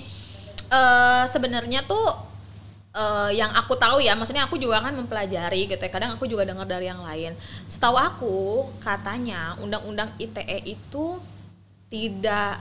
eh 0.72 1.24
sebenarnya 1.28 1.84
tuh 1.84 2.32
eh, 2.94 3.36
yang 3.36 3.52
aku 3.52 3.76
tahu 3.76 4.00
ya, 4.00 4.14
maksudnya 4.16 4.46
aku 4.48 4.56
juga 4.56 4.80
kan 4.80 4.96
mempelajari 4.96 5.68
gitu 5.68 5.82
ya. 5.82 5.92
Kadang 5.92 6.16
aku 6.16 6.30
juga 6.30 6.48
dengar 6.48 6.64
dari 6.70 6.88
yang 6.88 7.02
lain. 7.04 7.36
Setahu 7.68 7.98
aku 7.98 8.38
katanya 8.80 9.58
undang-undang 9.60 10.14
ITE 10.16 10.64
itu 10.64 11.20
tidak 11.94 12.58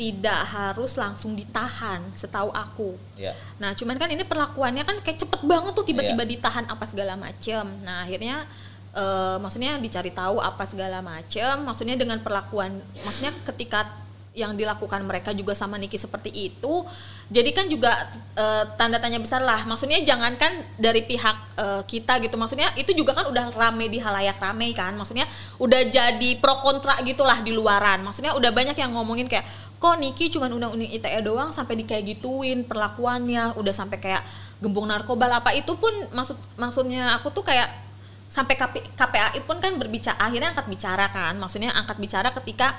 tidak 0.00 0.48
harus 0.48 0.96
langsung 0.96 1.36
ditahan. 1.36 2.00
Setahu 2.16 2.48
aku. 2.48 2.96
Iya. 3.20 3.36
Nah, 3.60 3.76
cuman 3.76 4.00
kan 4.00 4.08
ini 4.08 4.24
perlakuannya 4.24 4.88
kan 4.88 4.96
kayak 5.04 5.28
cepet 5.28 5.44
banget 5.44 5.76
tuh 5.76 5.84
tiba-tiba 5.84 6.24
Iya. 6.24 6.32
ditahan 6.40 6.64
apa 6.72 6.88
segala 6.88 7.20
macem. 7.20 7.68
Nah, 7.84 8.08
akhirnya 8.08 8.48
eh, 8.96 9.36
maksudnya 9.36 9.76
dicari 9.76 10.08
tahu 10.08 10.40
apa 10.40 10.64
segala 10.64 11.04
macem. 11.04 11.60
Maksudnya 11.62 12.00
dengan 12.00 12.24
perlakuan, 12.24 12.80
maksudnya 13.04 13.36
ketika 13.44 14.00
yang 14.30 14.54
dilakukan 14.54 15.02
mereka 15.02 15.34
juga 15.34 15.58
sama 15.58 15.74
Niki 15.74 15.98
seperti 15.98 16.30
itu, 16.30 16.86
jadi 17.28 17.50
kan 17.50 17.66
juga 17.68 17.92
eh, 18.34 18.64
tanda 18.80 18.96
tanya 18.98 19.20
besar 19.20 19.44
lah. 19.44 19.62
Maksudnya 19.68 20.00
jangankan 20.00 20.64
dari 20.80 21.04
pihak 21.04 21.36
eh, 21.60 21.82
kita 21.86 22.18
gitu, 22.24 22.40
maksudnya 22.40 22.72
itu 22.74 22.90
juga 22.96 23.12
kan 23.12 23.28
udah 23.28 23.52
rame 23.52 23.86
di 23.92 24.00
halayak 24.00 24.40
rame 24.40 24.72
kan. 24.72 24.96
Maksudnya 24.96 25.28
udah 25.60 25.82
jadi 25.86 26.30
pro 26.40 26.56
kontra 26.58 26.98
gitulah 27.04 27.38
di 27.44 27.52
luaran. 27.52 28.00
Maksudnya 28.02 28.32
udah 28.32 28.50
banyak 28.50 28.74
yang 28.80 28.90
ngomongin 28.96 29.28
kayak 29.28 29.44
kok 29.80 29.96
Niki 29.96 30.28
cuman 30.28 30.52
undang-undang 30.52 30.86
ITE 30.86 31.20
doang 31.20 31.48
sampai 31.50 31.72
di 31.74 31.82
kayak 31.82 32.04
gituin 32.06 32.62
perlakuannya 32.62 33.56
udah 33.56 33.72
sampai 33.72 33.96
kayak 33.96 34.20
gembong 34.58 34.84
narkoba 34.84 35.24
lah 35.24 35.38
apa 35.40 35.50
itu 35.52 35.72
pun 35.72 35.88
maksud 36.12 36.36
maksudnya 36.54 37.16
aku 37.16 37.32
tuh 37.32 37.40
kayak 37.40 37.64
sampai 38.26 38.54
KP, 38.54 38.94
KPAI 38.94 39.40
pun 39.42 39.56
kan 39.56 39.74
berbicara 39.74 40.20
akhirnya 40.20 40.52
angkat 40.52 40.68
bicara 40.68 41.08
kan 41.08 41.34
maksudnya 41.34 41.72
angkat 41.72 41.96
bicara 41.96 42.28
ketika 42.30 42.76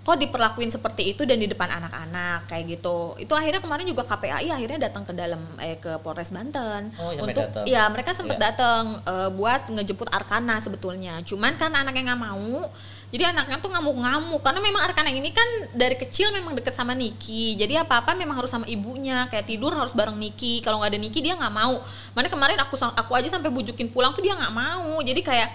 kok 0.00 0.16
diperlakuin 0.16 0.68
seperti 0.68 1.12
itu 1.12 1.22
dan 1.22 1.36
di 1.36 1.44
depan 1.44 1.68
anak-anak 1.70 2.48
kayak 2.48 2.64
gitu 2.70 3.14
itu 3.16 3.30
akhirnya 3.30 3.60
kemarin 3.60 3.84
juga 3.84 4.02
KPAI 4.02 4.48
akhirnya 4.50 4.78
datang 4.82 5.04
ke 5.04 5.12
dalam 5.12 5.38
eh 5.58 5.76
ke 5.76 6.00
Polres 6.00 6.32
Banten 6.32 6.88
Oh, 6.96 7.12
untuk 7.14 7.36
datang. 7.38 7.64
ya 7.64 7.84
mereka 7.86 8.10
sempat 8.10 8.36
Iya. 8.36 8.50
datang 8.50 8.98
eh, 8.98 9.28
buat 9.30 9.68
ngejemput 9.68 10.08
Arkana 10.10 10.56
sebetulnya 10.58 11.20
cuman 11.22 11.54
kan 11.54 11.70
anaknya 11.70 12.10
nggak 12.10 12.22
mau 12.22 12.72
jadi 13.10 13.34
anaknya 13.34 13.58
tuh 13.58 13.74
ngamuk-ngamuk 13.74 14.38
karena 14.38 14.62
memang 14.62 14.86
Arkana 14.86 15.10
ini 15.10 15.34
kan 15.34 15.74
dari 15.74 15.98
kecil 15.98 16.30
memang 16.30 16.54
deket 16.54 16.70
sama 16.70 16.94
Niki. 16.94 17.58
Jadi 17.58 17.74
apa-apa 17.74 18.14
memang 18.14 18.38
harus 18.38 18.54
sama 18.54 18.70
ibunya 18.70 19.26
kayak 19.26 19.50
tidur 19.50 19.74
harus 19.74 19.90
bareng 19.98 20.14
Niki. 20.14 20.62
Kalau 20.62 20.78
nggak 20.78 20.94
ada 20.94 21.00
Niki 21.02 21.18
dia 21.18 21.34
nggak 21.34 21.50
mau. 21.50 21.82
Mana 22.14 22.30
kemarin 22.30 22.54
aku 22.62 22.78
aku 22.78 23.12
aja 23.18 23.26
sampai 23.26 23.50
bujukin 23.50 23.90
pulang 23.90 24.14
tuh 24.14 24.22
dia 24.22 24.38
nggak 24.38 24.54
mau. 24.54 25.02
Jadi 25.02 25.26
kayak 25.26 25.50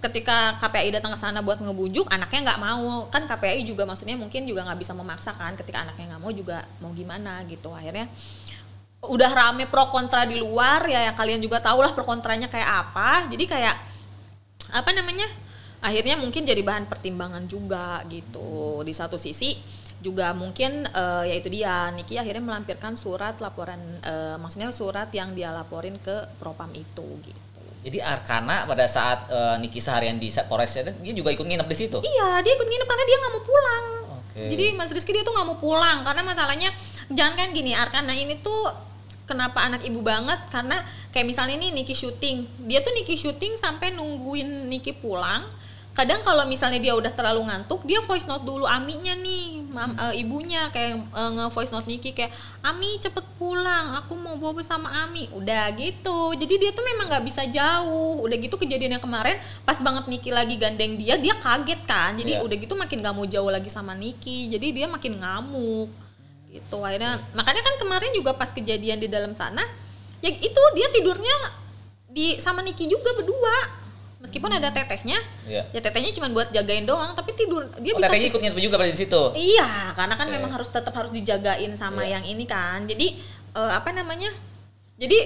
ketika 0.00 0.56
KPAI 0.64 0.96
datang 0.96 1.12
ke 1.12 1.20
sana 1.20 1.44
buat 1.44 1.60
ngebujuk 1.60 2.08
anaknya 2.08 2.40
nggak 2.48 2.60
mau. 2.64 3.04
Kan 3.12 3.28
KPAI 3.28 3.68
juga 3.68 3.84
maksudnya 3.84 4.16
mungkin 4.16 4.48
juga 4.48 4.64
nggak 4.64 4.80
bisa 4.80 4.96
memaksakan 4.96 5.60
ketika 5.60 5.84
anaknya 5.84 6.16
nggak 6.16 6.22
mau 6.24 6.32
juga 6.32 6.64
mau 6.80 6.88
gimana 6.96 7.44
gitu. 7.44 7.68
Akhirnya 7.76 8.08
udah 9.04 9.28
rame 9.28 9.68
pro 9.68 9.92
kontra 9.92 10.24
di 10.24 10.40
luar 10.40 10.88
ya 10.88 11.12
yang 11.12 11.16
kalian 11.20 11.44
juga 11.44 11.60
tahu 11.60 11.84
lah 11.84 11.92
pro 11.92 12.08
kontranya 12.08 12.48
kayak 12.48 12.88
apa. 12.88 13.28
Jadi 13.28 13.44
kayak 13.44 13.76
apa 14.72 14.90
namanya 14.96 15.28
akhirnya 15.84 16.16
mungkin 16.16 16.48
jadi 16.48 16.64
bahan 16.64 16.88
pertimbangan 16.88 17.44
juga 17.44 18.00
gitu 18.08 18.80
di 18.80 18.96
satu 18.96 19.20
sisi 19.20 19.60
juga 20.00 20.32
mungkin 20.32 20.88
eh, 20.88 21.22
ya 21.28 21.34
itu 21.36 21.48
dia 21.52 21.92
Niki 21.92 22.16
akhirnya 22.16 22.40
melampirkan 22.40 22.96
surat 22.96 23.36
laporan 23.40 23.80
eh, 24.00 24.36
maksudnya 24.40 24.72
surat 24.72 25.12
yang 25.12 25.36
dia 25.36 25.52
laporin 25.52 26.00
ke 26.00 26.24
propam 26.40 26.72
itu 26.72 27.04
gitu 27.24 27.40
Jadi 27.84 28.00
Arkana 28.00 28.64
pada 28.64 28.88
saat 28.88 29.28
eh, 29.28 29.56
Niki 29.60 29.76
seharian 29.76 30.16
di 30.16 30.32
Polres 30.48 30.72
ya, 30.72 30.88
dia 30.88 31.12
juga 31.12 31.28
ikut 31.28 31.44
nginep 31.44 31.68
di 31.68 31.76
situ. 31.76 32.00
Iya, 32.00 32.40
dia 32.40 32.52
ikut 32.56 32.64
nginep 32.64 32.88
karena 32.88 33.04
dia 33.04 33.16
nggak 33.20 33.32
mau 33.36 33.44
pulang. 33.44 33.84
Oke. 34.24 34.44
Jadi 34.56 34.64
Mas 34.72 34.88
Rizky 34.88 35.12
dia 35.12 35.20
tuh 35.20 35.36
nggak 35.36 35.48
mau 35.52 35.58
pulang 35.60 36.00
karena 36.00 36.24
masalahnya 36.24 36.72
jangan 37.12 37.36
kan 37.36 37.48
gini 37.52 37.76
Arkana 37.76 38.16
ini 38.16 38.40
tuh 38.40 38.72
kenapa 39.28 39.68
anak 39.68 39.84
ibu 39.84 40.00
banget 40.00 40.40
karena 40.48 40.80
kayak 41.12 41.28
misalnya 41.28 41.60
ini 41.60 41.76
Niki 41.76 41.92
syuting, 41.92 42.48
dia 42.64 42.80
tuh 42.80 42.92
Niki 42.96 43.20
syuting 43.20 43.60
sampai 43.60 43.92
nungguin 43.92 44.68
Niki 44.68 44.96
pulang. 44.96 45.44
Kadang 45.94 46.26
kalau 46.26 46.42
misalnya 46.42 46.82
dia 46.82 46.90
udah 46.98 47.14
terlalu 47.14 47.46
ngantuk, 47.46 47.86
dia 47.86 48.02
voice 48.02 48.26
note 48.26 48.42
dulu 48.42 48.66
Aminya 48.66 49.14
nih, 49.14 49.62
mam, 49.70 49.94
eh, 49.94 50.26
ibunya 50.26 50.66
kayak 50.74 50.98
eh, 51.06 51.30
nge 51.38 51.46
voice 51.54 51.70
note 51.70 51.86
Niki 51.86 52.10
kayak 52.10 52.34
Ami 52.66 52.98
cepet 52.98 53.22
pulang, 53.38 53.94
aku 54.02 54.18
mau 54.18 54.34
bawa 54.34 54.58
bersama 54.58 54.90
Ami, 55.06 55.30
udah 55.30 55.70
gitu. 55.78 56.34
Jadi 56.34 56.54
dia 56.58 56.70
tuh 56.74 56.82
memang 56.82 57.06
nggak 57.06 57.22
bisa 57.22 57.46
jauh. 57.46 58.18
Udah 58.26 58.34
gitu 58.34 58.58
kejadian 58.58 58.98
yang 58.98 59.04
kemarin 59.06 59.38
pas 59.62 59.78
banget 59.78 60.10
Niki 60.10 60.34
lagi 60.34 60.58
gandeng 60.58 60.98
dia, 60.98 61.14
dia 61.14 61.38
kaget 61.38 61.86
kan. 61.86 62.18
Jadi 62.18 62.36
Iya. 62.36 62.42
udah 62.42 62.56
gitu 62.58 62.74
makin 62.74 62.98
nggak 62.98 63.14
mau 63.14 63.26
jauh 63.30 63.50
lagi 63.54 63.70
sama 63.70 63.94
Niki. 63.94 64.50
Jadi 64.50 64.74
dia 64.74 64.90
makin 64.90 65.22
ngamuk 65.22 65.94
gitu 66.54 66.78
akhirnya 66.86 67.18
makanya 67.34 67.66
kan 67.66 67.74
kemarin 67.82 68.14
juga 68.14 68.30
pas 68.30 68.46
kejadian 68.54 69.02
di 69.02 69.10
dalam 69.10 69.34
sana 69.34 69.58
ya 70.22 70.30
itu 70.30 70.62
dia 70.78 70.86
tidurnya 70.94 71.36
di 72.06 72.38
sama 72.38 72.62
Niki 72.62 72.86
juga 72.86 73.10
berdua 73.18 73.82
meskipun 74.24 74.48
ada 74.48 74.72
tetehnya 74.72 75.20
Iya. 75.44 75.68
ya 75.68 75.80
tetehnya 75.84 76.08
cuma 76.16 76.32
buat 76.32 76.48
jagain 76.48 76.88
doang 76.88 77.12
tapi 77.12 77.36
tidur 77.36 77.68
dia 77.76 77.92
Oh, 77.92 78.00
bisa 78.00 78.08
tetehnya 78.08 78.28
ikut 78.32 78.40
nginep 78.40 78.58
juga 78.58 78.76
berarti 78.80 78.94
di 78.96 79.00
situ. 79.04 79.22
Iya, 79.36 79.68
karena 79.92 80.14
kan 80.16 80.26
Oke. 80.26 80.34
memang 80.40 80.50
harus 80.50 80.68
tetap 80.72 80.96
harus 80.96 81.12
dijagain 81.12 81.68
sama 81.76 82.02
Iya. 82.02 82.18
yang 82.18 82.24
ini 82.32 82.48
kan. 82.48 82.88
Jadi 82.88 83.20
eh, 83.54 83.70
apa 83.70 83.92
namanya? 83.92 84.32
Jadi 84.96 85.18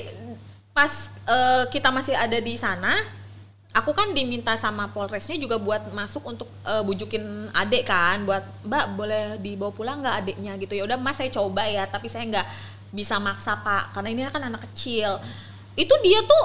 pas 0.75 0.91
eh, 1.25 1.65
kita 1.71 1.95
masih 1.95 2.19
ada 2.19 2.39
di 2.39 2.59
sana, 2.59 2.99
aku 3.71 3.95
kan 3.95 4.11
diminta 4.11 4.59
sama 4.59 4.91
Polresnya 4.91 5.39
juga 5.39 5.57
buat 5.57 5.95
masuk 5.95 6.27
untuk 6.27 6.49
eh, 6.67 6.83
bujukin 6.83 7.23
adek 7.55 7.87
kan, 7.87 8.27
buat 8.27 8.43
Mbak 8.67 8.85
boleh 8.99 9.25
dibawa 9.39 9.71
pulang 9.71 10.03
nggak 10.03 10.17
adeknya 10.27 10.53
gitu 10.59 10.75
ya. 10.75 10.83
Udah 10.85 10.99
Mas 10.99 11.17
saya 11.17 11.31
coba 11.31 11.63
ya, 11.65 11.87
tapi 11.87 12.11
saya 12.11 12.27
nggak 12.27 12.47
bisa 12.91 13.21
maksa 13.21 13.55
Pak, 13.61 13.95
karena 13.95 14.09
ini 14.11 14.21
kan 14.27 14.43
anak 14.43 14.65
kecil. 14.73 15.21
Itu 15.79 15.95
dia 16.03 16.19
tuh 16.25 16.45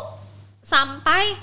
sampai 0.62 1.36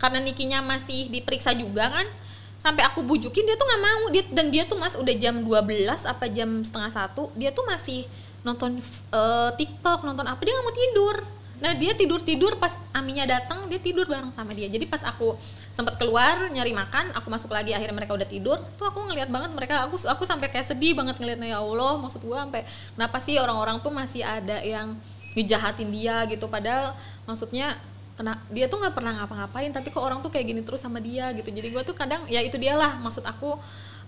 karena 0.00 0.18
Nikinya 0.24 0.64
masih 0.64 1.12
diperiksa 1.12 1.52
juga 1.52 1.92
kan 1.92 2.08
sampai 2.56 2.84
aku 2.84 3.00
bujukin 3.04 3.44
dia 3.44 3.56
tuh 3.56 3.68
nggak 3.68 3.82
mau. 3.84 4.02
Dia 4.08 4.22
dan 4.32 4.46
dia 4.48 4.64
tuh 4.64 4.80
mas 4.80 4.96
udah 4.96 5.14
jam 5.16 5.44
12 5.44 5.86
apa 6.08 6.24
jam 6.32 6.64
setengah 6.64 6.92
satu 6.92 7.28
dia 7.36 7.52
tuh 7.52 7.64
masih 7.68 8.08
nonton 8.40 8.80
eh, 9.12 9.50
TikTok 9.60 10.04
nonton 10.04 10.24
apa 10.24 10.40
dia 10.40 10.52
nggak 10.56 10.66
mau 10.66 10.76
tidur. 10.76 11.16
Nah 11.60 11.76
dia 11.76 11.92
tidur 11.92 12.24
tidur 12.24 12.56
pas 12.56 12.72
Aminya 12.96 13.28
datang 13.28 13.68
dia 13.68 13.76
tidur 13.76 14.08
bareng 14.08 14.32
sama 14.32 14.56
dia. 14.56 14.68
Jadi 14.68 14.88
pas 14.88 15.04
aku 15.04 15.36
sempat 15.76 16.00
keluar 16.00 16.48
nyari 16.48 16.72
makan 16.72 17.12
aku 17.12 17.28
masuk 17.28 17.52
lagi 17.52 17.76
akhirnya 17.76 17.96
mereka 17.96 18.16
udah 18.16 18.28
tidur 18.28 18.58
tuh 18.80 18.88
aku 18.88 19.04
ngeliat 19.12 19.28
banget 19.28 19.52
mereka. 19.52 19.84
Aku 19.84 20.00
aku 20.08 20.24
sampai 20.24 20.48
kayak 20.48 20.72
sedih 20.72 20.96
banget 20.96 21.20
ngeliatnya 21.20 21.56
ya 21.56 21.58
Allah 21.60 22.00
maksud 22.00 22.24
gua 22.24 22.48
sampai 22.48 22.64
kenapa 22.96 23.16
sih 23.20 23.36
orang-orang 23.36 23.76
tuh 23.84 23.92
masih 23.92 24.24
ada 24.24 24.60
yang 24.64 24.96
ngejahatin 25.36 25.88
dia 25.92 26.24
gitu? 26.28 26.48
Padahal 26.48 26.96
maksudnya 27.28 27.76
kena 28.20 28.36
dia 28.52 28.68
tuh 28.68 28.76
nggak 28.84 28.92
pernah 28.92 29.16
ngapa-ngapain 29.16 29.72
tapi 29.72 29.88
kok 29.88 30.04
orang 30.04 30.20
tuh 30.20 30.28
kayak 30.28 30.52
gini 30.52 30.60
terus 30.60 30.84
sama 30.84 31.00
dia 31.00 31.32
gitu. 31.32 31.48
Jadi 31.48 31.72
gue 31.72 31.82
tuh 31.88 31.96
kadang 31.96 32.28
ya 32.28 32.44
itu 32.44 32.60
dia 32.60 32.76
lah 32.76 33.00
maksud 33.00 33.24
aku 33.24 33.56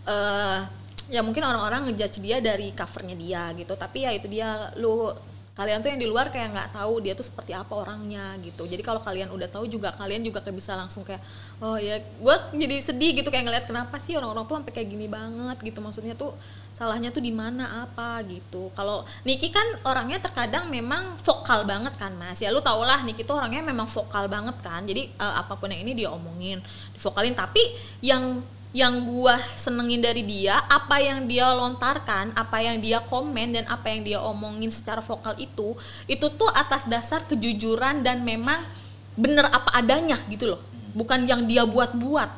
eh 0.04 0.60
ya 1.08 1.24
mungkin 1.24 1.42
orang-orang 1.42 1.88
ngejudge 1.88 2.20
dia 2.20 2.44
dari 2.44 2.76
covernya 2.76 3.16
dia 3.16 3.42
gitu. 3.56 3.72
Tapi 3.72 4.04
ya 4.04 4.12
itu 4.12 4.28
dia 4.28 4.68
lu 4.76 5.08
kalian 5.52 5.84
tuh 5.84 5.92
yang 5.92 6.00
di 6.00 6.08
luar 6.08 6.32
kayak 6.32 6.48
nggak 6.56 6.70
tahu 6.72 7.04
dia 7.04 7.12
tuh 7.12 7.28
seperti 7.28 7.52
apa 7.52 7.68
orangnya 7.76 8.40
gitu. 8.40 8.64
Jadi 8.64 8.80
kalau 8.80 9.04
kalian 9.04 9.28
udah 9.28 9.48
tahu 9.52 9.68
juga 9.68 9.92
kalian 9.92 10.24
juga 10.24 10.40
kayak 10.40 10.56
bisa 10.56 10.72
langsung 10.72 11.04
kayak 11.04 11.20
oh 11.60 11.76
ya 11.76 12.00
gue 12.00 12.36
jadi 12.56 12.76
sedih 12.80 13.20
gitu 13.20 13.28
kayak 13.28 13.44
ngeliat 13.44 13.64
kenapa 13.68 14.00
sih 14.00 14.16
orang-orang 14.16 14.48
tuh 14.48 14.56
sampai 14.56 14.72
kayak 14.72 14.88
gini 14.88 15.12
banget 15.12 15.60
gitu. 15.60 15.84
Maksudnya 15.84 16.16
tuh 16.16 16.32
salahnya 16.72 17.12
tuh 17.12 17.20
di 17.20 17.28
mana 17.28 17.84
apa 17.84 18.24
gitu. 18.24 18.72
Kalau 18.72 19.04
Niki 19.28 19.52
kan 19.52 19.64
orangnya 19.84 20.24
terkadang 20.24 20.72
memang 20.72 21.20
vokal 21.20 21.68
banget 21.68 21.92
kan 22.00 22.16
mas. 22.16 22.40
Ya 22.40 22.48
lu 22.48 22.64
tau 22.64 22.80
lah 22.80 23.04
Niki 23.04 23.20
tuh 23.20 23.36
orangnya 23.36 23.60
memang 23.60 23.84
vokal 23.84 24.32
banget 24.32 24.56
kan. 24.64 24.88
Jadi 24.88 25.12
eh, 25.12 25.34
apa 25.36 25.52
pun 25.60 25.68
yang 25.68 25.84
ini 25.84 25.92
dia 25.92 26.08
omongin 26.08 26.64
divokalin. 26.96 27.36
Tapi 27.36 27.60
yang 28.00 28.40
yang 28.72 29.04
gua 29.04 29.36
senengin 29.54 30.00
dari 30.00 30.24
dia 30.24 30.56
apa 30.64 30.96
yang 30.96 31.28
dia 31.28 31.44
lontarkan 31.52 32.32
apa 32.32 32.58
yang 32.64 32.80
dia 32.80 33.04
komen 33.04 33.52
dan 33.52 33.64
apa 33.68 33.92
yang 33.92 34.00
dia 34.00 34.18
omongin 34.24 34.72
secara 34.72 35.04
vokal 35.04 35.36
itu 35.36 35.76
itu 36.08 36.26
tuh 36.32 36.48
atas 36.56 36.88
dasar 36.88 37.20
kejujuran 37.28 38.00
dan 38.00 38.24
memang 38.24 38.64
bener 39.12 39.44
apa 39.48 39.76
adanya 39.76 40.16
gitu 40.28 40.56
loh. 40.56 40.60
Bukan 40.92 41.24
yang 41.24 41.44
dia 41.48 41.64
buat-buat. 41.64 42.30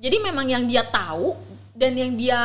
Jadi 0.00 0.16
memang 0.20 0.44
yang 0.44 0.64
dia 0.68 0.84
tahu 0.84 1.32
dan 1.74 1.92
yang 1.98 2.14
dia 2.14 2.38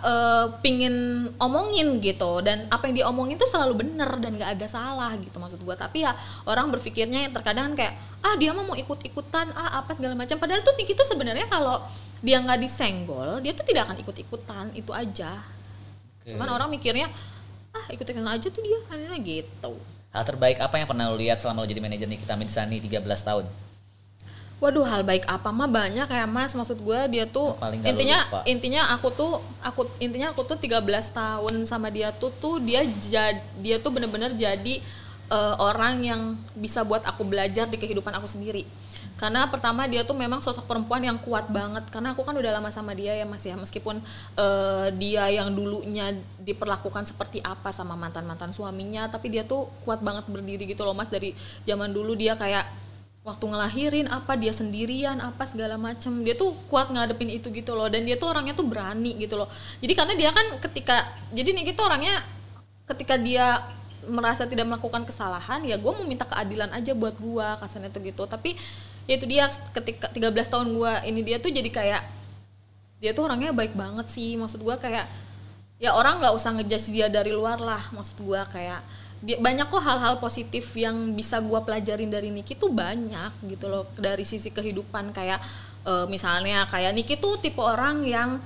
eh, 0.00 0.46
pingin 0.64 1.28
omongin 1.36 2.00
gitu. 2.00 2.40
Dan 2.40 2.64
apa 2.72 2.88
yang 2.88 2.94
dia 2.96 3.06
omongin 3.12 3.36
tuh 3.36 3.46
selalu 3.46 3.84
bener 3.84 4.08
dan 4.16 4.40
nggak 4.40 4.56
ada 4.56 4.66
salah 4.66 5.12
gitu 5.20 5.36
maksud 5.36 5.60
gua. 5.60 5.76
Tapi 5.76 6.08
ya 6.08 6.16
orang 6.48 6.72
berpikirnya 6.72 7.28
yang 7.28 7.32
terkadang 7.36 7.72
kan 7.72 7.84
kayak 7.86 7.94
ah 8.24 8.34
dia 8.40 8.56
mah 8.56 8.64
mau 8.64 8.76
ikut-ikutan 8.76 9.52
ah 9.52 9.84
apa 9.84 9.92
segala 9.92 10.16
macam. 10.16 10.40
Padahal 10.40 10.64
tuh 10.64 10.72
Niki 10.80 10.96
tuh 10.96 11.04
sebenarnya 11.04 11.44
kalau 11.52 11.84
dia 12.24 12.40
nggak 12.40 12.60
disenggol 12.60 13.40
dia 13.44 13.52
tuh 13.52 13.68
tidak 13.68 13.92
akan 13.92 14.00
ikut-ikutan. 14.00 14.72
Itu 14.72 14.96
aja. 14.96 15.44
Oke. 16.20 16.36
cuman 16.36 16.52
orang 16.52 16.68
mikirnya 16.68 17.08
ah 17.72 17.86
ikut-ikutan 17.92 18.28
aja 18.28 18.48
tuh 18.48 18.64
dia 18.64 18.80
akhirnya 18.88 19.20
gitu. 19.20 19.72
Hal 20.10 20.24
terbaik 20.26 20.58
apa 20.58 20.74
yang 20.80 20.88
pernah 20.88 21.06
lo 21.12 21.20
lihat 21.20 21.38
selama 21.38 21.62
lo 21.62 21.68
jadi 21.70 21.84
manajer 21.84 22.08
Nikita 22.08 22.34
Mirzani 22.34 22.82
13 22.82 22.98
tahun? 23.04 23.44
Waduh 24.60 24.84
hal 24.84 25.00
baik 25.08 25.24
apa? 25.24 25.48
Mah 25.48 25.64
banyak 25.66 26.04
ya 26.04 26.24
mas. 26.28 26.52
Maksud 26.52 26.84
gue 26.84 27.00
dia 27.08 27.24
tuh 27.24 27.56
Paling 27.56 27.80
intinya 27.80 28.18
lupa. 28.28 28.40
intinya 28.44 28.82
aku 28.92 29.08
tuh 29.08 29.32
aku 29.64 29.88
intinya 29.96 30.36
aku 30.36 30.44
tuh 30.44 30.60
13 30.60 30.84
tahun 31.16 31.54
sama 31.64 31.88
dia 31.88 32.12
tuh 32.12 32.28
tuh 32.36 32.60
dia 32.60 32.84
jad, 33.00 33.40
dia 33.56 33.80
tuh 33.80 33.88
bener-bener 33.88 34.36
jadi 34.36 34.84
eh, 35.32 35.54
orang 35.56 36.04
yang 36.04 36.20
bisa 36.52 36.84
buat 36.84 37.00
aku 37.08 37.24
belajar 37.24 37.72
di 37.72 37.80
kehidupan 37.80 38.12
aku 38.12 38.28
sendiri. 38.28 38.68
Karena 39.16 39.44
pertama 39.48 39.84
dia 39.84 40.00
tuh 40.00 40.16
memang 40.16 40.40
sosok 40.44 40.64
perempuan 40.68 41.00
yang 41.04 41.16
kuat 41.20 41.48
banget. 41.48 41.84
Karena 41.88 42.12
aku 42.12 42.20
kan 42.24 42.36
udah 42.36 42.52
lama 42.56 42.68
sama 42.68 42.92
dia 42.92 43.16
ya 43.16 43.24
mas 43.24 43.40
ya. 43.40 43.56
Meskipun 43.56 43.96
eh, 44.36 44.88
dia 45.00 45.24
yang 45.32 45.56
dulunya 45.56 46.12
diperlakukan 46.36 47.08
seperti 47.08 47.40
apa 47.40 47.72
sama 47.72 47.96
mantan 47.96 48.28
mantan 48.28 48.52
suaminya 48.52 49.08
tapi 49.08 49.32
dia 49.32 49.40
tuh 49.40 49.72
kuat 49.88 50.04
banget 50.04 50.28
berdiri 50.28 50.68
gitu 50.68 50.84
loh 50.84 50.92
mas. 50.92 51.08
Dari 51.08 51.32
zaman 51.64 51.88
dulu 51.96 52.12
dia 52.12 52.36
kayak 52.36 52.89
waktu 53.20 53.44
ngelahirin 53.52 54.08
apa 54.08 54.32
dia 54.32 54.48
sendirian 54.48 55.20
apa 55.20 55.44
segala 55.44 55.76
macam 55.76 56.24
dia 56.24 56.32
tuh 56.32 56.56
kuat 56.72 56.88
ngadepin 56.88 57.28
itu 57.28 57.52
gitu 57.52 57.76
loh. 57.76 57.88
Dan 57.92 58.08
dia 58.08 58.16
tuh 58.16 58.32
orangnya 58.32 58.56
tuh 58.56 58.64
berani 58.64 59.16
gitu 59.20 59.36
loh. 59.36 59.48
Jadi 59.84 59.92
karena 59.92 60.14
dia 60.16 60.30
kan 60.32 60.46
ketika 60.64 60.96
jadi 61.28 61.48
nih 61.52 61.72
gitu 61.72 61.80
orangnya 61.84 62.16
ketika 62.88 63.20
dia 63.20 63.60
merasa 64.08 64.48
tidak 64.48 64.64
melakukan 64.64 65.04
kesalahan 65.04 65.60
ya 65.68 65.76
gue 65.76 65.92
mau 65.92 66.08
minta 66.08 66.24
keadilan 66.24 66.72
aja 66.72 66.96
buat 66.96 67.20
gua 67.20 67.60
kasarnya 67.60 67.92
tuh 67.92 68.00
gitu. 68.08 68.24
Tapi 68.24 68.56
ya 69.04 69.20
itu 69.20 69.28
dia 69.28 69.52
ketika 69.76 70.08
13 70.08 70.48
tahun 70.48 70.68
gua 70.72 71.04
ini 71.04 71.20
dia 71.20 71.36
tuh 71.36 71.52
jadi 71.52 71.68
kayak 71.68 72.02
dia 73.00 73.12
tuh 73.12 73.28
orangnya 73.28 73.52
baik 73.52 73.76
banget 73.76 74.08
sih. 74.08 74.40
Maksud 74.40 74.64
gua 74.64 74.80
kayak 74.80 75.04
ya 75.76 75.92
orang 75.92 76.24
nggak 76.24 76.32
usah 76.32 76.56
ngejudge 76.56 76.88
dia 76.92 77.12
dari 77.12 77.36
luar 77.36 77.60
lah 77.60 77.84
maksud 77.92 78.16
gua. 78.24 78.48
Kayak 78.48 78.80
banyak 79.20 79.68
kok 79.68 79.84
hal-hal 79.84 80.16
positif 80.16 80.72
yang 80.72 81.12
bisa 81.12 81.36
gua 81.44 81.60
pelajarin 81.60 82.08
dari 82.08 82.32
Niki 82.32 82.56
tuh 82.56 82.72
banyak 82.72 83.52
gitu 83.52 83.68
loh 83.68 83.84
dari 84.00 84.24
sisi 84.24 84.48
kehidupan 84.48 85.12
kayak 85.12 85.40
eh, 85.84 86.06
misalnya 86.08 86.64
kayak 86.72 86.96
Niki 86.96 87.20
tuh 87.20 87.36
tipe 87.36 87.60
orang 87.60 88.00
yang 88.08 88.40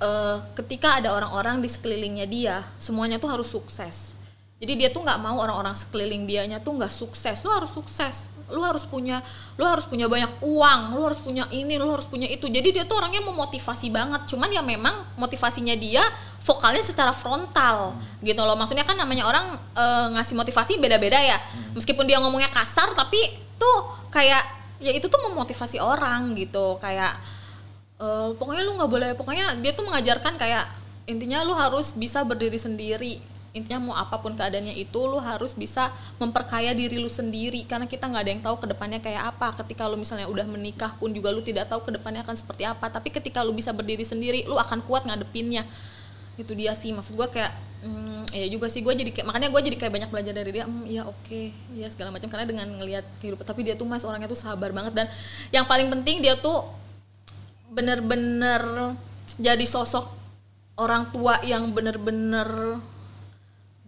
eh, 0.00 0.36
ketika 0.52 1.00
ada 1.00 1.16
orang-orang 1.16 1.64
di 1.64 1.68
sekelilingnya 1.72 2.26
dia 2.28 2.56
semuanya 2.76 3.16
tuh 3.16 3.32
harus 3.32 3.48
sukses. 3.48 4.14
Jadi 4.58 4.74
dia 4.74 4.88
tuh 4.90 5.06
nggak 5.06 5.20
mau 5.22 5.38
orang-orang 5.38 5.72
sekeliling 5.72 6.26
dianya 6.26 6.58
tuh 6.58 6.76
nggak 6.76 6.90
sukses 6.90 7.40
lu 7.46 7.50
harus 7.54 7.70
sukses 7.70 8.26
lu 8.48 8.64
harus 8.64 8.88
punya 8.88 9.20
lu 9.60 9.64
harus 9.68 9.84
punya 9.84 10.08
banyak 10.08 10.40
uang 10.40 10.80
lu 10.96 11.04
harus 11.04 11.20
punya 11.20 11.44
ini 11.52 11.76
lu 11.76 11.92
harus 11.92 12.08
punya 12.08 12.24
itu. 12.28 12.48
Jadi 12.48 12.68
dia 12.72 12.84
tuh 12.88 12.96
orangnya 13.00 13.20
memotivasi 13.24 13.92
banget. 13.92 14.24
Cuman 14.28 14.48
ya 14.48 14.64
memang 14.64 15.04
motivasinya 15.20 15.76
dia 15.76 16.00
vokalnya 16.42 16.80
secara 16.80 17.12
frontal 17.12 17.96
gitu 18.24 18.40
loh. 18.40 18.56
Maksudnya 18.56 18.88
kan 18.88 18.96
namanya 18.96 19.28
orang 19.28 19.56
eh, 19.76 20.06
ngasih 20.16 20.34
motivasi 20.34 20.80
beda-beda 20.80 21.20
ya. 21.20 21.36
Meskipun 21.76 22.08
dia 22.08 22.18
ngomongnya 22.18 22.48
kasar 22.48 22.96
tapi 22.96 23.20
tuh 23.60 23.78
kayak 24.08 24.42
ya 24.78 24.94
itu 24.94 25.06
tuh 25.06 25.20
memotivasi 25.28 25.76
orang 25.78 26.32
gitu. 26.36 26.80
Kayak 26.80 27.20
eh, 28.00 28.28
pokoknya 28.34 28.62
lu 28.64 28.80
nggak 28.80 28.90
boleh 28.90 29.10
pokoknya 29.12 29.60
dia 29.60 29.76
tuh 29.76 29.84
mengajarkan 29.84 30.40
kayak 30.40 30.64
intinya 31.08 31.40
lu 31.40 31.56
harus 31.56 31.96
bisa 31.96 32.20
berdiri 32.20 32.60
sendiri 32.60 33.37
intinya 33.58 33.90
mau 33.90 33.94
apa 33.98 34.16
pun 34.22 34.32
keadaannya 34.38 34.78
itu 34.78 35.00
lu 35.04 35.18
harus 35.18 35.52
bisa 35.52 35.90
memperkaya 36.16 36.70
diri 36.72 36.96
lu 36.96 37.10
sendiri. 37.10 37.66
Karena 37.66 37.90
kita 37.90 38.06
nggak 38.06 38.22
ada 38.22 38.30
yang 38.30 38.42
tahu 38.42 38.56
ke 38.62 38.66
depannya 38.70 39.02
kayak 39.02 39.34
apa. 39.34 39.58
Ketika 39.60 39.90
lu 39.90 39.98
misalnya 39.98 40.30
udah 40.30 40.46
ke 40.46 40.54
depannya 40.54 40.90
pun 40.96 41.10
juga 41.10 41.28
lu 41.34 41.42
tidak 41.42 41.66
tahu 41.66 41.82
ke 41.84 41.90
depannya 41.98 42.22
akan 42.22 42.36
seperti 42.38 42.62
apa. 42.64 42.86
Tapi 42.86 43.08
ketika 43.10 43.42
lu 43.42 43.50
bisa 43.52 43.74
berdiri 43.74 44.06
sendiri 44.06 44.46
lu 44.46 44.54
akan 44.56 44.80
kuat 44.86 45.04
ngadepinnya. 45.04 45.66
Itu 46.38 46.54
dia 46.54 46.72
sih. 46.78 46.94
Maksud 46.94 47.18
gua 47.18 47.26
kayak 47.26 47.50
hmm, 47.82 48.30
ya 48.30 48.46
juga 48.48 48.70
sih. 48.70 48.80
Gue 48.80 48.94
jadi 48.94 49.10
kayak 49.10 49.26
makanya 49.26 49.48
gue 49.50 49.60
jadi 49.66 49.76
kayak 49.76 49.92
banyak 49.92 50.10
belajar 50.10 50.32
dari 50.34 50.50
dia 50.54 50.64
hmm, 50.64 50.84
ya 50.86 51.02
oke 51.04 51.42
ya 51.74 51.86
segala 51.90 52.14
macam. 52.14 52.30
Karena 52.30 52.46
dengan 52.46 52.66
ngelihat 52.78 53.04
kehidupan 53.18 53.44
tapi 53.44 53.66
dia 53.66 53.74
tuh 53.74 53.86
mas 53.90 54.06
orangnya 54.06 54.30
tuh 54.30 54.38
sabar 54.38 54.70
banget. 54.70 54.94
Dan 54.94 55.06
yang 55.50 55.66
paling 55.66 55.90
penting 55.90 56.22
dia 56.22 56.38
tuh 56.38 56.66
bener-bener 57.68 58.94
jadi 59.36 59.64
sosok 59.68 60.08
orang 60.78 61.10
tua 61.10 61.42
yang 61.44 61.68
bener-bener 61.74 62.78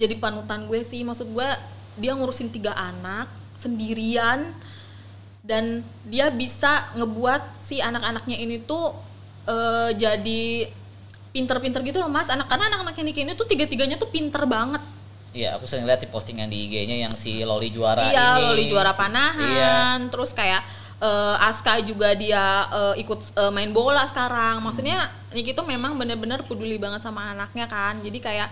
jadi 0.01 0.17
panutan 0.17 0.65
gue 0.65 0.81
sih. 0.81 1.05
Maksud 1.05 1.29
gue 1.29 1.49
dia 1.95 2.17
ngurusin 2.17 2.49
tiga 2.49 2.73
anak 2.73 3.29
sendirian 3.61 4.57
dan 5.41 5.85
dia 6.05 6.29
bisa 6.29 6.89
ngebuat 6.97 7.61
si 7.61 7.79
anak-anaknya 7.79 8.37
ini 8.37 8.65
tuh 8.65 8.97
eh, 9.45 9.91
jadi 9.95 10.73
pinter-pinter 11.31 11.85
gitu 11.85 12.01
loh 12.01 12.09
mas. 12.09 12.27
Anak 12.27 12.49
karena 12.49 12.73
anak-anaknya 12.73 13.05
Niki 13.07 13.21
ini 13.23 13.33
tuh 13.37 13.45
tiga-tiganya 13.45 13.97
tuh 13.97 14.09
pinter 14.09 14.43
banget. 14.45 14.81
Iya, 15.31 15.55
aku 15.55 15.71
sering 15.71 15.87
lihat 15.87 16.03
sih 16.03 16.11
postingan 16.11 16.51
di 16.51 16.67
IG-nya 16.67 17.07
yang 17.07 17.15
si 17.15 17.39
Loli 17.47 17.71
juara 17.71 18.03
iya 18.03 18.35
ini. 18.35 18.51
loli 18.51 18.65
juara 18.67 18.91
si- 18.91 18.99
Iya. 18.99 19.03
panahan 19.07 19.99
terus 20.11 20.35
kayak 20.35 20.59
eh, 20.99 21.37
Aska 21.39 21.79
juga 21.81 22.13
dia 22.13 22.67
eh, 22.69 23.07
ikut 23.07 23.39
eh, 23.39 23.53
main 23.55 23.71
bola 23.71 24.03
sekarang. 24.05 24.59
Maksudnya 24.59 25.07
Niki 25.31 25.55
tuh 25.55 25.63
memang 25.63 25.95
bener-bener 25.95 26.43
peduli 26.43 26.77
banget 26.77 26.99
sama 27.01 27.31
anaknya 27.31 27.71
kan. 27.71 28.03
Jadi 28.03 28.19
kayak 28.19 28.51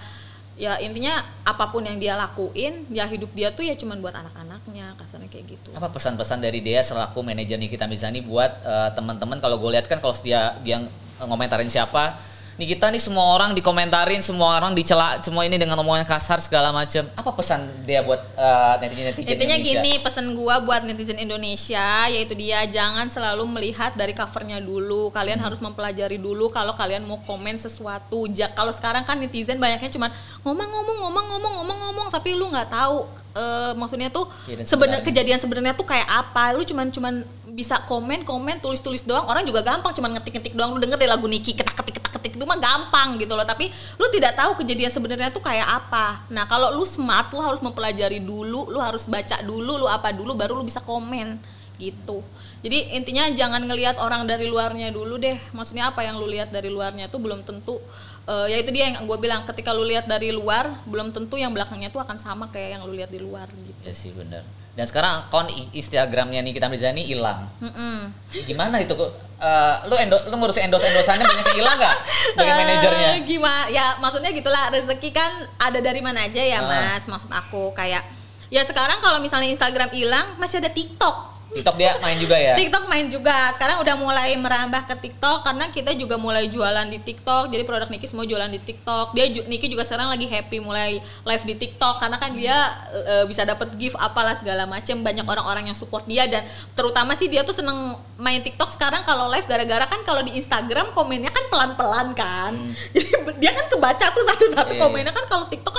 ya 0.58 0.74
intinya 0.82 1.22
apa 1.46 1.70
pun 1.70 1.86
yang 1.86 1.96
dia 1.96 2.18
lakuin 2.18 2.84
ya 2.90 3.06
hidup 3.06 3.30
dia 3.32 3.54
tuh 3.54 3.62
ya 3.62 3.78
cuman 3.78 4.02
buat 4.02 4.12
anak-anaknya 4.12 4.98
kasarnya 4.98 5.30
kayak 5.30 5.54
gitu. 5.54 5.70
Apa 5.78 5.88
pesan-pesan 5.94 6.42
dari 6.42 6.58
dia 6.58 6.82
selaku 6.82 7.22
manajer 7.22 7.56
Nikita 7.56 7.86
Mizani 7.86 8.20
buat 8.20 8.58
eh, 8.66 8.90
teman-teman? 8.98 9.38
Kalau 9.38 9.56
gue 9.62 9.70
lihat 9.78 9.86
kan 9.86 10.02
kalau 10.02 10.12
dia 10.18 10.58
dia 10.66 10.82
ngomentarin 11.22 11.70
siapa 11.70 12.18
Nikita 12.58 12.90
nih 12.90 12.98
semua 12.98 13.22
orang 13.38 13.54
dikomentarin, 13.54 14.18
semua 14.18 14.58
orang 14.58 14.74
dicela, 14.74 15.22
semua 15.22 15.46
ini 15.46 15.62
dengan 15.62 15.78
omongan 15.78 16.02
kasar 16.02 16.42
segala 16.42 16.74
macam. 16.74 17.06
Apa 17.14 17.30
pesan 17.30 17.70
dia 17.86 18.02
buat 18.02 18.18
eh, 18.34 18.74
netizen-netizen 18.82 19.30
Intinya 19.30 19.54
Indonesia? 19.54 19.78
gini 19.78 19.92
pesan 20.02 20.26
gua 20.34 20.58
buat 20.58 20.82
netizen 20.82 21.22
Indonesia 21.22 22.10
yaitu 22.10 22.34
dia 22.34 22.66
jangan 22.66 23.06
selalu 23.06 23.46
melihat 23.46 23.94
dari 23.94 24.10
covernya 24.10 24.58
dulu. 24.58 25.14
Kalian 25.14 25.38
harus 25.38 25.62
mempelajari 25.62 26.18
dulu 26.18 26.50
kalau 26.50 26.74
kalian 26.74 27.06
mau 27.06 27.22
komen 27.22 27.54
sesuatu. 27.62 28.26
Ja, 28.34 28.50
kalau 28.50 28.74
sekarang 28.74 29.06
kan 29.06 29.22
netizen 29.22 29.62
banyaknya 29.62 29.94
cuman 29.94 30.10
ngomong-ngomong 30.42 30.98
ngomong-ngomong 30.98 31.52
ngomong-ngomong 31.62 32.06
tapi 32.10 32.34
lu 32.34 32.50
nggak 32.50 32.74
tahu 32.74 33.06
eh, 33.38 33.72
maksudnya 33.78 34.10
tuh 34.10 34.26
sebenarnya 34.50 34.66
sebenarnya. 34.66 35.06
kejadian 35.06 35.38
sebenarnya 35.38 35.74
tuh 35.78 35.86
kayak 35.86 36.10
apa. 36.10 36.58
Lu 36.58 36.66
cuman 36.66 36.90
cuman 36.90 37.22
bisa 37.58 37.82
komen 37.90 38.22
komen 38.22 38.62
tulis 38.62 38.78
tulis 38.78 39.02
doang. 39.02 39.26
Orang 39.26 39.42
juga 39.42 39.66
gampang 39.66 39.90
cuman 39.90 40.14
ngetik 40.14 40.38
ngetik 40.38 40.54
doang. 40.54 40.70
Lu 40.70 40.78
denger 40.78 40.94
deh 40.94 41.10
lagu 41.10 41.26
Niki 41.26 41.58
ketak 41.58 41.74
ketik 41.74 41.98
ketak 41.98 42.12
ketik 42.14 42.32
itu 42.38 42.44
mah 42.46 42.54
gampang 42.54 43.18
gitu 43.18 43.34
loh. 43.34 43.42
Tapi 43.42 43.66
lu 43.98 44.06
tidak 44.14 44.38
tahu 44.38 44.62
kejadian 44.62 44.94
sebenarnya 44.94 45.34
tuh 45.34 45.42
kayak 45.42 45.66
apa. 45.66 46.22
Nah 46.30 46.46
kalau 46.46 46.70
lu 46.70 46.86
smart 46.86 47.34
lu 47.34 47.42
harus 47.42 47.58
mempelajari 47.58 48.22
dulu 48.22 48.70
lu 48.70 48.78
harus 48.78 49.10
baca 49.10 49.42
dulu 49.42 49.74
lu 49.74 49.90
apa 49.90 50.14
dulu 50.14 50.38
baru 50.38 50.54
lu 50.54 50.62
bisa 50.62 50.78
komen 50.78 51.34
gitu. 51.82 52.22
Jadi 52.62 52.94
intinya 52.94 53.26
jangan 53.34 53.62
ngelihat 53.66 54.02
orang 54.02 54.26
dari 54.26 54.46
luarnya 54.46 54.94
dulu 54.94 55.18
deh. 55.18 55.38
Maksudnya 55.50 55.90
apa 55.90 56.06
yang 56.06 56.14
lu 56.14 56.30
lihat 56.30 56.54
dari 56.54 56.70
luarnya 56.70 57.10
tuh 57.10 57.18
belum 57.18 57.42
tentu 57.42 57.82
eh, 58.30 58.54
ya 58.54 58.56
itu 58.62 58.70
dia 58.70 58.94
yang 58.94 59.02
gue 59.02 59.18
bilang 59.18 59.42
ketika 59.50 59.74
lu 59.74 59.82
lihat 59.82 60.06
dari 60.06 60.30
luar 60.30 60.70
belum 60.86 61.10
tentu 61.10 61.34
yang 61.34 61.50
belakangnya 61.50 61.90
tuh 61.90 62.06
akan 62.06 62.22
sama 62.22 62.46
kayak 62.54 62.78
yang 62.78 62.82
lu 62.86 62.94
lihat 62.94 63.10
di 63.10 63.18
luar 63.18 63.50
gitu. 63.50 63.82
Ya 63.82 63.94
sih 63.98 64.14
benar. 64.14 64.46
Dan 64.78 64.86
sekarang 64.86 65.26
akun 65.26 65.44
Instagramnya 65.74 66.38
Nikita 66.38 66.70
Mizani 66.70 67.02
hilang. 67.02 67.50
Mm-mm. 67.58 68.14
Gimana 68.46 68.78
itu? 68.78 68.94
Eh, 69.36 69.74
lu 69.86 69.94
endo, 69.94 70.14
lu 70.26 70.34
ngurusin 70.34 70.66
endos 70.66 70.78
endosannya 70.80 71.22
banyak 71.22 71.46
yang 71.46 71.58
hilang 71.58 71.76
nggak 71.76 71.96
sebagai 72.34 72.50
Eh, 72.50 72.58
manajernya? 72.60 73.10
gimana 73.22 73.64
ya 73.68 73.86
maksudnya 73.96 74.30
gitulah 74.30 74.66
rezeki 74.68 75.10
kan 75.10 75.30
ada 75.56 75.78
dari 75.78 75.98
mana 75.98 76.26
aja 76.26 76.38
ya 76.38 76.58
Ah. 76.58 76.66
mas 76.98 77.06
maksud 77.06 77.30
aku 77.30 77.70
kayak 77.70 78.02
ya 78.48 78.62
sekarang 78.62 78.98
kalau 78.98 79.18
misalnya 79.18 79.46
Instagram 79.46 79.90
hilang 79.90 80.26
masih 80.36 80.58
ada 80.58 80.66
TikTok 80.68 81.37
TikTok 81.48 81.76
dia 81.80 81.96
main 82.04 82.20
juga 82.20 82.36
ya? 82.36 82.54
TikTok 82.60 82.84
main 82.92 83.06
juga. 83.08 83.52
Sekarang 83.56 83.80
udah 83.80 83.96
mulai 83.96 84.36
merambah 84.36 84.84
ke 84.84 84.94
TikTok 85.08 85.48
karena 85.48 85.64
kita 85.72 85.96
juga 85.96 86.20
mulai 86.20 86.44
jualan 86.44 86.84
di 86.92 87.00
TikTok. 87.00 87.48
Jadi 87.48 87.62
produk 87.64 87.88
Niki 87.88 88.04
semua 88.04 88.28
jualan 88.28 88.52
di 88.52 88.60
TikTok. 88.60 89.16
Dia 89.16 89.32
Niki 89.32 89.66
juga 89.72 89.88
sekarang 89.88 90.12
lagi 90.12 90.28
happy 90.28 90.60
mulai 90.60 91.00
live 91.00 91.44
di 91.48 91.54
TikTok 91.56 92.04
karena 92.04 92.20
kan 92.20 92.36
dia 92.36 92.56
eh, 92.92 93.24
bisa 93.24 93.48
dapat 93.48 93.72
gift 93.80 93.96
apalah 93.96 94.36
segala 94.36 94.68
macem. 94.68 95.00
Banyak 95.00 95.24
orang-orang 95.24 95.72
yang 95.72 95.76
support 95.78 96.04
dia 96.04 96.28
dan 96.28 96.44
terutama 96.76 97.16
sih 97.16 97.32
dia 97.32 97.40
tuh 97.40 97.56
seneng 97.56 97.96
main 98.20 98.44
TikTok 98.44 98.68
sekarang 98.76 99.00
kalau 99.08 99.32
live 99.32 99.48
gara-gara 99.48 99.88
kan 99.88 100.04
kalau 100.04 100.20
di 100.20 100.36
Instagram 100.36 100.92
komennya 100.92 101.32
kan 101.32 101.44
pelan-pelan 101.48 102.12
kan. 102.12 102.52
Jadi 102.94 103.08
dia 103.40 103.56
kan 103.56 103.66
kebaca 103.72 104.06
tuh 104.12 104.24
satu-satu 104.36 104.76
iya. 104.76 104.80
komennya 104.84 105.12
kan 105.16 105.24
kalau 105.24 105.48
TikTok 105.48 105.72
kan 105.72 105.78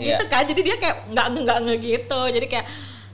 Iya. 0.00 0.16
gitu 0.16 0.24
kan. 0.32 0.42
Jadi 0.48 0.60
dia 0.64 0.76
kayak 0.80 0.96
nggak 1.12 1.26
nggak 1.44 1.58
nge 1.68 1.74
gitu. 1.84 2.20
Jadi 2.32 2.46
kayak 2.48 2.66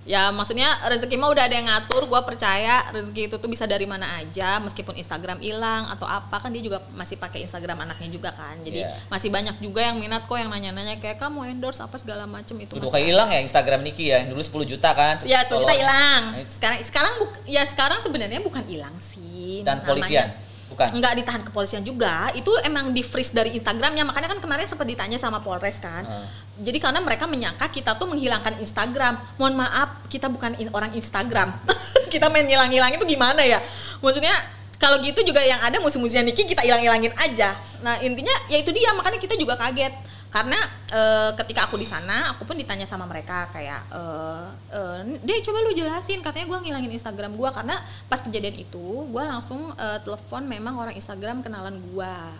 ya 0.07 0.31
maksudnya 0.31 0.71
rezeki 0.87 1.17
mah 1.17 1.29
udah 1.29 1.45
ada 1.45 1.53
yang 1.53 1.67
ngatur 1.67 2.07
gue 2.07 2.21
percaya 2.25 2.87
rezeki 2.89 3.27
itu 3.27 3.37
tuh 3.37 3.47
bisa 3.47 3.65
dari 3.65 3.85
mana 3.85 4.07
aja 4.17 4.57
meskipun 4.59 4.95
Instagram 4.95 5.39
hilang 5.39 5.91
atau 5.91 6.07
apa 6.07 6.39
kan 6.39 6.49
dia 6.49 6.63
juga 6.63 6.79
masih 6.93 7.19
pakai 7.19 7.43
Instagram 7.43 7.83
anaknya 7.83 8.09
juga 8.09 8.31
kan 8.31 8.55
jadi 8.61 8.79
Iya. 8.79 8.95
masih 9.09 9.29
banyak 9.29 9.59
juga 9.59 9.83
yang 9.83 9.99
minat 9.99 10.23
kok 10.23 10.35
yang 10.35 10.47
nanya-nanya 10.47 10.97
kayak 10.97 11.19
kamu 11.19 11.51
endorse 11.51 11.81
apa 11.81 11.97
segala 11.97 12.23
macem 12.25 12.55
itu 12.57 12.73
Udah 12.73 12.87
kayak 12.89 13.03
hilang 13.05 13.29
ya 13.29 13.41
Instagram 13.41 13.83
Niki 13.83 14.07
ya, 14.07 14.23
yang 14.23 14.31
dulu 14.31 14.41
10 14.41 14.63
juta 14.69 14.91
kan. 14.91 15.19
ya 15.21 15.43
10 15.43 15.59
juta 15.59 15.75
hilang 15.75 16.23
Nah, 16.29 16.47
sekarang 16.47 16.79
sekarang 16.81 17.13
buk- 17.19 17.43
ya 17.45 17.63
sekarang 17.65 17.99
sebenarnya 17.99 18.39
bukan 18.39 18.63
hilang 18.63 18.95
sih 19.03 19.61
Dan 19.61 19.83
namanya. 19.83 20.39
Bukan? 20.67 20.99
nggak 20.99 21.13
ditahan 21.23 21.43
kepolisian 21.47 21.83
juga. 21.87 22.31
Itu 22.35 22.51
emang 22.67 22.91
di 22.91 23.07
freeze 23.07 23.31
dari 23.31 23.55
Instagramnya. 23.55 24.03
Makanya 24.03 24.35
kan 24.35 24.41
kemarin 24.43 24.67
sempat 24.67 24.87
ditanya 24.87 25.17
sama 25.17 25.39
Polres 25.41 25.79
kan. 25.79 26.03
Ah. 26.03 26.27
jadi 26.57 26.81
karena 26.81 27.05
mereka 27.05 27.29
menyangka 27.29 27.69
kita 27.69 27.95
tuh 27.95 28.09
menghilangkan 28.11 28.59
Instagram. 28.59 29.21
Mohon 29.39 29.55
maaf 29.67 29.89
kita 30.11 30.27
bukan 30.27 30.57
in- 30.59 30.73
orang 30.73 30.91
Instagram. 30.97 31.53
Kita 32.13 32.31
main 32.31 32.47
ngilang-ngilang 32.47 32.95
itu 32.97 33.05
gimana 33.05 33.43
ya? 33.43 33.59
Maksudnya 33.99 34.31
kalau 34.79 35.03
gitu 35.03 35.21
juga 35.27 35.43
yang 35.43 35.59
ada 35.59 35.81
musuh-musuhnya 35.83 36.23
Niki 36.23 36.47
kita 36.47 36.63
hilang-hilangin 36.63 37.13
aja. 37.19 37.59
Nah 37.83 37.99
intinya 37.99 38.33
ya 38.47 38.63
itu 38.63 38.71
dia. 38.73 38.95
Makanya 38.95 39.19
kita 39.19 39.35
juga 39.35 39.59
kaget 39.59 39.91
karena 40.27 40.59
eh, 40.93 41.31
ketika 41.39 41.65
aku 41.71 41.79
di 41.81 41.87
sana 41.89 42.35
aku 42.35 42.45
pun 42.45 42.59
ditanya 42.59 42.85
sama 42.85 43.07
mereka 43.09 43.49
kayak 43.55 43.81
eh 43.89 44.47
eh, 44.75 44.99
deh 45.23 45.39
coba 45.41 45.59
lu 45.65 45.73
jelasin. 45.73 46.21
Katanya 46.21 46.47
gua 46.51 46.59
ngilangin 46.61 46.93
Instagram 46.93 47.39
gua 47.39 47.55
karena 47.55 47.79
pas 48.11 48.21
kejadian 48.21 48.59
itu 48.59 48.85
gua 49.09 49.25
langsung 49.39 49.73
eh, 49.79 49.99
telepon 50.05 50.45
memang 50.45 50.77
orang 50.77 50.95
Instagram 50.95 51.41
kenalan 51.41 51.79
gua. 51.95 52.35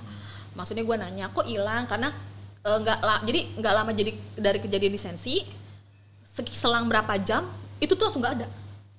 Maksudnya 0.59 0.85
gua 0.85 0.97
nanya 1.01 1.31
kok 1.31 1.47
hilang? 1.47 1.87
Karena 1.87 2.11
nggak 2.67 2.99
la- 2.99 3.23
jadi 3.23 3.41
nggak 3.63 3.75
lama 3.79 3.91
jadi 3.95 4.11
dari 4.35 4.59
kejadian 4.59 4.91
di 4.91 4.99
sensi 4.99 5.35
seki- 6.27 6.59
selang 6.59 6.91
berapa 6.91 7.15
jam 7.23 7.47
itu 7.79 7.95
tuh 7.95 8.11
langsung 8.11 8.21
nggak 8.21 8.43
ada. 8.43 8.49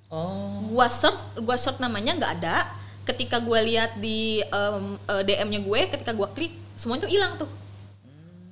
Oh. 0.07 0.63
gua 0.71 0.87
search 0.87 1.19
gua 1.43 1.59
search 1.59 1.83
namanya 1.83 2.15
nggak 2.15 2.33
ada. 2.39 2.57
Ketika 3.03 3.43
gua 3.43 3.59
lihat 3.59 3.99
di 3.99 4.39
eh, 4.41 5.23
DM-nya 5.27 5.59
gue 5.59 5.79
ketika 5.91 6.15
gua 6.15 6.31
klik 6.31 6.55
semuanya 6.79 7.05
tuh 7.05 7.11
hilang 7.11 7.35
tuh 7.35 7.49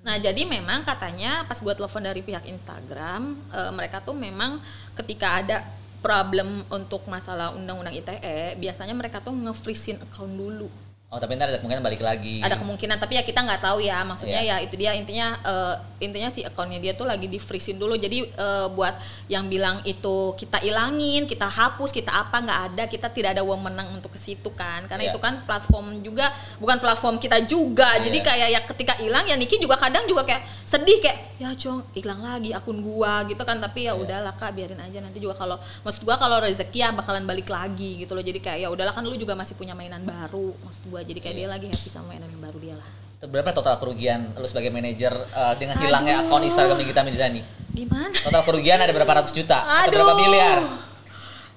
nah 0.06 0.22
jadi 0.22 0.45
memang 0.45 0.86
katanya 0.86 1.41
pas 1.49 1.58
gua 1.58 1.74
telepon 1.74 2.06
dari 2.06 2.22
pihak 2.22 2.45
Instagram 2.45 3.34
eh, 3.49 3.72
mereka 3.74 3.97
tuh 4.06 4.14
memang 4.14 4.62
ketika 4.93 5.41
ada 5.41 5.58
problem 6.06 6.62
untuk 6.70 7.01
masalah 7.10 7.58
undang-undang 7.58 7.97
ITE 7.97 8.62
biasanya 8.62 8.93
mereka 8.93 9.18
tuh 9.18 9.34
nge-freezein 9.34 9.97
account 10.06 10.30
dulu 10.30 10.70
Oh 11.08 11.22
tapi 11.22 11.32
ntar 11.34 11.47
ada 11.47 11.62
kemungkinan 11.62 11.80
balik 11.82 12.01
lagi. 12.01 12.41
ada 12.41 12.58
kemungkinan 12.58 12.97
tapi 12.97 13.16
ya 13.16 13.24
kita 13.24 13.39
nggak 13.39 13.62
tahu 13.62 13.80
ya 13.80 14.03
maksudnya 14.03 14.36
Iya. 14.36 14.58
ya 14.58 14.66
itu 14.66 14.76
dia 14.76 14.91
intinya 14.91 15.38
eh, 15.39 15.74
intinya 16.01 16.28
si 16.28 16.41
akunnya 16.41 16.76
dia 16.76 16.91
tuh 16.91 17.06
lagi 17.06 17.26
di 17.26 17.38
freezing 17.38 17.78
dulu 17.78 17.95
jadi 17.95 18.26
eh, 18.26 18.68
buat 18.68 18.97
yang 19.28 19.45
bilang 19.45 19.80
itu 19.84 20.34
kita 20.36 20.60
ilangin 20.60 21.24
kita 21.24 21.45
hapus 21.45 21.93
kita 21.93 22.10
apa 22.12 22.36
nggak 22.38 22.60
ada 22.68 22.84
kita 22.86 23.08
tidak 23.08 23.30
ada 23.32 23.41
wewenang 23.41 23.86
untuk 23.93 24.12
ke 24.12 24.20
situ 24.20 24.49
kan 24.51 24.84
karena 24.86 25.08
Iya. 25.08 25.12
itu 25.14 25.20
kan 25.22 25.39
platform 25.41 26.01
juga 26.01 26.26
bukan 26.58 26.78
platform 26.80 27.16
kita 27.16 27.38
juga 27.41 27.95
jadi 27.97 28.12
Iya. 28.12 28.26
kayak 28.26 28.49
ya 28.49 28.60
ketika 28.66 28.93
hilang 28.97 29.24
ya 29.24 29.38
Niki 29.38 29.56
juga 29.56 29.78
kadang 29.78 30.03
juga 30.03 30.26
kayak 30.26 30.41
sedih 30.66 30.99
kayak 30.99 31.38
ya 31.38 31.51
cong 31.53 31.86
hilang 31.93 32.20
lagi 32.20 32.49
akun 32.49 32.82
gua 32.82 33.24
gitu 33.24 33.39
kan 33.39 33.62
tapi 33.62 33.86
ya 33.86 33.93
Iya. 33.93 34.01
udahlah 34.01 34.34
kak 34.34 34.51
biarin 34.51 34.82
aja 34.82 34.99
nanti 34.99 35.22
juga 35.22 35.38
kalau 35.38 35.56
maksud 35.80 36.01
gua 36.01 36.18
kalau 36.18 36.41
rezeki 36.41 36.80
ya 36.82 36.89
bakalan 36.91 37.24
balik 37.24 37.47
lagi 37.47 38.01
gitu 38.01 38.12
loh 38.12 38.26
jadi 38.26 38.39
kayak 38.41 38.60
ya 38.60 38.70
udahlah 38.70 38.91
kan 38.91 39.06
lu 39.06 39.16
juga 39.16 39.32
masih 39.32 39.53
punya 39.53 39.72
mainan 39.72 40.01
baru 40.01 40.51
maksud 40.60 40.84
gua 40.88 40.94
jadi 41.01 41.19
kayak 41.19 41.35
Iya. 41.35 41.41
dia 41.41 41.47
lagi 41.49 41.65
happy 41.67 41.89
sama 41.89 42.13
yang 42.13 42.23
baru 42.39 42.59
dia 42.61 42.75
lah 42.77 42.89
Berapa 43.25 43.49
total 43.51 43.75
kerugian 43.75 44.37
lu 44.37 44.45
sebagai 44.45 44.69
manajer 44.69 45.09
eh, 45.11 45.53
dengan 45.57 45.75
hilangnya 45.81 46.21
Aduh. 46.21 46.29
akun 46.29 46.43
Instagram 46.45 46.77
Nikita 46.77 47.01
Mirzani? 47.01 47.41
gimana 47.73 48.13
Total 48.13 48.43
kerugian 48.43 48.77
ada 48.77 48.93
berapa 48.93 49.11
ratus 49.17 49.33
juta 49.33 49.59
atau 49.59 49.89
Aduh. 49.89 49.97
berapa 49.97 50.13
miliar? 50.15 50.59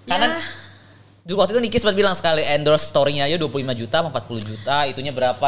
Karena 0.03 0.27
Ya. 0.33 0.41
dulu 1.23 1.39
waktu 1.39 1.53
itu 1.53 1.61
Niki 1.61 1.77
sempat 1.77 1.93
bilang 1.93 2.17
sekali 2.17 2.41
endorse 2.41 2.89
story-nya 2.89 3.29
aja 3.29 3.37
25 3.37 3.53
juta 3.77 4.01
sama 4.01 4.09
40 4.09 4.41
juta, 4.41 4.89
itunya 4.89 5.13
berapa 5.13 5.47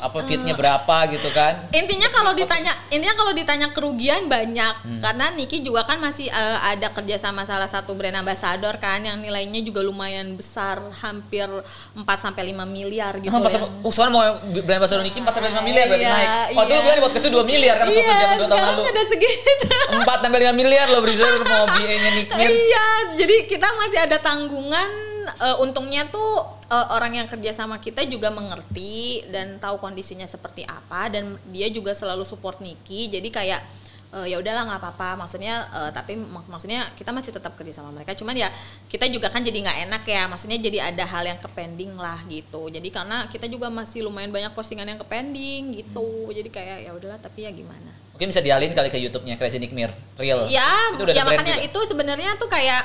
apa 0.00 0.22
fitnya 0.22 0.54
berapa 0.54 0.96
gitu 1.10 1.26
kan? 1.30 1.58
intinya 1.70 2.06
kalau 2.08 2.30
ditanya 2.32 2.70
intinya 2.88 3.14
kalau 3.14 3.32
ditanya 3.32 3.68
kerugian 3.68 4.26
banyak 4.26 4.74
Hmm. 4.78 5.00
karena 5.00 5.26
Niki 5.30 5.58
juga 5.58 5.82
kan 5.82 5.98
masih 5.98 6.26
eh, 6.26 6.58
ada 6.64 6.88
kerja 6.88 7.16
sama 7.16 7.42
salah 7.42 7.66
satu 7.66 7.92
brand 7.92 8.14
ambassador 8.14 8.76
kan 8.76 9.00
yang 9.00 9.16
nilainya 9.16 9.58
juga 9.60 9.80
lumayan 9.80 10.32
besar 10.32 10.78
hampir 10.96 11.50
4 11.92 11.98
sampai 12.16 12.48
5 12.48 12.62
miliar 12.64 13.16
gitu 13.16 13.32
pas, 13.32 13.50
yang- 13.50 13.66
soalnya 13.88 14.12
mau 14.12 14.22
brand 14.56 14.78
ambassador 14.78 15.02
Niki 15.02 15.18
4 15.18 15.28
sampai 15.28 15.50
5 15.50 15.62
miliar 15.62 15.86
berarti 15.86 16.04
Iya, 16.04 16.14
naik. 16.14 16.28
Waktu 16.54 16.68
iya. 16.68 16.74
itu 16.74 16.84
gue 16.84 16.94
di 16.94 17.02
podcast 17.02 17.26
2 17.28 17.42
miliar 17.44 17.74
kan 17.76 17.86
iya 17.88 18.16
zaman 18.22 18.36
2 18.38 18.46
tahun 18.46 18.62
lalu. 18.70 18.82
ada 18.86 19.02
segitu 19.04 19.66
4 19.98 20.22
sampai 20.22 20.38
5 20.40 20.54
miliar 20.54 20.86
loh 20.88 21.00
Brizzer 21.00 21.26
mau 21.42 21.64
BA-nya 21.66 22.10
Nick 22.14 22.28
Mir. 22.30 22.48
Iya, 22.48 22.86
jadi 23.16 23.36
kita 23.46 23.68
masih 23.74 23.98
ada 24.00 24.16
tanggungan. 24.18 24.88
Eh, 25.36 25.56
untungnya 25.60 26.08
tuh 26.08 26.40
eh, 26.66 26.86
orang 26.92 27.12
yang 27.14 27.26
kerja 27.28 27.52
sama 27.52 27.76
kita 27.76 28.04
juga 28.04 28.28
mengerti 28.28 29.24
dan 29.28 29.56
tahu 29.56 29.76
kondisinya 29.78 30.24
seperti 30.24 30.64
apa 30.64 31.12
dan 31.12 31.36
dia 31.48 31.68
juga 31.68 31.92
selalu 31.92 32.24
support 32.24 32.58
Niki. 32.58 33.08
Jadi 33.08 33.28
kayak 33.28 33.60
eh, 34.08 34.26
ya 34.32 34.40
udahlah 34.40 34.64
nggak 34.64 34.80
apa-apa. 34.80 35.20
Maksudnya 35.20 35.54
eh, 35.68 35.90
tapi 35.92 36.16
mak- 36.16 36.48
maksudnya 36.48 36.88
kita 36.96 37.12
masih 37.12 37.32
tetap 37.32 37.52
kerja 37.54 37.80
sama 37.80 37.92
mereka. 37.92 38.16
Cuman 38.16 38.32
ya 38.32 38.48
kita 38.88 39.04
juga 39.06 39.28
kan 39.28 39.44
jadi 39.44 39.58
nggak 39.60 39.78
enak 39.88 40.02
ya. 40.08 40.22
Maksudnya 40.26 40.58
jadi 40.60 40.78
ada 40.92 41.04
hal 41.04 41.24
yang 41.28 41.38
ke 41.40 41.48
pending 41.52 41.92
lah 41.96 42.20
gitu. 42.26 42.72
Jadi 42.72 42.88
karena 42.88 43.28
kita 43.28 43.44
juga 43.48 43.68
masih 43.68 44.04
lumayan 44.08 44.32
banyak 44.32 44.52
postingan 44.56 44.88
yang 44.88 45.00
ke 45.00 45.06
pending 45.06 45.76
gitu. 45.76 46.32
Jadi 46.32 46.48
kayak 46.48 46.88
ya 46.88 46.90
udahlah 46.96 47.20
tapi 47.20 47.44
ya 47.44 47.52
gimana. 47.52 47.92
Mungkin 48.18 48.34
bisa 48.34 48.42
dialin 48.42 48.74
kali 48.74 48.90
ke 48.90 48.98
YouTube-nya 48.98 49.38
Crazy 49.38 49.62
Nick 49.62 49.70
Mir. 49.70 49.94
Real. 50.18 50.50
Ya, 50.50 50.66
Itu 50.90 51.06
udah 51.06 51.14
ya 51.14 51.22
makanya 51.22 51.54
juga. 51.62 51.70
itu 51.70 51.80
sebenarnya 51.86 52.34
tuh 52.34 52.50
kayak 52.50 52.82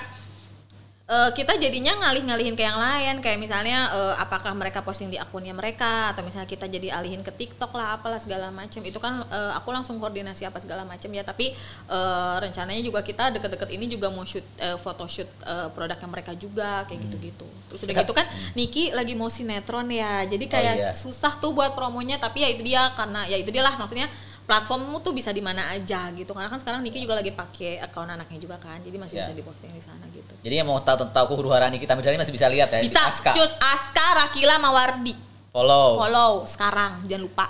eh, 1.03 1.29
kita 1.35 1.59
jadinya 1.59 1.93
ngalih-ngalihin 1.99 2.55
ke 2.55 2.63
yang 2.63 2.79
lain. 2.79 3.19
Kayak 3.19 3.39
misalnya 3.39 3.91
eh, 3.91 4.15
apakah 4.19 4.55
mereka 4.55 4.79
posting 4.79 5.11
di 5.11 5.19
akunnya 5.19 5.51
mereka 5.51 6.15
atau 6.15 6.23
misalnya 6.23 6.47
kita 6.47 6.65
jadi 6.71 6.95
alihin 6.95 7.21
ke 7.21 7.31
TikTok 7.31 7.75
lah 7.75 7.99
apalah 7.99 8.19
segala 8.19 8.49
macam 8.49 8.79
itu 8.83 8.99
kan 8.99 9.23
eh, 9.27 9.51
aku 9.55 9.69
langsung 9.75 9.99
koordinasi 9.99 10.47
apa 10.47 10.59
segala 10.63 10.87
macam 10.87 11.09
ya. 11.11 11.23
Tapi 11.23 11.51
eh, 11.89 12.35
rencananya 12.39 12.81
juga 12.83 13.03
kita 13.03 13.35
deket-deket 13.35 13.69
ini 13.75 13.85
juga 13.91 14.07
mau 14.07 14.23
shoot 14.23 14.45
eh, 14.59 14.77
photoshoot 14.79 15.29
eh, 15.43 15.67
produknya 15.71 16.07
mereka 16.07 16.31
juga 16.35 16.87
kayak 16.87 16.99
gitu-gitu. 17.09 17.47
Terus 17.73 17.81
udah 17.89 17.95
gitu 18.05 18.13
kan 18.15 18.25
Niki 18.55 18.95
lagi 18.95 19.13
mau 19.13 19.27
sinetron 19.27 19.87
ya. 19.91 20.23
Jadi 20.23 20.45
kayak 20.47 20.75
iya. 20.79 20.91
susah 20.95 21.35
tuh 21.39 21.51
buat 21.51 21.75
promonya 21.75 22.19
tapi 22.19 22.43
ya 22.43 22.49
itu 22.51 22.63
dia. 22.63 22.91
Karena 22.95 23.27
ya 23.27 23.35
itu 23.35 23.51
dia 23.51 23.63
lah 23.63 23.75
maksudnya 23.75 24.07
platformmu 24.43 24.99
tuh 24.99 25.11
bisa 25.11 25.29
di 25.29 25.39
mana 25.39 25.67
aja 25.69 26.11
gitu 26.11 26.29
karena 26.29 26.47
kan 26.47 26.57
sekarang 26.57 26.79
Niki 26.79 26.99
juga 26.99 27.15
lagi 27.15 27.31
pakai 27.31 27.79
account 27.79 28.09
anaknya 28.09 28.37
juga 28.37 28.55
kan 28.57 28.77
jadi 28.77 28.95
masih 28.95 29.15
Ya. 29.15 29.23
bisa 29.23 29.33
diposting 29.33 29.69
di 29.69 29.79
sana 29.79 30.03
gitu 30.09 30.35
Jadi 30.37 30.53
yang 30.53 30.65
mau 30.65 30.77
tahu 30.77 30.99
tentang 31.01 31.25
huru 31.27 31.49
hara 31.49 31.67
Nikita 31.67 31.93
Mirzani 31.93 32.15
masih 32.15 32.31
bisa 32.31 32.47
lihat 32.47 32.67
ya 32.69 32.79
bisa 32.79 32.91
di 32.93 33.07
Aska. 33.07 33.31
cus 33.31 33.51
Aska 33.55 34.07
Rakila 34.17 34.55
Mawardi 34.57 35.15
Follow. 35.49 35.95
follow 35.97 36.31
sekarang 36.43 37.05
jangan 37.05 37.23
lupa 37.23 37.45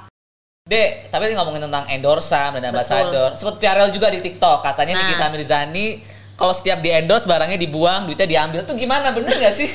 Dek, 0.63 1.11
tapi 1.11 1.27
tadi 1.27 1.35
ngomongin 1.35 1.59
tentang 1.61 1.83
endorse 1.91 2.31
dan 2.31 2.63
ambassador. 2.63 3.35
Sempat 3.35 3.59
viral 3.59 3.91
juga 3.91 4.07
di 4.07 4.23
TikTok. 4.23 4.63
Katanya 4.63 4.95
Nah. 4.95 4.99
Nikita 5.03 5.27
Mirzani 5.27 5.99
kalau 6.33 6.55
setiap 6.55 6.79
di 6.79 6.87
endorse 6.87 7.27
barangnya 7.27 7.59
dibuang, 7.59 8.07
duitnya 8.07 8.23
diambil. 8.23 8.63
Tuh 8.63 8.71
gimana? 8.73 9.11
Bener 9.11 9.35
gak 9.35 9.51
sih? 9.51 9.67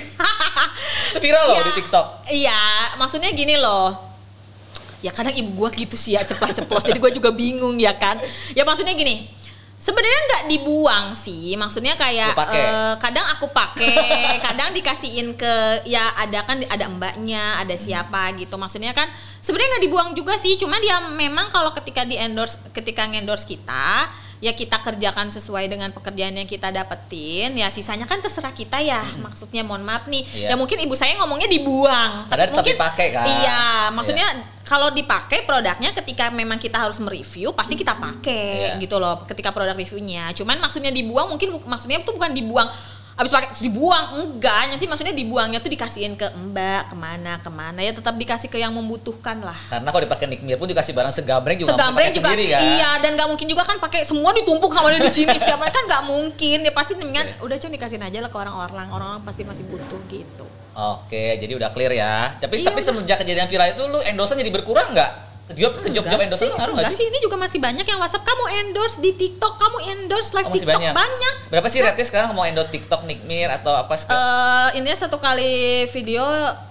Viral 1.21 1.45
loh 1.45 1.57
Ya, 1.57 1.63
di 1.63 1.73
TikTok. 1.77 2.07
iya 2.31 2.61
maksudnya 2.97 3.29
gini 3.31 3.57
loh 3.57 4.08
ya 5.05 5.15
kadang 5.15 5.35
ibu 5.35 5.51
gua 5.55 5.71
gitu 5.71 5.95
sih 5.95 6.19
ya 6.19 6.27
ceplos-ceplos 6.27 6.83
jadi 6.83 6.99
gua 6.99 7.13
juga 7.15 7.31
bingung 7.31 7.79
ya 7.79 7.95
kan? 7.95 8.19
Ya 8.53 8.67
maksudnya 8.67 8.95
gini 8.95 9.39
sebenarnya 9.79 10.21
nggak 10.29 10.45
dibuang 10.51 11.07
sih. 11.15 11.55
Maksudnya 11.55 11.95
kayak 11.95 12.35
eh, 12.35 12.95
kadang 12.99 13.27
aku 13.39 13.47
pakai 13.49 14.37
kadang 14.47 14.75
dikasihin 14.75 15.39
ke 15.39 15.87
ya 15.87 16.13
ada 16.19 16.43
kan 16.45 16.59
ada 16.67 16.87
mbaknya 16.91 17.63
ada 17.63 17.79
siapa 17.79 18.35
gitu. 18.37 18.59
Maksudnya 18.59 18.93
kan 18.93 19.09
sebenarnya 19.39 19.79
nggak 19.79 19.85
dibuang 19.87 20.11
juga 20.19 20.35
sih. 20.37 20.59
Cuman 20.59 20.83
dia 20.83 20.99
memang 21.15 21.49
kalau 21.49 21.71
ketika 21.73 22.03
di 22.03 22.19
endorse 22.19 22.59
ketika 22.75 23.07
ngendorse 23.07 23.47
kita 23.47 24.11
ya 24.39 24.53
kita 24.53 24.79
kerjakan 24.79 25.29
sesuai 25.29 25.67
dengan 25.67 25.91
pekerjaan 25.91 26.31
yang 26.33 26.45
kita 26.45 26.71
dapetin 26.71 27.53
ya 27.53 27.67
sisanya 27.69 28.05
kan 28.05 28.19
terserah 28.19 28.51
kita 28.51 28.79
ya 28.79 29.03
maksudnya 29.19 29.61
mohon 29.61 29.83
maaf 29.83 30.07
nih 30.07 30.23
Iya. 30.29 30.49
ya 30.51 30.55
mungkin 30.55 30.79
ibu 30.79 30.95
saya 30.95 31.19
ngomongnya 31.19 31.47
dibuang 31.47 32.27
Padahal 32.27 32.49
tetap 32.49 32.63
mungkin 32.63 32.75
dipakai 32.75 33.07
kan? 33.11 33.25
iya 33.27 33.61
maksudnya 33.91 34.27
kalau 34.63 34.89
dipakai 34.89 35.43
produknya 35.43 35.91
ketika 35.93 36.29
memang 36.29 36.57
kita 36.57 36.77
harus 36.77 36.99
mereview 36.99 37.51
pasti 37.51 37.75
kita 37.75 37.95
pakai 37.95 38.75
Iya. 38.75 38.81
gitu 38.81 38.97
loh 38.97 39.25
ketika 39.25 39.51
produk 39.51 39.75
reviewnya 39.75 40.31
cuman 40.33 40.59
maksudnya 40.59 40.91
dibuang 40.91 41.27
mungkin 41.29 41.59
maksudnya 41.65 41.99
itu 41.99 42.11
bukan 42.11 42.31
dibuang 42.31 42.69
habis 43.19 43.29
pakai 43.29 43.51
terus 43.51 43.61
dibuang 43.61 44.07
enggak 44.17 44.71
nanti 44.71 44.87
maksudnya 44.87 45.11
dibuangnya 45.11 45.59
tuh 45.59 45.67
dikasihin 45.69 46.15
ke 46.15 46.23
mbak 46.31 46.87
ke 46.87 46.97
mana 46.97 47.33
ke 47.37 47.51
mana 47.51 47.81
ya 47.81 47.91
tetap 47.91 48.15
dikasih 48.15 48.47
ke 48.47 48.57
yang 48.57 48.71
membutuhkan 48.71 49.43
lah 49.43 49.59
Karena 49.67 49.91
kalau 49.91 50.07
dipakai 50.07 50.25
Nick 50.25 50.41
Mir 50.41 50.55
pun 50.55 50.65
dikasih 50.65 50.95
barang 50.95 51.11
segambreng 51.11 51.59
juga 51.59 51.75
segambreng 51.75 52.09
juga 52.09 52.31
sendiri 52.31 52.47
kan. 52.49 52.61
iya 52.63 52.91
dan 52.99 53.19
nggak 53.19 53.27
mungkin 53.27 53.45
juga 53.45 53.63
kan 53.63 53.77
pakai 53.77 54.07
semua 54.07 54.31
ditumpuk 54.33 54.71
sama 54.71 54.89
dia 54.89 55.03
di 55.03 55.11
sini 55.11 55.35
setiap 55.37 55.59
hari 55.59 55.69
kan 55.69 55.85
nggak 55.85 56.03
mungkin 56.07 56.59
ya 56.63 56.71
pasti 56.71 56.95
mendingan 56.95 57.27
Iya. 57.29 57.43
udah 57.43 57.57
cuy 57.59 57.71
dikasihin 57.75 58.05
aja 58.05 58.19
lah 58.19 58.31
ke 58.31 58.39
orang-orang 58.39 58.87
orang-orang 58.87 59.21
pasti 59.21 59.43
masih 59.43 59.67
butuh 59.67 59.99
gitu 60.07 60.47
Oke, 60.79 61.35
jadi 61.37 61.59
udah 61.59 61.75
clear 61.75 61.91
ya. 61.91 62.39
Tapi 62.39 62.55
Iya, 62.55 62.71
tapi 62.71 62.79
udah. 62.79 62.87
semenjak 62.87 63.19
kejadian 63.19 63.51
viral 63.51 63.75
itu 63.75 63.83
lu 63.83 63.99
endorse 63.99 64.39
jadi 64.39 64.47
berkurang 64.47 64.95
nggak? 64.95 65.28
Job 65.57 65.73
ke 65.75 65.89
job 65.89 66.05
job 66.05 66.21
endorse 66.21 66.45
ngaruh 66.45 66.77
nggak 66.77 66.85
enggak 66.85 66.93
sih? 66.93 66.99
sih, 67.01 67.07
ini 67.09 67.19
juga 67.25 67.37
masih 67.41 67.57
banyak 67.57 67.87
yang 67.87 67.99
WhatsApp 67.99 68.25
kamu 68.25 68.45
endorse 68.61 68.97
di 69.01 69.11
TikTok, 69.17 69.53
kamu 69.57 69.77
endorse 69.97 70.31
live 70.37 70.45
Oh, 70.45 70.53
masih 70.53 70.67
TikTok 70.69 70.77
banyak. 70.77 70.93
banyak. 70.93 71.35
Berapa 71.49 71.69
sih 71.73 71.81
rate 71.81 72.03
sekarang 72.05 72.29
mau 72.37 72.45
endorse 72.45 72.69
TikTok 72.69 73.09
Nick 73.09 73.25
Mir 73.25 73.49
atau 73.49 73.73
apa 73.73 73.97
sih? 73.97 74.05
Eh 74.09 74.69
intinya 74.77 74.99
satu 74.99 75.17
kali 75.17 75.87
video 75.89 76.25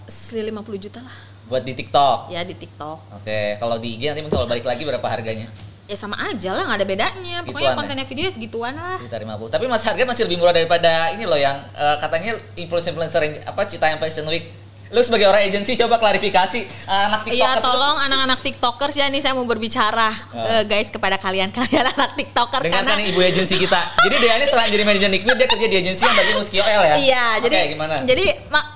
50 0.05 0.53
juta 0.78 1.01
lah 1.01 1.17
buat 1.47 1.63
di 1.63 1.73
TikTok? 1.73 2.28
ya 2.30 2.43
di 2.43 2.53
TikTok. 2.53 2.97
Oke, 3.17 3.55
kalau 3.55 3.80
di 3.80 3.95
IG 3.95 4.11
nanti 4.11 4.19
mungkin 4.19 4.36
kalau 4.36 4.51
balik 4.51 4.67
lagi 4.67 4.84
berapa 4.84 5.07
harganya? 5.07 5.47
Ya 5.88 5.95
sama 5.95 6.19
aja 6.19 6.51
lah, 6.51 6.67
nggak 6.67 6.80
ada 6.84 6.88
bedanya. 6.88 7.36
Segituan 7.39 7.47
Pokoknya 7.47 7.71
ya? 7.71 7.78
kontennya 7.80 8.05
video 8.05 8.23
ya 8.28 8.32
segituan 8.36 8.73
lah. 8.75 8.99
Sekitar 8.99 9.23
50. 9.23 9.55
Tapi 9.55 9.65
mas 9.71 9.84
harga 9.88 10.03
masih 10.03 10.23
lebih 10.28 10.38
murah 10.43 10.51
daripada 10.51 11.15
ini 11.15 11.23
loh 11.23 11.39
yang 11.39 11.55
eh, 11.71 11.95
katanya 12.03 12.36
influencer-influencer 12.59 13.21
yang 13.23 13.34
apa 13.47 13.63
Cita 13.63 13.88
yang 13.88 13.95
Fashion 13.97 14.28
Week. 14.28 14.51
Lu 14.88 15.03
sebagai 15.03 15.27
orang 15.27 15.43
agensi 15.43 15.75
coba 15.75 15.99
klarifikasi 15.99 16.59
eh, 16.63 17.03
anak 17.11 17.27
Iya 17.27 17.59
TikTokers. 17.59 17.63
tolong 17.63 17.97
anak-anak 18.07 18.39
tiktokers 18.39 18.95
ya 18.95 19.11
nih 19.11 19.19
saya 19.19 19.35
mau 19.35 19.43
berbicara 19.43 20.09
eh, 20.31 20.63
guys 20.63 20.88
kepada 20.88 21.19
kalian 21.19 21.51
kalian 21.57 21.91
anak 21.91 22.15
tiktoker 22.15 22.63
Dengarkan 22.63 22.95
karena 22.95 23.03
ibu 23.03 23.19
agensi 23.19 23.59
kita. 23.59 23.81
Jadi 24.07 24.15
Dea 24.17 24.35
ini 24.39 24.47
selain 24.47 24.69
jadi 24.71 24.83
manajer 24.88 25.09
Nick 25.11 25.23
Mir, 25.27 25.35
dia 25.35 25.47
kerja 25.47 25.67
di 25.67 25.77
agensi 25.77 26.01
yang 26.07 26.15
bagi 26.15 26.33
Muski 26.39 26.57
OL 26.63 26.83
ya? 26.88 26.95
Iya, 26.95 27.25
Oke, 27.35 27.43
jadi 27.49 27.57
gimana? 27.75 27.93
jadi 28.07 28.25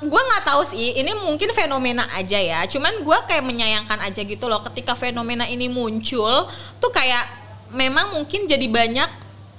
gua 0.05 0.22
nggak 0.28 0.43
tahu 0.43 0.62
sih, 0.68 0.99
ini 0.99 1.12
mungkin 1.16 1.49
fenomena 1.55 2.03
aja 2.12 2.36
ya. 2.36 2.59
Cuman 2.68 2.99
gua 3.07 3.24
kayak 3.24 3.43
menyayangkan 3.47 3.99
aja 4.03 4.22
gitu 4.22 4.45
loh, 4.51 4.59
ketika 4.59 4.93
fenomena 4.93 5.47
ini 5.47 5.72
muncul, 5.72 6.47
tuh 6.78 6.91
kayak 6.91 7.24
memang 7.72 8.12
mungkin 8.20 8.43
jadi 8.45 8.68
banyak 8.68 9.09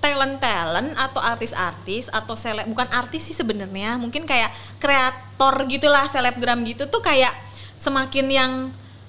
talent-talent 0.02 0.98
atau 0.98 1.22
artis-artis 1.22 2.10
atau 2.10 2.34
seleb 2.34 2.66
bukan 2.66 2.90
artis 2.90 3.30
sih 3.30 3.36
sebenarnya, 3.38 3.94
mungkin 3.96 4.26
kayak 4.26 4.50
kreator 4.76 5.62
gitulah, 5.70 6.04
selebgram 6.10 6.60
gitu 6.66 6.90
tuh 6.90 6.98
kayak 6.98 7.30
semakin 7.78 8.26
yang 8.26 8.52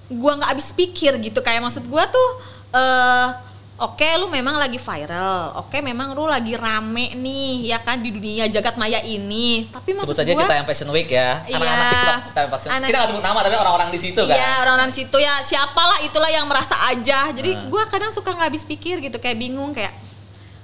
gua 0.07 0.37
nggak 0.37 0.53
habis 0.53 0.69
pikir 0.69 1.17
gitu 1.17 1.41
kayak 1.41 1.59
maksud 1.59 1.89
gua 1.89 2.05
tuh 2.05 2.29
eh 2.71 3.29
Oke, 3.73 4.05
lu 4.21 4.29
memang 4.29 4.53
lagi 4.61 4.77
viral. 4.77 5.57
Oke, 5.57 5.81
memang 5.81 6.13
lu 6.13 6.29
lagi 6.29 6.53
rame 6.53 7.17
nih, 7.17 7.73
ya 7.73 7.81
kan 7.81 7.97
di 7.97 8.13
dunia 8.13 8.45
jagat 8.45 8.77
maya 8.77 9.01
ini. 9.01 9.65
Tapi 9.73 9.97
Sebut 9.97 10.13
maksud 10.13 10.15
saja 10.15 10.29
gua, 10.29 10.41
Cita 10.45 10.55
yang 10.55 10.67
Fashion 10.69 10.89
Week 10.93 11.09
ya. 11.09 11.41
Iya. 11.49 11.57
Anak-anak 11.57 11.89
TikTok 12.23 12.37
yang 12.37 12.51
Fashion 12.53 12.69
Anak- 12.69 12.87
Kita 12.87 12.97
nggak 13.01 13.09
sebut 13.09 13.23
nama 13.25 13.39
tapi 13.41 13.55
orang-orang 13.57 13.89
di 13.89 13.99
situ 13.99 14.21
kan. 14.23 14.37
Iya, 14.37 14.51
orang-orang 14.61 14.91
situ 14.93 15.17
ya 15.17 15.33
siapalah 15.41 15.99
itulah 16.05 16.29
yang 16.29 16.45
merasa 16.45 16.77
aja. 16.85 17.33
Jadi 17.33 17.49
Nah. 17.49 17.65
gua 17.67 17.83
kadang 17.89 18.13
suka 18.13 18.29
nggak 18.29 18.47
habis 18.53 18.61
pikir 18.61 19.01
gitu, 19.01 19.17
kayak 19.17 19.41
bingung 19.41 19.73
kayak 19.73 19.91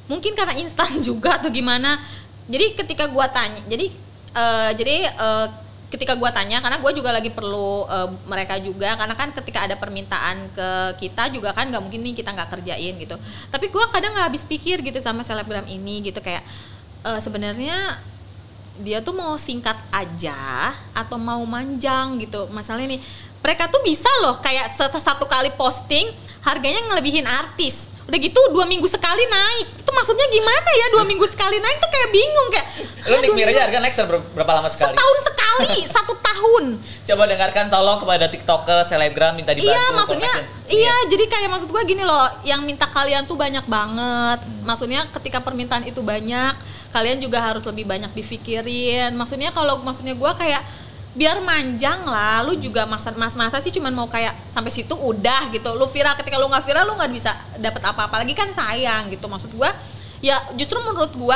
mungkin 0.09 0.33
karena 0.33 0.57
instan 0.57 0.99
juga 1.07 1.37
atau 1.39 1.47
gimana. 1.47 2.01
Jadi 2.49 2.73
ketika 2.73 3.05
gua 3.05 3.29
tanya, 3.29 3.61
jadi 3.69 3.93
eh, 4.33 4.71
jadi 4.73 4.95
eh, 5.13 5.47
ketika 5.93 6.17
gua 6.17 6.33
tanya 6.33 6.57
karena 6.65 6.81
gua 6.81 6.89
juga 6.89 7.13
lagi 7.13 7.29
perlu 7.29 7.85
eh, 7.85 8.09
mereka 8.25 8.57
juga 8.57 8.97
karena 8.97 9.13
kan 9.13 9.29
ketika 9.29 9.69
ada 9.69 9.77
permintaan 9.77 10.49
ke 10.57 10.69
kita 11.05 11.29
juga 11.29 11.53
kan 11.53 11.69
nggak 11.69 11.79
mungkin 11.79 12.01
nih 12.01 12.17
kita 12.17 12.33
nggak 12.33 12.49
kerjain 12.57 12.97
gitu. 12.97 13.15
Tapi 13.53 13.69
gua 13.69 13.85
kadang 13.93 14.17
nggak 14.17 14.33
habis 14.33 14.41
pikir 14.43 14.81
gitu 14.81 14.97
sama 14.97 15.21
selebgram 15.21 15.69
ini 15.69 16.09
gitu 16.09 16.17
kayak 16.19 16.41
eh, 17.05 17.19
sebenarnya 17.21 18.01
dia 18.79 19.03
tuh 19.03 19.11
mau 19.11 19.35
singkat 19.35 19.75
aja 19.93 20.73
atau 20.97 21.21
mau 21.21 21.45
manjang 21.45 22.17
gitu. 22.17 22.49
Masalahnya 22.49 22.97
nih 22.97 23.01
mereka 23.39 23.69
tuh 23.71 23.79
bisa 23.85 24.09
loh 24.25 24.41
kayak 24.41 24.73
satu 24.75 25.29
kali 25.29 25.53
posting 25.55 26.09
harganya 26.43 26.81
ngelebihin 26.91 27.27
artis 27.27 27.87
udah 28.09 28.19
gitu 28.19 28.39
dua 28.49 28.65
minggu 28.65 28.89
sekali 28.89 29.23
naik 29.29 29.67
itu 29.85 29.91
maksudnya 29.93 30.27
gimana 30.33 30.69
ya 30.73 30.85
dua 30.97 31.03
minggu 31.05 31.25
sekali 31.29 31.61
naik 31.61 31.77
tuh 31.77 31.89
kayak 31.93 32.09
bingung 32.09 32.47
kayak 32.49 32.67
Lu 33.05 33.13
"Hah, 33.15 33.21
Nick 33.21 33.29
dua 33.31 33.37
Mir 33.37 33.45
aja 33.45 33.49
minggu?" 33.49 33.65
harga 33.69 33.77
naik 33.79 33.93
ber- 34.09 34.27
berapa 34.33 34.51
lama 34.57 34.67
sekali? 34.67 34.91
setahun 34.91 35.17
sekali 35.23 35.77
satu 35.95 36.13
tahun 36.17 36.65
Coba 37.09 37.25
dengarkan 37.25 37.73
tolong 37.73 37.97
kepada 37.97 38.29
TikToker, 38.29 38.85
selebgram 38.85 39.33
minta 39.33 39.49
dibantu. 39.49 39.73
Iya, 39.73 39.97
maksudnya 39.97 40.29
connection. 40.29 40.77
iya, 40.77 40.93
jadi 41.09 41.25
kayak 41.25 41.49
maksud 41.49 41.69
gua 41.73 41.81
gini 41.81 42.05
loh, 42.05 42.29
yang 42.45 42.61
minta 42.61 42.85
kalian 42.85 43.25
tuh 43.25 43.33
banyak 43.33 43.65
banget. 43.65 44.45
Maksudnya 44.61 45.09
ketika 45.17 45.41
permintaan 45.41 45.89
itu 45.89 46.05
banyak, 46.05 46.53
kalian 46.93 47.17
juga 47.17 47.41
harus 47.41 47.65
lebih 47.65 47.89
banyak 47.89 48.13
difikirin. 48.13 49.09
Maksudnya 49.17 49.49
kalau 49.49 49.81
maksudnya 49.81 50.13
gua 50.13 50.37
kayak 50.37 50.61
biar 51.19 51.43
manjang 51.43 52.07
lah, 52.07 52.39
lu 52.47 52.55
juga 52.55 52.87
masa 52.87 53.11
mas 53.19 53.35
masa 53.35 53.59
sih 53.59 53.75
cuman 53.75 53.91
mau 53.91 54.07
kayak 54.07 54.31
sampai 54.47 54.71
situ 54.71 54.95
udah 54.95 55.51
gitu. 55.51 55.67
Lu 55.75 55.83
viral 55.83 56.15
ketika 56.15 56.39
lu 56.39 56.47
nggak 56.47 56.63
viral 56.63 56.87
lu 56.87 56.95
nggak 56.95 57.11
bisa 57.11 57.35
dapat 57.59 57.83
apa-apa 57.83 58.23
lagi 58.23 58.31
kan 58.31 58.47
sayang 58.55 59.11
gitu. 59.11 59.27
Maksud 59.27 59.51
gua 59.51 59.67
ya 60.23 60.39
justru 60.55 60.79
menurut 60.79 61.11
gua 61.19 61.35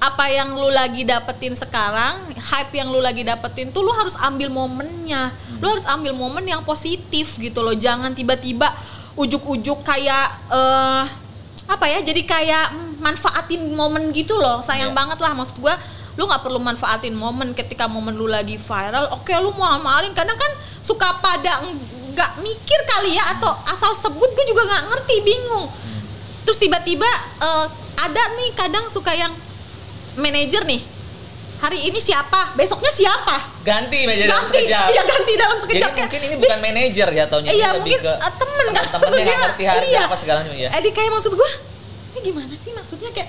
apa 0.00 0.30
yang 0.32 0.56
lu 0.56 0.72
lagi 0.72 1.04
dapetin 1.04 1.52
sekarang, 1.52 2.24
hype 2.40 2.72
yang 2.72 2.88
lu 2.88 3.04
lagi 3.04 3.20
dapetin 3.20 3.68
tuh 3.68 3.84
lu 3.84 3.92
harus 3.92 4.16
ambil 4.16 4.48
momennya. 4.48 5.28
Lu 5.60 5.76
harus 5.76 5.84
ambil 5.84 6.16
momen 6.16 6.48
yang 6.48 6.64
positif 6.64 7.36
gitu 7.36 7.60
loh. 7.60 7.76
Jangan 7.76 8.16
tiba-tiba 8.16 8.72
ujuk-ujuk 9.12 9.84
kayak 9.84 10.26
eh 10.48 11.04
apa 11.68 11.84
ya? 11.84 12.00
Jadi 12.00 12.24
kayak 12.24 12.72
mm, 12.72 13.04
manfaatin 13.04 13.60
momen 13.76 14.08
gitu 14.16 14.40
loh. 14.40 14.64
Sayang 14.64 14.94
Iya. 14.94 14.98
banget 15.04 15.18
lah 15.20 15.36
maksud 15.36 15.60
gua 15.60 15.76
lu 16.18 16.26
nggak 16.26 16.42
perlu 16.42 16.58
manfaatin 16.58 17.14
momen 17.14 17.54
ketika 17.54 17.86
momen 17.86 18.18
lu 18.18 18.26
lagi 18.26 18.58
viral. 18.58 19.14
Oke, 19.14 19.30
lu 19.38 19.54
mau 19.54 19.70
amalin 19.70 20.10
kadang 20.10 20.34
kan 20.34 20.50
suka 20.82 21.22
pada 21.22 21.62
nggak 21.62 22.42
mikir 22.42 22.80
kali 22.84 23.14
ya 23.14 23.38
atau 23.38 23.54
asal 23.70 23.94
sebut 23.94 24.26
gue 24.26 24.44
juga 24.50 24.66
nggak 24.66 24.84
ngerti, 24.90 25.16
bingung. 25.22 25.70
Terus 26.42 26.58
tiba-tiba 26.58 27.06
eh, 27.38 27.66
ada 28.02 28.22
nih 28.34 28.50
kadang 28.58 28.90
suka 28.90 29.14
yang 29.14 29.30
manajer 30.18 30.66
nih 30.66 30.82
hari 31.58 31.90
ini 31.90 31.98
siapa 31.98 32.54
besoknya 32.54 32.90
siapa 32.90 33.42
ganti 33.66 34.06
meja 34.06 34.30
dalam 34.30 34.46
sekejap. 34.46 34.94
iya 34.94 35.02
ganti 35.02 35.32
dalam 35.34 35.58
Jadi 35.58 35.64
sekejap 35.66 35.90
kayak, 35.90 36.06
mungkin 36.06 36.22
ini 36.22 36.36
bukan 36.38 36.58
manajer 36.62 37.08
jatuhnya, 37.10 37.50
iya 37.50 37.68
ini 37.70 37.76
lebih 37.82 37.92
mungkin 37.98 38.06
ke 38.06 38.12
eh, 38.14 38.32
temen 38.38 38.66
kan 38.70 38.84
temen-temennya 38.86 39.14
nggak 39.18 39.26
Dia- 39.26 39.42
ngerti 39.42 39.64
harga 39.66 39.86
iya. 39.90 40.02
apa 40.06 40.16
segala 40.18 40.38
macam 40.46 40.54
ya. 40.54 40.68
eh 40.70 40.80
di 40.82 40.90
kayak 40.90 41.10
maksud 41.10 41.32
gua 41.34 41.50
ini 42.14 42.18
gimana 42.22 42.54
sih 42.54 42.70
maksudnya 42.74 43.10
kayak 43.10 43.28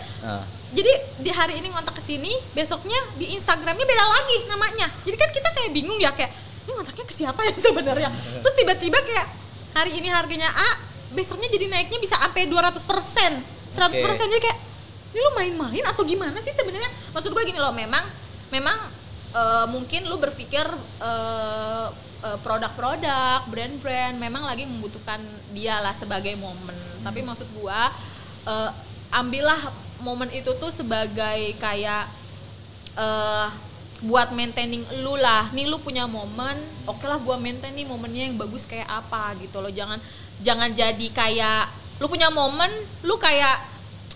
jadi 0.70 0.94
di 1.18 1.32
hari 1.34 1.58
ini 1.58 1.74
ngontak 1.74 1.98
ke 1.98 2.04
sini 2.04 2.30
besoknya 2.54 2.98
di 3.18 3.34
Instagramnya 3.34 3.86
beda 3.86 4.06
lagi 4.06 4.38
namanya. 4.46 4.88
Jadi 5.02 5.16
kan 5.18 5.30
kita 5.34 5.50
kayak 5.50 5.72
bingung 5.74 5.98
ya 5.98 6.14
kayak 6.14 6.30
ini 6.66 6.72
ngontaknya 6.78 7.06
ke 7.10 7.16
siapa 7.18 7.42
ya 7.42 7.54
sebenarnya? 7.66 8.10
Terus 8.14 8.56
tiba-tiba 8.56 9.00
kayak 9.02 9.28
hari 9.74 9.98
ini 9.98 10.14
harganya 10.14 10.50
A 10.54 10.70
besoknya 11.10 11.50
jadi 11.50 11.66
naiknya 11.74 11.98
bisa 11.98 12.22
sampai 12.22 12.46
200 12.46 12.86
persen. 12.86 13.32
100 13.74 14.06
persen 14.06 14.26
jadi 14.30 14.42
kayak 14.46 14.60
ini 15.10 15.20
lu 15.26 15.32
main-main 15.34 15.84
atau 15.90 16.06
gimana 16.06 16.38
sih 16.38 16.54
sebenarnya? 16.54 16.90
Maksud 17.18 17.34
gue 17.34 17.44
gini 17.50 17.58
loh 17.58 17.74
memang 17.74 18.06
memang 18.54 18.78
eh, 19.34 19.66
mungkin 19.74 20.06
lu 20.06 20.22
berpikir 20.22 20.70
eh, 21.02 21.90
produk-produk 22.20 23.48
brand-brand 23.48 24.20
memang 24.20 24.44
lagi 24.44 24.68
membutuhkan 24.68 25.18
dia 25.50 25.82
lah 25.82 25.98
sebagai 25.98 26.38
momen. 26.38 26.78
Tapi 27.02 27.26
maksud 27.26 27.50
gua 27.58 27.90
eh, 28.46 28.70
ambillah 29.10 29.89
momen 30.02 30.30
itu 30.32 30.52
tuh 30.58 30.72
sebagai 30.72 31.56
kayak 31.60 32.08
eh 33.00 33.48
buat 34.00 34.32
maintaining 34.32 34.84
lu 35.04 35.20
lah. 35.20 35.52
Nih 35.52 35.68
lu 35.68 35.76
punya 35.80 36.08
momen 36.08 36.56
oke 36.88 37.04
lah 37.04 37.20
gua 37.20 37.36
maintain 37.36 37.76
nih 37.76 37.84
momennya 37.84 38.32
yang 38.32 38.40
bagus 38.40 38.64
kayak 38.64 38.88
apa 38.88 39.36
gitu 39.44 39.60
loh. 39.60 39.72
Jangan 39.72 40.00
jangan 40.40 40.72
jadi 40.72 41.08
kayak 41.12 41.68
lu 42.00 42.08
punya 42.08 42.32
momen 42.32 42.72
lu 43.04 43.20
kayak 43.20 43.60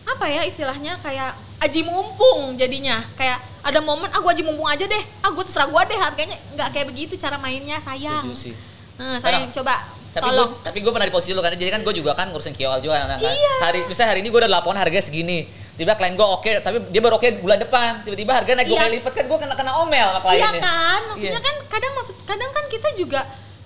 apa 0.04 0.26
ya 0.32 0.48
istilahnya 0.48 0.96
kayak 1.04 1.36
aji 1.60 1.84
mumpung 1.84 2.56
jadinya. 2.56 3.04
Kayak 3.20 3.44
ada 3.64 3.84
momen 3.84 4.08
ah 4.16 4.24
gua 4.24 4.32
aji 4.32 4.44
mumpung 4.48 4.72
aja 4.72 4.88
deh. 4.88 5.04
Ah 5.20 5.36
gua 5.36 5.44
terserah 5.44 5.68
gua 5.68 5.84
deh 5.84 6.00
harganya. 6.00 6.40
Nggak 6.56 6.70
kayak 6.72 6.88
begitu 6.88 7.14
cara 7.20 7.36
mainnya 7.36 7.76
sayang. 7.84 8.24
Setuju 8.24 8.40
sih. 8.40 8.56
nah, 8.96 9.20
sayang. 9.20 9.52
Coba 9.52 9.84
Tapi 10.14 10.30
tolong. 10.30 10.54
gue 10.54 10.62
tapi 10.62 10.78
gue 10.86 10.92
pernah 10.94 11.08
di 11.10 11.14
posisi 11.18 11.34
lu 11.34 11.42
kan. 11.42 11.58
Jadi 11.58 11.74
kan 11.74 11.82
gue 11.82 11.94
juga 11.98 12.14
kan 12.14 12.30
ngurusin 12.30 12.54
KOL 12.54 12.86
juga 12.86 13.02
kan. 13.02 13.18
Iya. 13.18 13.54
Hari 13.66 13.80
misalnya 13.90 14.10
hari 14.14 14.22
ini 14.22 14.30
gue 14.30 14.40
udah 14.46 14.52
laporan 14.62 14.78
harganya 14.78 15.02
segini. 15.02 15.50
Tiba 15.74 15.98
klien 15.98 16.14
gue 16.14 16.28
oke, 16.28 16.52
tapi 16.62 16.78
dia 16.94 17.02
baru 17.02 17.18
oke 17.18 17.42
bulan 17.42 17.58
depan. 17.58 18.06
Tiba-tiba 18.06 18.32
harga 18.32 18.52
naik 18.54 18.68
dua 18.70 18.78
Iya. 18.78 18.84
kali 18.86 18.94
lipat 19.02 19.14
kan 19.18 19.26
gue 19.26 19.38
kena 19.42 19.56
kena 19.58 19.72
omel 19.82 20.06
sama 20.06 20.14
Iya 20.14 20.22
kliennya. 20.22 20.62
kan, 20.62 21.02
maksudnya 21.10 21.34
Iya. 21.34 21.48
kan 21.50 21.56
kadang 21.66 21.94
maksud 21.98 22.16
kadang 22.24 22.52
kan 22.54 22.66
kita 22.70 22.90
juga 22.94 23.22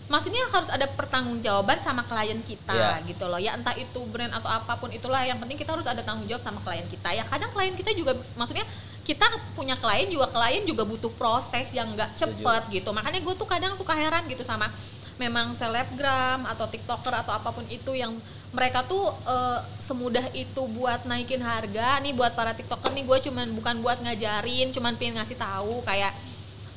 maksudnya 0.07 0.39
harus 0.47 0.71
ada 0.71 0.87
pertanggungjawaban 0.87 1.83
sama 1.83 2.07
klien 2.07 2.39
kita 2.41 2.71
Iya. 2.71 3.03
gitu 3.03 3.27
loh. 3.27 3.35
Ya 3.35 3.51
entah 3.53 3.75
itu 3.75 3.99
brand 4.07 4.31
atau 4.31 4.47
apa 4.47 4.79
pun 4.79 4.87
itulah 4.89 5.19
yang 5.21 5.35
penting 5.35 5.59
kita 5.59 5.75
harus 5.75 5.83
ada 5.83 5.99
tanggung 5.99 6.23
jawab 6.25 6.39
sama 6.39 6.63
klien 6.63 6.87
kita. 6.87 7.11
Ya 7.11 7.27
kadang 7.27 7.51
klien 7.51 7.75
kita 7.75 7.91
juga 7.91 8.15
maksudnya 8.39 8.63
kita 9.03 9.27
punya 9.51 9.75
klien 9.75 10.07
juga 10.07 10.31
klien 10.31 10.63
juga 10.63 10.87
butuh 10.87 11.11
proses 11.11 11.75
yang 11.75 11.91
nggak 11.91 12.15
cepet 12.15 12.61
gitu. 12.71 12.89
Makanya 12.91 13.19
gue 13.19 13.33
tuh 13.35 13.43
kadang 13.43 13.75
suka 13.75 13.91
heran 13.91 14.23
gitu 14.31 14.47
sama 14.47 14.71
memang 15.17 15.51
selebgram 15.57 16.45
atau 16.45 16.69
tiktoker 16.69 17.11
atau 17.11 17.33
apa 17.33 17.49
pun 17.51 17.67
itu 17.67 17.91
yang 17.91 18.15
mereka 18.55 18.83
tuh 18.87 19.11
eh, 19.27 19.59
semudah 19.81 20.23
itu 20.31 20.61
buat 20.71 21.03
naikin 21.03 21.43
harga. 21.43 21.99
Nih 21.99 22.15
buat 22.15 22.31
para 22.33 22.55
tiktoker 22.55 22.95
nih 22.95 23.03
gue 23.03 23.17
cuman 23.31 23.47
bukan 23.55 23.75
buat 23.83 23.99
ngajarin 23.99 24.71
cuman 24.71 24.95
pengen 24.95 25.19
ngasih 25.19 25.37
tahu. 25.39 25.83
Kayak 25.83 26.15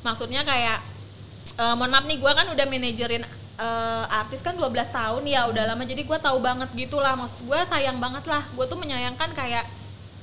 maksudnya 0.03 0.43
kayak 0.43 0.83
eh, 1.55 1.73
mohon 1.75 1.91
maaf 1.91 2.05
nih 2.07 2.19
gue 2.19 2.31
kan 2.31 2.47
udah 2.51 2.65
manajerin 2.67 3.23
eh, 3.59 4.05
artis 4.19 4.43
kan 4.43 4.55
12 4.55 4.67
tahun 4.91 5.23
ya 5.23 5.47
udah 5.47 5.63
lama. 5.71 5.83
Jadi 5.87 6.03
gue 6.03 6.19
tahu 6.19 6.37
banget 6.43 6.69
gitulah 6.75 7.15
maksud 7.15 7.39
gue 7.47 7.59
sayang 7.63 7.97
banget 8.03 8.27
lah. 8.27 8.43
Gue 8.53 8.67
tuh 8.67 8.75
menyayangkan 8.75 9.31
kayak 9.31 9.63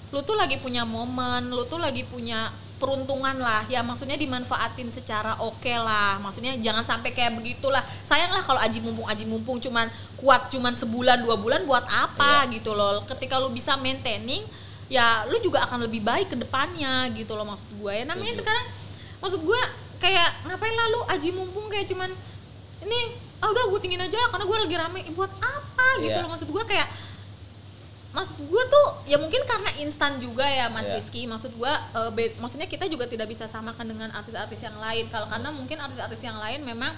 lu 0.09 0.25
tuh 0.25 0.37
lagi 0.41 0.57
punya 0.57 0.89
momen 0.89 1.53
lu 1.53 1.69
tuh 1.69 1.77
lagi 1.77 2.01
punya 2.09 2.49
peruntungan 2.79 3.37
lah. 3.37 3.67
Ya 3.67 3.83
maksudnya 3.83 4.15
dimanfaatin 4.15 4.89
secara 4.89 5.35
oke 5.39 5.69
lah. 5.75 6.17
Maksudnya 6.19 6.55
jangan 6.59 6.83
sampai 6.83 7.11
kayak 7.11 7.37
begitulah. 7.37 7.83
Sayang 8.07 8.31
lah 8.31 8.43
kalau 8.43 8.59
aji 8.59 8.79
mumpung 8.81 9.05
aji 9.05 9.27
mumpung 9.27 9.59
cuman 9.59 9.91
kuat 10.17 10.49
cuman 10.49 10.73
sebulan 10.73 11.21
dua 11.21 11.37
bulan 11.37 11.67
buat 11.67 11.85
apa 11.85 12.47
gitu 12.51 12.73
loh. 12.73 13.03
Ketika 13.05 13.37
lu 13.37 13.51
bisa 13.51 13.75
maintaining 13.77 14.41
ya 14.89 15.29
lu 15.29 15.37
juga 15.39 15.67
akan 15.69 15.85
lebih 15.85 16.01
baik 16.01 16.33
ke 16.33 16.37
depannya 16.39 17.13
gitu 17.13 17.35
loh 17.35 17.45
maksud 17.45 17.69
gue 17.77 17.93
ya. 17.93 18.05
Namanya 18.07 18.35
sekarang 18.39 18.65
maksud 19.19 19.43
gue 19.43 19.61
kayak 19.99 20.47
ngapain 20.47 20.73
lah 20.73 20.87
lu 20.95 21.01
aji 21.11 21.31
mumpung 21.35 21.67
kayak 21.67 21.91
cuman 21.91 22.09
ini 22.87 23.01
ah 23.39 23.51
udah 23.51 23.71
gue 23.71 23.81
tingin 23.83 23.99
aja 23.99 24.19
karena 24.31 24.47
gue 24.47 24.59
lagi 24.63 24.75
rame 24.79 25.01
buat 25.15 25.31
apa? 25.31 25.87
gitu 25.99 26.15
Iya. 26.15 26.23
loh 26.23 26.31
maksud 26.31 26.47
gue 26.51 26.65
kayak 26.67 26.87
maksud 28.19 28.35
gue 28.43 28.63
tuh 28.67 28.87
ya 29.07 29.15
mungkin 29.15 29.39
karena 29.47 29.71
instan 29.79 30.19
juga 30.19 30.43
ya 30.43 30.67
Mas 30.67 30.83
Iya. 30.85 30.99
Rizky. 30.99 31.23
Maksud 31.25 31.55
gue 31.55 31.71
eh, 31.71 32.11
be- 32.11 32.35
maksudnya 32.37 32.67
kita 32.67 32.91
juga 32.91 33.07
tidak 33.07 33.31
bisa 33.31 33.47
samakan 33.47 33.87
dengan 33.87 34.11
artis-artis 34.11 34.59
yang 34.59 34.75
lain. 34.77 35.07
Kalau 35.07 35.31
karena 35.31 35.55
mungkin 35.55 35.79
artis-artis 35.79 36.19
yang 36.19 36.35
lain 36.37 36.67
memang 36.67 36.91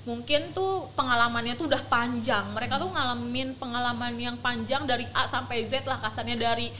mungkin 0.00 0.54
tuh 0.54 0.86
pengalamannya 0.94 1.58
tuh 1.58 1.66
udah 1.66 1.82
panjang. 1.84 2.46
Mereka 2.54 2.78
tuh 2.78 2.86
ngalamin 2.88 3.58
pengalaman 3.58 4.14
yang 4.14 4.38
panjang 4.38 4.86
dari 4.86 5.04
A 5.10 5.26
sampai 5.26 5.66
Z 5.66 5.82
lah 5.84 5.98
kasarnya 5.98 6.38
dari 6.38 6.70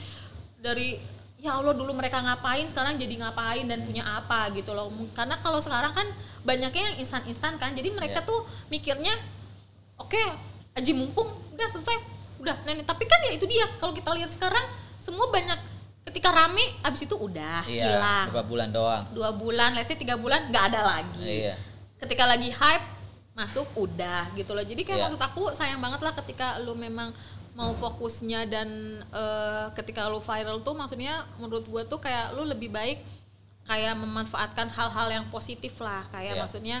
dari 0.57 0.95
ya 1.37 1.57
Allah 1.57 1.73
dulu 1.73 1.91
mereka 1.91 2.21
ngapain 2.21 2.63
sekarang 2.65 2.95
jadi 2.95 3.17
ngapain 3.19 3.67
dan 3.67 3.83
punya 3.83 4.07
apa 4.07 4.49
gitu 4.55 4.71
loh. 4.71 4.87
Karena 5.11 5.35
kalau 5.35 5.59
sekarang 5.59 5.91
kan 5.91 6.07
banyaknya 6.41 6.95
yang 6.95 6.97
instan-instan 6.97 7.59
kan. 7.59 7.75
Jadi 7.75 7.91
mereka 7.91 8.23
Iya. 8.23 8.29
tuh 8.29 8.39
mikirnya 8.71 9.11
oke 9.97 10.23
aji 10.71 10.95
mumpung 10.95 11.27
udah 11.51 11.67
selesai 11.69 11.97
udah 12.41 12.55
nenek 12.63 12.83
tapi 12.83 13.05
kan 13.05 13.19
ya 13.21 13.31
itu 13.31 13.45
dia 13.45 13.65
kalau 13.77 13.93
kita 13.93 14.09
lihat 14.11 14.27
sekarang 14.27 14.65
semua 14.97 15.29
banyak 15.29 15.57
ketika 16.03 16.29
rame 16.29 16.65
abis 16.81 17.05
itu 17.05 17.13
udah 17.13 17.61
Iya, 17.63 17.83
hilang 17.87 18.25
beberapa 18.27 18.47
bulan 18.47 18.69
doang. 18.69 19.03
dua 19.11 19.29
bulan 19.31 19.69
let's 19.71 19.85
say 19.85 19.95
tiga 19.95 20.17
bulan 20.17 20.49
nggak 20.49 20.63
ada 20.67 20.81
lagi 20.81 21.21
Iya. 21.45 21.55
ketika 21.97 22.25
lagi 22.25 22.49
hype 22.49 22.85
masuk 23.31 23.63
udah 23.75 24.33
gitu 24.33 24.51
loh 24.51 24.61
jadi 24.61 24.81
kayak 24.81 24.97
Iya. 24.97 25.05
maksud 25.07 25.21
aku 25.21 25.41
sayang 25.53 25.79
banget 25.79 26.01
lah 26.01 26.13
ketika 26.15 26.57
lu 26.57 26.73
memang 26.73 27.13
mau 27.51 27.71
fokusnya 27.71 28.43
dan 28.45 28.67
eh, 29.05 29.65
ketika 29.73 30.07
lu 30.07 30.17
viral 30.17 30.59
tuh 30.59 30.73
maksudnya 30.73 31.21
menurut 31.37 31.63
gua 31.63 31.83
tuh 31.83 31.97
kayak 31.97 32.33
lu 32.33 32.43
lebih 32.43 32.67
baik 32.67 32.99
kayak 33.63 33.93
memanfaatkan 33.93 34.67
hal-hal 34.67 35.07
yang 35.11 35.25
positif 35.27 35.77
lah 35.77 36.01
kayak 36.09 36.33
Iya. 36.33 36.41
maksudnya 36.41 36.77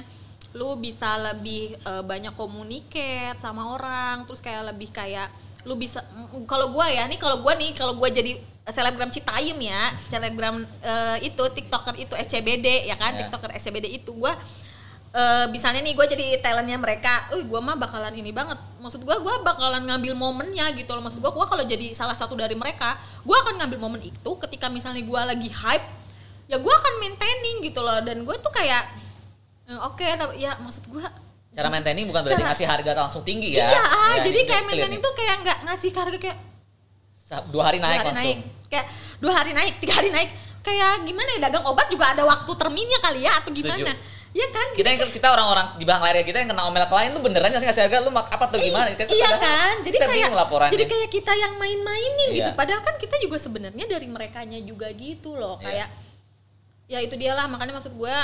lu 0.51 0.75
bisa 0.75 1.15
lebih 1.21 1.77
eh, 1.77 2.03
banyak 2.03 2.33
komunikasi 2.33 3.37
sama 3.37 3.69
orang 3.69 4.25
terus 4.25 4.41
kayak 4.41 4.65
lebih 4.67 4.89
kayak 4.89 5.29
lu 5.63 5.77
bisa 5.77 6.01
mm, 6.01 6.45
kalau 6.49 6.69
gua 6.73 6.89
ya 6.89 7.05
nih 7.05 7.19
kalau 7.21 7.39
gua 7.41 7.53
nih 7.53 7.71
kalau 7.77 7.93
gua 7.97 8.09
jadi 8.09 8.37
selebgram 8.69 9.09
Citayam 9.09 9.57
ya 9.57 9.93
selebgram 10.07 10.61
eh, 10.81 11.17
itu 11.27 11.43
tiktoker 11.53 11.97
itu 11.97 12.13
SCBD 12.13 12.85
ya 12.87 12.95
kan 12.95 13.13
Iya. 13.13 13.27
tiktoker 13.27 13.51
SCBD 13.57 13.89
itu 13.89 14.13
gua 14.13 14.37
eh 15.11 15.45
misalnya 15.51 15.83
nih 15.83 15.91
gue 15.91 16.05
jadi 16.07 16.25
talentnya 16.39 16.79
mereka, 16.79 17.35
uh 17.35 17.43
gue 17.43 17.59
mah 17.59 17.75
bakalan 17.75 18.15
ini 18.15 18.31
banget. 18.31 18.55
Maksud 18.79 19.03
gue 19.03 19.11
gue 19.11 19.35
bakalan 19.43 19.83
ngambil 19.83 20.15
momennya 20.15 20.71
gitu 20.71 20.95
loh. 20.95 21.03
Maksud 21.03 21.19
gue 21.19 21.27
gue 21.27 21.45
kalau 21.51 21.63
jadi 21.67 21.91
salah 21.91 22.15
satu 22.15 22.31
dari 22.39 22.55
mereka, 22.55 22.95
gue 23.27 23.35
akan 23.35 23.59
ngambil 23.59 23.75
momen 23.75 24.01
itu 24.07 24.31
ketika 24.47 24.71
misalnya 24.71 25.03
gue 25.03 25.21
lagi 25.35 25.51
hype, 25.51 25.83
ya 26.47 26.55
gue 26.55 26.73
akan 26.79 26.93
maintaining 27.03 27.59
gitu 27.59 27.83
loh. 27.83 27.99
Dan 27.99 28.23
gue 28.23 28.35
tuh 28.39 28.55
kayak 28.55 28.87
eh, 29.67 29.79
oke, 29.83 30.07
tapi 30.15 30.47
ya 30.47 30.55
maksud 30.63 30.87
gue 30.87 31.03
Cara 31.51 31.67
maintaining 31.67 32.07
bukan 32.07 32.21
berarti 32.21 32.39
Cara- 32.39 32.51
ngasih 32.51 32.65
harga 32.65 32.91
langsung 32.97 33.23
tinggi 33.23 33.51
ya. 33.53 33.67
Iya, 33.67 33.81
ah, 33.81 34.11
Ya, 34.15 34.19
jadi 34.23 34.39
kayak 34.45 34.63
maintaining 34.65 34.97
nih. 34.97 35.05
tuh 35.05 35.13
kayak 35.13 35.35
nggak 35.41 35.57
ngasih 35.65 35.89
harga 35.91 36.17
kayak 36.17 36.37
dua 37.47 37.63
hari 37.63 37.77
dua 37.77 37.85
naik 37.85 37.97
hari 37.97 38.07
langsung. 38.07 38.23
naik. 38.23 38.39
Kayak 38.67 38.85
dua 39.19 39.33
hari 39.33 39.51
naik, 39.51 39.73
tiga 39.79 39.93
hari 39.93 40.09
naik. 40.09 40.29
Kayak 40.61 40.91
gimana 41.03 41.29
ya 41.31 41.39
dagang 41.41 41.65
obat 41.65 41.87
juga 41.87 42.05
ada 42.07 42.23
waktu 42.23 42.51
terminnya 42.53 42.99
kali 42.99 43.19
ya 43.21 43.31
atau 43.35 43.51
gimana? 43.51 43.81
Setuju. 43.83 44.09
Iya 44.31 44.47
kan? 44.47 44.67
Kita 44.71 44.87
yang 44.87 45.11
kita 45.11 45.27
orang-orang 45.27 45.67
di 45.75 45.83
belakang 45.83 46.03
layar 46.07 46.23
kita 46.23 46.37
yang 46.39 46.47
kena 46.47 46.63
omel 46.63 46.87
klien 46.87 47.11
tuh 47.11 47.19
beneran 47.19 47.51
nggak 47.51 47.59
sih 47.59 47.67
ngasih 47.67 47.83
harga 47.83 47.97
lu 47.99 48.11
mak 48.11 48.31
apa 48.31 48.45
tuh 48.47 48.59
gimana? 48.61 48.87
Kita 48.89 49.11
iya 49.11 49.29
kan 49.35 49.75
jadi 49.83 49.91
kita 49.91 50.07
kayak 50.07 50.29
laporannya. 50.31 50.71
jadi 50.71 50.85
kayak 50.87 51.09
kita 51.09 51.33
yang 51.35 51.53
main-mainin 51.57 52.29
gitu 52.31 52.47
Iya. 52.47 52.55
padahal 52.55 52.79
kan 52.79 52.95
kita 52.95 53.19
juga 53.19 53.35
sebenarnya 53.35 53.85
dari 53.85 54.07
merekanya 54.07 54.63
juga 54.63 54.87
gitu 54.95 55.35
loh 55.35 55.59
Iya. 55.59 55.67
kayak 55.83 55.87
ya 56.87 56.99
itu 57.01 57.15
dia 57.15 57.35
lah 57.35 57.43
makanya 57.45 57.75
maksud 57.75 57.91
gue 57.91 58.15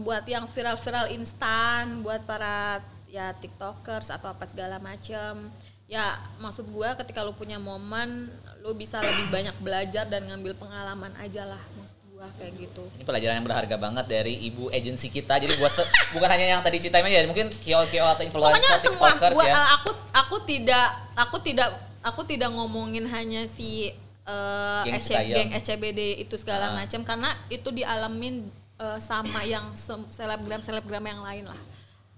buat 0.00 0.24
yang 0.24 0.46
viral-viral 0.46 1.10
instan 1.10 2.00
buat 2.00 2.22
para 2.22 2.80
ya 3.06 3.34
tiktokers 3.34 4.08
atau 4.08 4.30
apa 4.30 4.46
segala 4.46 4.78
macem 4.78 5.50
ya 5.86 6.18
maksud 6.38 6.66
gue 6.66 6.88
ketika 7.04 7.22
lu 7.22 7.30
punya 7.30 7.56
momen 7.56 8.26
lu 8.60 8.74
bisa 8.74 8.98
lebih 8.98 9.30
banyak 9.30 9.54
belajar 9.58 10.06
dan 10.06 10.26
ngambil 10.26 10.54
pengalaman 10.56 11.14
aja 11.16 11.46
lah 11.46 11.62
maksud 11.78 11.94
gue 12.06 12.26
kayak 12.40 12.52
gitu 12.56 12.82
Ini 12.96 13.04
pelajaran 13.04 13.34
yang 13.36 13.46
berharga 13.46 13.76
banget 13.76 14.06
dari 14.08 14.34
ibu 14.40 14.72
agensi 14.72 15.12
kita. 15.12 15.36
Jadi 15.36 15.52
buat 15.60 15.68
bukan 16.16 16.28
hanya 16.32 16.56
yang 16.56 16.62
tadi 16.64 16.80
ceritain 16.80 17.04
aja, 17.04 17.28
mungkin 17.28 17.52
kiol-kiol 17.52 18.08
atau 18.08 18.24
pokoknya 18.32 18.56
influencer, 18.56 18.78
semua 18.80 19.08
tiktokers 19.12 19.36
gua, 19.36 19.44
ya. 19.44 19.52
eh, 19.52 19.68
aku 19.76 19.90
aku 20.16 20.36
tidak 20.48 20.86
aku 21.12 21.36
tidak 21.44 21.68
aku 22.00 22.20
tidak 22.24 22.50
ngomongin 22.56 23.04
hanya 23.04 23.44
si 23.44 23.92
eh, 24.24 24.80
Geng 24.88 24.96
SC 24.96 25.12
geng 25.28 25.50
SCBD 25.54 26.00
itu 26.24 26.34
segala 26.40 26.72
Ah. 26.72 26.82
macam 26.82 27.04
karena 27.04 27.30
itu 27.46 27.68
dialamin 27.68 28.48
eh, 28.76 28.98
sama 28.98 29.40
yang 29.42 29.72
se- 29.72 30.08
selebgram 30.10 30.60
selebgram 30.60 31.02
yang 31.02 31.20
lain 31.20 31.44
lah 31.46 31.60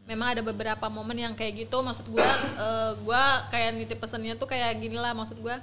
memang 0.05 0.33
ada 0.33 0.41
beberapa 0.41 0.89
momen 0.89 1.19
yang 1.21 1.35
kayak 1.35 1.65
gitu 1.65 1.77
maksud 1.79 2.09
gua 2.09 2.25
eh, 2.57 2.93
gua 3.03 3.23
kayak 3.49 3.77
nitip 3.77 3.99
pesennya 3.99 4.35
tuh 4.35 4.47
kayak 4.47 4.77
gini 4.77 4.97
lah 4.97 5.13
maksud 5.13 5.39
gua 5.39 5.61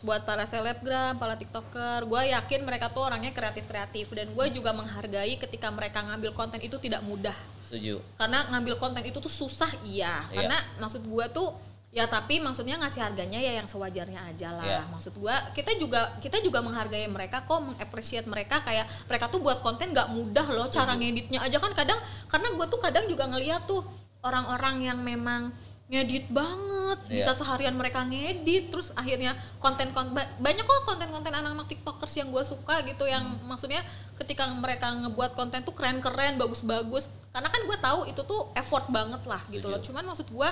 buat 0.00 0.24
para 0.24 0.48
selebgram, 0.48 1.20
para 1.20 1.36
tiktoker, 1.36 2.08
gue 2.08 2.32
yakin 2.32 2.64
mereka 2.64 2.88
tuh 2.88 3.04
orangnya 3.04 3.36
kreatif-kreatif 3.36 4.08
dan 4.16 4.32
gue 4.32 4.46
juga 4.48 4.72
menghargai 4.72 5.36
ketika 5.36 5.68
mereka 5.68 6.00
ngambil 6.00 6.32
konten 6.32 6.56
itu 6.56 6.80
tidak 6.80 7.04
mudah 7.04 7.36
Setuju. 7.68 8.00
karena 8.16 8.48
ngambil 8.48 8.80
konten 8.80 9.04
itu 9.04 9.20
tuh 9.20 9.28
susah 9.28 9.68
iya 9.84 10.24
Iya. 10.32 10.48
karena 10.48 10.56
maksud 10.80 11.04
gua 11.04 11.28
tuh 11.28 11.52
ya 11.90 12.06
tapi 12.06 12.38
maksudnya 12.38 12.78
ngasih 12.78 13.02
harganya 13.02 13.42
ya 13.42 13.58
yang 13.58 13.66
sewajarnya 13.66 14.30
aja 14.30 14.54
lah. 14.54 14.62
Iya. 14.62 14.80
maksud 14.86 15.18
gua 15.18 15.50
kita 15.50 15.74
juga 15.74 16.14
kita 16.22 16.38
juga 16.38 16.62
menghargai 16.62 17.10
mereka 17.10 17.42
kok 17.42 17.58
mengapresiat 17.58 18.30
mereka. 18.30 18.62
Kayak 18.62 18.86
mereka 19.10 19.26
tuh 19.26 19.42
buat 19.42 19.58
konten 19.58 19.90
nggak 19.90 20.08
mudah 20.14 20.46
loh 20.54 20.70
cara 20.70 20.94
ngeditnya 20.94 21.42
aja. 21.42 21.58
Kan 21.58 21.74
kadang 21.74 21.98
karena 22.30 22.48
gua 22.54 22.66
tuh 22.70 22.78
kadang 22.78 23.10
juga 23.10 23.26
ngeliat 23.26 23.66
tuh 23.66 23.82
orang-orang 24.22 24.86
yang 24.86 24.98
memang 25.02 25.50
ngedit 25.90 26.30
banget 26.30 26.98
bisa 27.10 27.34
Iya. 27.34 27.38
seharian 27.42 27.74
mereka 27.74 28.06
ngedit 28.06 28.70
terus 28.70 28.94
akhirnya 28.94 29.34
konten 29.58 29.90
konten 29.90 30.14
banyak 30.38 30.62
kok 30.62 30.86
konten-konten 30.86 31.34
anak-anak 31.34 31.66
tiktokers 31.66 32.14
yang 32.14 32.30
gue 32.30 32.46
suka 32.46 32.86
gitu 32.86 33.10
yang 33.10 33.26
maksudnya 33.42 33.82
ketika 34.14 34.46
mereka 34.54 34.94
ngebuat 34.94 35.34
konten 35.34 35.66
tuh 35.66 35.74
keren-keren 35.74 36.38
bagus-bagus. 36.38 37.10
Karena 37.34 37.50
kan 37.50 37.62
gue 37.66 37.78
tahu 37.82 38.00
itu 38.06 38.22
tuh 38.22 38.54
effort 38.54 38.86
banget 38.86 39.18
lah 39.26 39.42
gitu 39.50 39.66
loh. 39.66 39.82
Cuman 39.82 40.06
maksud 40.06 40.30
gue 40.30 40.50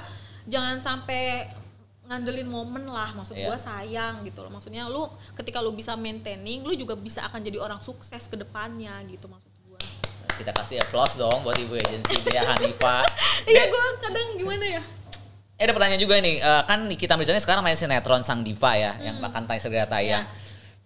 jangan 0.49 0.77
sampai 0.79 1.47
ngandelin 2.03 2.49
momen 2.49 2.85
lah 2.85 3.13
maksud 3.13 3.37
Iya. 3.37 3.47
gue 3.47 3.59
sayang 3.59 4.25
gitu 4.25 4.41
loh 4.41 4.49
maksudnya 4.49 4.89
lu 4.89 5.07
ketika 5.35 5.61
lu 5.61 5.71
bisa 5.71 5.93
maintaining 5.93 6.65
lu 6.65 6.73
juga 6.73 6.97
bisa 6.97 7.21
akan 7.23 7.39
jadi 7.39 7.61
orang 7.61 7.79
sukses 7.79 8.25
ke 8.25 8.35
depannya 8.35 8.97
gitu 9.07 9.29
maksud 9.29 9.53
gue 9.63 9.77
Kita 10.35 10.51
kasih 10.53 10.81
applause 10.81 11.15
dong 11.15 11.43
buat 11.43 11.55
ibu 11.55 11.75
agensi 11.75 12.17
dia 12.27 12.43
Hanifa. 12.43 13.05
iya 13.45 13.69
gue 13.69 13.85
kadang 13.99 14.29
gimana 14.35 14.67
ya 14.71 14.83
Eh 15.53 15.67
ada 15.67 15.75
pertanyaan 15.75 15.99
juga 15.99 16.15
nih, 16.17 16.39
eh, 16.39 16.63
kan 16.65 16.87
Nikita 16.87 17.19
Mirzani 17.19 17.43
sekarang 17.43 17.67
main 17.67 17.75
sinetron 17.75 18.23
Sang 18.23 18.47
Diva 18.47 18.79
ya, 18.79 18.95
yang 19.03 19.19
Hmm. 19.19 19.27
bahkan 19.27 19.43
tayang 19.43 19.59
segera 19.59 19.85
tayang. 19.85 20.23
Iya. 20.23 20.31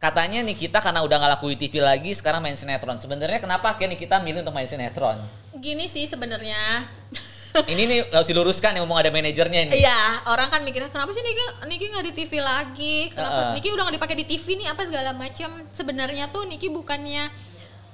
Katanya 0.01 0.41
Nikita 0.41 0.81
karena 0.81 1.05
udah 1.05 1.13
nggak 1.13 1.31
laku 1.31 1.53
di 1.53 1.61
TV 1.61 1.79
lagi, 1.79 2.09
sekarang 2.11 2.41
main 2.41 2.57
sinetron. 2.57 2.97
Sebenarnya 2.97 3.37
kenapa 3.37 3.69
akhirnya 3.69 3.93
Nikita 3.93 4.19
milih 4.19 4.41
untuk 4.41 4.51
main 4.51 4.65
sinetron? 4.65 5.21
gini 5.55 5.85
sih 5.85 6.09
sebenarnya 6.09 6.89
Ini 7.53 7.83
nih 7.85 7.99
harus 8.09 8.25
diluruskan 8.27 8.73
yang 8.75 8.89
ngomong 8.89 8.97
ada 8.99 9.11
manajernya 9.13 9.61
ini. 9.69 9.73
Iya, 9.79 10.25
orang 10.25 10.49
kan 10.49 10.65
mikirnya 10.65 10.89
kenapa 10.89 11.13
sih 11.13 11.21
Niki 11.21 11.45
Niki 11.69 11.85
nggak 11.89 12.05
di 12.09 12.13
TV 12.15 12.33
lagi? 12.39 12.97
Kenapa 13.13 13.37
Heeh. 13.37 13.53
Niki 13.61 13.69
udah 13.69 13.83
nggak 13.85 13.97
dipakai 14.01 14.17
di 14.17 14.27
TV 14.27 14.47
nih 14.57 14.69
apa 14.73 14.83
segala 14.89 15.11
macam? 15.13 15.51
Sebenarnya 15.69 16.29
tuh 16.29 16.49
Niki 16.49 16.69
bukannya 16.69 17.29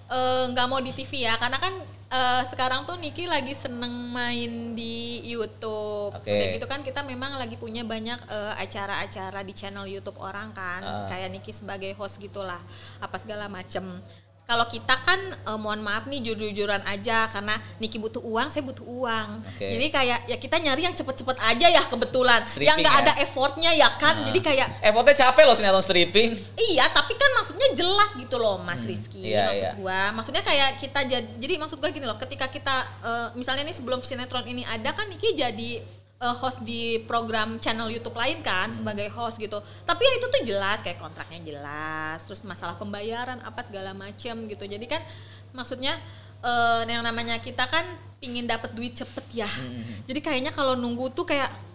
eh, 0.09 0.45
nggak 0.49 0.67
mau 0.67 0.79
di 0.79 0.93
TV 0.93 1.27
ya, 1.27 1.35
karena 1.37 1.59
kan 1.59 1.75
eh, 2.09 2.43
sekarang 2.47 2.87
tuh 2.87 2.97
Niki 2.97 3.27
lagi 3.27 3.53
seneng 3.53 3.91
main 4.09 4.73
di 4.73 5.21
YouTube. 5.27 6.15
Oke. 6.15 6.31
Udah 6.31 6.47
gitu 6.55 6.67
kan 6.67 6.81
kita 6.81 7.03
memang 7.03 7.35
lagi 7.35 7.59
punya 7.59 7.83
banyak 7.83 8.17
eh, 8.25 8.53
acara-acara 8.57 9.43
di 9.43 9.53
channel 9.53 9.85
YouTube 9.85 10.17
orang 10.17 10.55
kan, 10.55 10.81
Ah. 10.81 11.07
kayak 11.11 11.29
Niki 11.29 11.51
sebagai 11.51 11.93
host 11.95 12.17
gitulah, 12.17 12.63
apa 13.03 13.17
segala 13.19 13.51
macem. 13.51 13.85
Kalau 14.49 14.65
kita 14.65 14.97
kan 15.05 15.21
eh, 15.21 15.59
mohon 15.61 15.85
maaf 15.85 16.09
nih 16.09 16.25
jujur-jujuran 16.25 16.81
aja 16.89 17.29
karena 17.29 17.61
Niki 17.77 18.01
butuh 18.01 18.25
uang, 18.25 18.49
saya 18.49 18.65
butuh 18.65 18.81
uang. 18.81 19.45
Oke. 19.45 19.77
Jadi 19.77 19.87
kayak 19.93 20.25
ya 20.25 20.37
kita 20.41 20.57
nyari 20.57 20.89
yang 20.89 20.97
cepet-cepet 20.97 21.37
aja 21.37 21.69
ya 21.69 21.85
kebetulan, 21.85 22.49
Stripping 22.49 22.65
yang 22.65 22.77
nggak 22.81 22.97
ya? 22.97 23.01
ada 23.05 23.13
effortnya 23.21 23.71
ya 23.77 23.93
kan. 24.01 24.17
Nah. 24.17 24.33
Jadi 24.33 24.41
kayak 24.41 24.81
Effortnya 24.81 25.17
capek 25.21 25.45
loh 25.45 25.53
sinetron 25.53 25.85
stripping. 25.85 26.33
iya, 26.57 26.89
tapi 26.89 27.13
kan 27.21 27.29
maksudnya 27.37 27.69
jelas 27.77 28.11
gitu 28.17 28.41
loh 28.41 28.57
Mas 28.65 28.81
Rizky. 28.89 29.21
iya, 29.21 29.53
maksud 29.53 29.61
iya. 29.69 29.73
gua, 29.77 30.01
maksudnya 30.17 30.41
kayak 30.41 30.81
kita 30.81 31.01
jadi 31.05 31.29
jadi 31.37 31.55
maksud 31.61 31.77
gua 31.77 31.93
gini 31.93 32.09
loh, 32.09 32.17
ketika 32.17 32.49
kita 32.49 32.77
eh, 33.05 33.29
misalnya 33.37 33.69
nih 33.69 33.77
sebelum 33.77 34.01
sinetron 34.01 34.49
ini 34.49 34.65
ada 34.65 34.97
kan 34.97 35.13
Niki 35.13 35.37
jadi 35.37 35.85
eh, 36.19 36.35
host 36.39 36.63
di 36.67 37.03
program 37.07 37.59
channel 37.63 37.89
YouTube 37.91 38.19
lain 38.19 38.43
kan 38.43 38.71
sebagai 38.75 39.07
host 39.15 39.39
gitu. 39.39 39.59
Tapi 39.87 40.03
ya 40.03 40.13
itu 40.19 40.27
tuh 40.31 40.43
jelas 40.45 40.79
kayak 40.83 40.99
kontraknya 40.99 41.41
jelas, 41.43 42.23
terus 42.27 42.43
masalah 42.43 42.75
pembayaran 42.75 43.39
apa 43.43 43.63
segala 43.67 43.95
macem 43.95 44.47
gitu. 44.51 44.65
Jadi 44.67 44.87
kan 44.87 45.03
maksudnya 45.55 45.95
eh, 46.43 46.83
yang 46.87 47.03
namanya 47.03 47.39
kita 47.39 47.67
kan 47.67 47.87
pingin 48.19 48.51
dapat 48.51 48.75
duit 48.75 48.99
cepet 48.99 49.47
ya. 49.47 49.51
Jadi 50.09 50.19
kayaknya 50.19 50.51
kalau 50.51 50.75
nunggu 50.75 51.15
tuh 51.15 51.23
kayak 51.23 51.68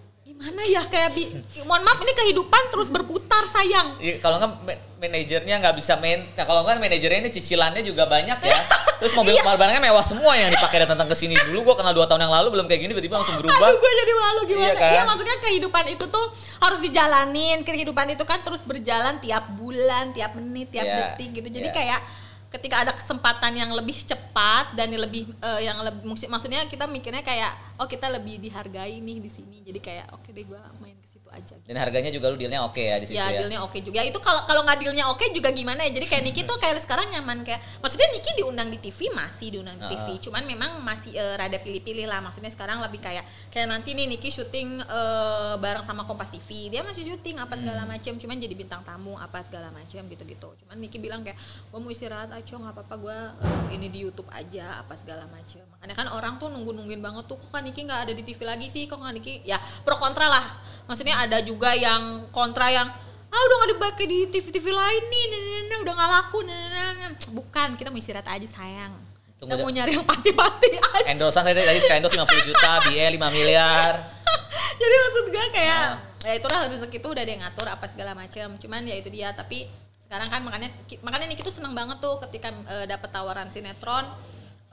gimana 0.43 0.59
ya 0.67 0.83
kayak 0.83 1.15
bi 1.15 1.23
mohon 1.63 1.87
maaf 1.87 2.03
ini 2.03 2.11
kehidupan 2.11 2.67
terus 2.67 2.91
berputar 2.91 3.47
sayang. 3.47 3.95
Iya, 3.95 4.19
kalau 4.19 4.43
nggak 4.43 4.51
ma- 4.59 4.81
manajernya 4.99 5.55
nggak 5.57 5.75
bisa 5.79 5.95
main. 5.95 6.19
Nah, 6.35 6.43
kalau 6.43 6.67
nggak 6.67 6.83
manajernya 6.83 7.19
ini 7.21 7.31
cicilannya 7.31 7.79
juga 7.79 8.03
banyak 8.05 8.35
ya. 8.37 8.59
Terus 8.99 9.15
mobil 9.15 9.31
Iya. 9.33 9.55
barangnya 9.55 9.79
mewah 9.81 9.99
semua 9.99 10.35
yang 10.35 10.47
dipakai 10.47 10.83
datang 10.83 11.07
ke 11.07 11.15
sini 11.15 11.39
dulu. 11.41 11.63
Gua 11.65 11.75
kenal 11.75 11.91
dua 11.91 12.03
tahun 12.05 12.23
yang 12.23 12.33
lalu 12.33 12.55
belum 12.55 12.67
kayak 12.67 12.81
gini, 12.81 12.91
tiba-tiba 12.91 13.15
langsung 13.15 13.35
berubah. 13.35 13.55
Aduh 13.63 13.75
gue 13.77 13.91
jadi 13.93 14.13
malu 14.13 14.41
gimana? 14.43 14.63
Iya 14.65 14.73
Iya, 14.73 14.99
kan? 14.99 15.05
maksudnya 15.07 15.37
kehidupan 15.39 15.83
itu 15.89 16.05
tuh 16.07 16.25
harus 16.59 16.79
dijalanin. 16.79 17.57
Kehidupan 17.61 18.05
itu 18.09 18.23
kan 18.23 18.39
terus 18.43 18.59
berjalan 18.61 19.19
tiap 19.19 19.47
bulan, 19.53 20.11
tiap 20.11 20.35
menit, 20.35 20.71
tiap 20.71 20.83
Iya, 20.83 20.95
detik 21.15 21.29
gitu. 21.33 21.47
Jadi 21.53 21.67
iya. 21.67 21.75
kayak 21.75 21.99
ketika 22.53 22.85
ada 22.85 22.93
kesempatan 22.93 23.49
yang 23.57 23.73
lebih 23.73 23.97
cepat 24.05 24.77
dan 24.77 24.93
yang 24.93 25.01
lebih 25.01 25.25
eh, 25.41 25.61
yang 25.65 25.81
lebih 25.81 26.05
maksud- 26.05 26.29
maksudnya 26.29 26.61
kita 26.69 26.85
mikirnya 26.85 27.25
kayak 27.25 27.81
oh 27.81 27.89
kita 27.89 28.05
lebih 28.13 28.37
dihargai 28.37 29.01
nih 29.01 29.17
di 29.17 29.29
sini. 29.33 29.65
Jadi 29.65 29.79
kayak 29.81 30.13
oke 30.13 30.29
deh 30.29 30.45
gue 30.45 30.61
main 30.77 30.97
aja. 31.33 31.53
Gitu. 31.53 31.65
Dan 31.65 31.75
harganya 31.75 32.09
juga 32.09 32.29
lu 32.29 32.37
dealnya 32.37 32.61
oke 32.61 32.77
ya 32.77 32.95
di 32.97 33.05
situ 33.05 33.17
Ya, 33.17 33.27
ya. 33.27 33.41
dealnya 33.41 33.59
oke 33.59 33.77
juga. 33.77 33.97
Ya, 33.97 34.03
itu 34.05 34.19
kalau 34.19 34.45
kalau 34.45 34.61
nggak 34.61 34.77
dealnya 34.79 35.09
oke 35.09 35.25
juga 35.29 35.49
gimana 35.49 35.81
ya? 35.83 35.91
Jadi 35.91 36.05
kayak 36.05 36.23
Niki 36.23 36.41
tuh 36.43 36.55
kayak 36.55 36.77
sekarang 36.79 37.09
nyaman 37.09 37.41
kayak 37.41 37.59
maksudnya 37.79 38.07
Niki 38.11 38.31
diundang 38.35 38.69
di 38.69 38.77
TV 38.77 39.09
masih 39.09 39.47
diundang 39.51 39.75
di 39.75 39.87
TV. 39.89 40.07
Heeh. 40.07 40.21
Cuman 40.21 40.43
memang 40.45 40.71
masih 40.79 41.11
eh, 41.13 41.33
rada 41.33 41.57
pilih-pilih 41.57 42.05
lah. 42.05 42.21
Maksudnya 42.21 42.47
sekarang 42.47 42.77
lebih 42.79 42.99
kayak 42.99 43.23
kayak 43.49 43.65
nanti 43.65 43.91
nih 43.91 44.05
Niki 44.07 44.29
syuting 44.29 44.79
eh, 44.79 45.53
bareng 45.57 45.81
sama 45.81 46.03
Kompas 46.03 46.29
TV. 46.29 46.69
Dia 46.69 46.81
masih 46.81 47.03
syuting 47.05 47.37
apa 47.37 47.57
segala 47.57 47.83
Hmm. 47.83 47.91
macam. 47.91 48.13
Cuman 48.13 48.37
jadi 48.37 48.53
bintang 48.53 48.81
tamu 48.81 49.15
apa 49.15 49.41
segala 49.41 49.67
macam 49.69 49.99
gitu-gitu. 50.03 50.49
Cuman 50.61 50.75
Niki 50.77 50.97
bilang 50.97 51.21
kayak 51.21 51.35
gua 51.67 51.79
mau 51.79 51.89
istirahat 51.89 52.29
aja 52.29 52.53
nggak 52.53 52.73
apa-apa 52.73 52.95
gua 52.95 53.17
eh, 53.39 53.75
ini 53.75 53.87
di 53.87 54.03
YouTube 54.03 54.29
aja 54.29 54.77
apa 54.77 54.93
segala 54.93 55.25
macam. 55.27 55.63
Makanya 55.73 55.95
kan 55.95 56.07
orang 56.09 56.33
tuh 56.35 56.47
nunggu-nungguin 56.47 56.99
banget 56.99 57.25
tuh 57.25 57.35
kok 57.35 57.49
kan 57.49 57.63
Niki 57.63 57.81
nggak 57.81 58.01
ada 58.05 58.13
di 58.13 58.21
TV 58.21 58.39
lagi 58.43 58.67
sih 58.67 58.85
kok 58.85 58.95
kan 58.95 59.09
Niki 59.09 59.41
ya 59.43 59.55
pro 59.81 59.95
kontra 59.95 60.27
lah. 60.27 60.45
Maksudnya 60.83 61.15
ada 61.25 61.37
juga 61.43 61.71
yang 61.73 62.27
kontra 62.29 62.69
yang 62.69 62.87
ah 63.33 63.41
udah 63.49 63.55
gak 63.65 63.71
dipakai 63.73 64.05
di 64.05 64.19
TV-TV 64.29 64.69
lain 64.69 65.03
nih, 65.09 65.25
nah, 65.25 65.39
nah, 65.41 65.61
nah, 65.65 65.77
udah 65.81 65.93
gak 65.97 66.09
laku, 66.21 66.39
nah, 66.45 66.53
nah, 66.53 66.69
nah, 66.69 67.09
nah." 67.09 67.11
bukan 67.33 67.67
kita 67.73 67.89
mau 67.89 67.97
istirahat 67.97 68.29
aja 68.29 68.45
sayang. 68.45 68.93
Tunggu 69.41 69.57
kita 69.57 69.65
mau 69.65 69.73
nyari 69.73 69.91
yang 69.97 70.05
pasti-pasti 70.05 70.69
aja. 70.77 71.05
Endorsean 71.09 71.43
saya 71.43 71.57
tadi 71.57 71.81
sekali 71.81 71.97
endorse 71.99 72.15
50 72.15 72.49
juta, 72.53 72.69
BE 72.85 73.05
5 73.17 73.35
miliar. 73.35 73.93
Jadi 74.81 74.95
maksud 75.01 75.25
gue 75.33 75.45
kayak 75.49 75.85
ya 76.23 76.31
itulah 76.39 76.71
rezeki 76.71 76.97
itu 77.03 77.07
udah 77.11 77.23
ada 77.25 77.31
yang 77.33 77.41
ngatur 77.41 77.67
apa 77.67 77.85
segala 77.89 78.11
macam. 78.13 78.47
Cuman 78.55 78.81
ya 78.85 78.95
itu 78.95 79.09
dia 79.09 79.33
tapi 79.33 79.67
sekarang 79.99 80.29
kan 80.29 80.41
makanya 80.45 80.69
makanya 81.01 81.25
Niki 81.25 81.41
tuh 81.41 81.51
seneng 81.51 81.73
banget 81.73 81.97
tuh 81.97 82.21
ketika 82.29 82.53
eh, 82.69 82.85
dapet 82.85 83.09
tawaran 83.09 83.49
sinetron 83.49 84.05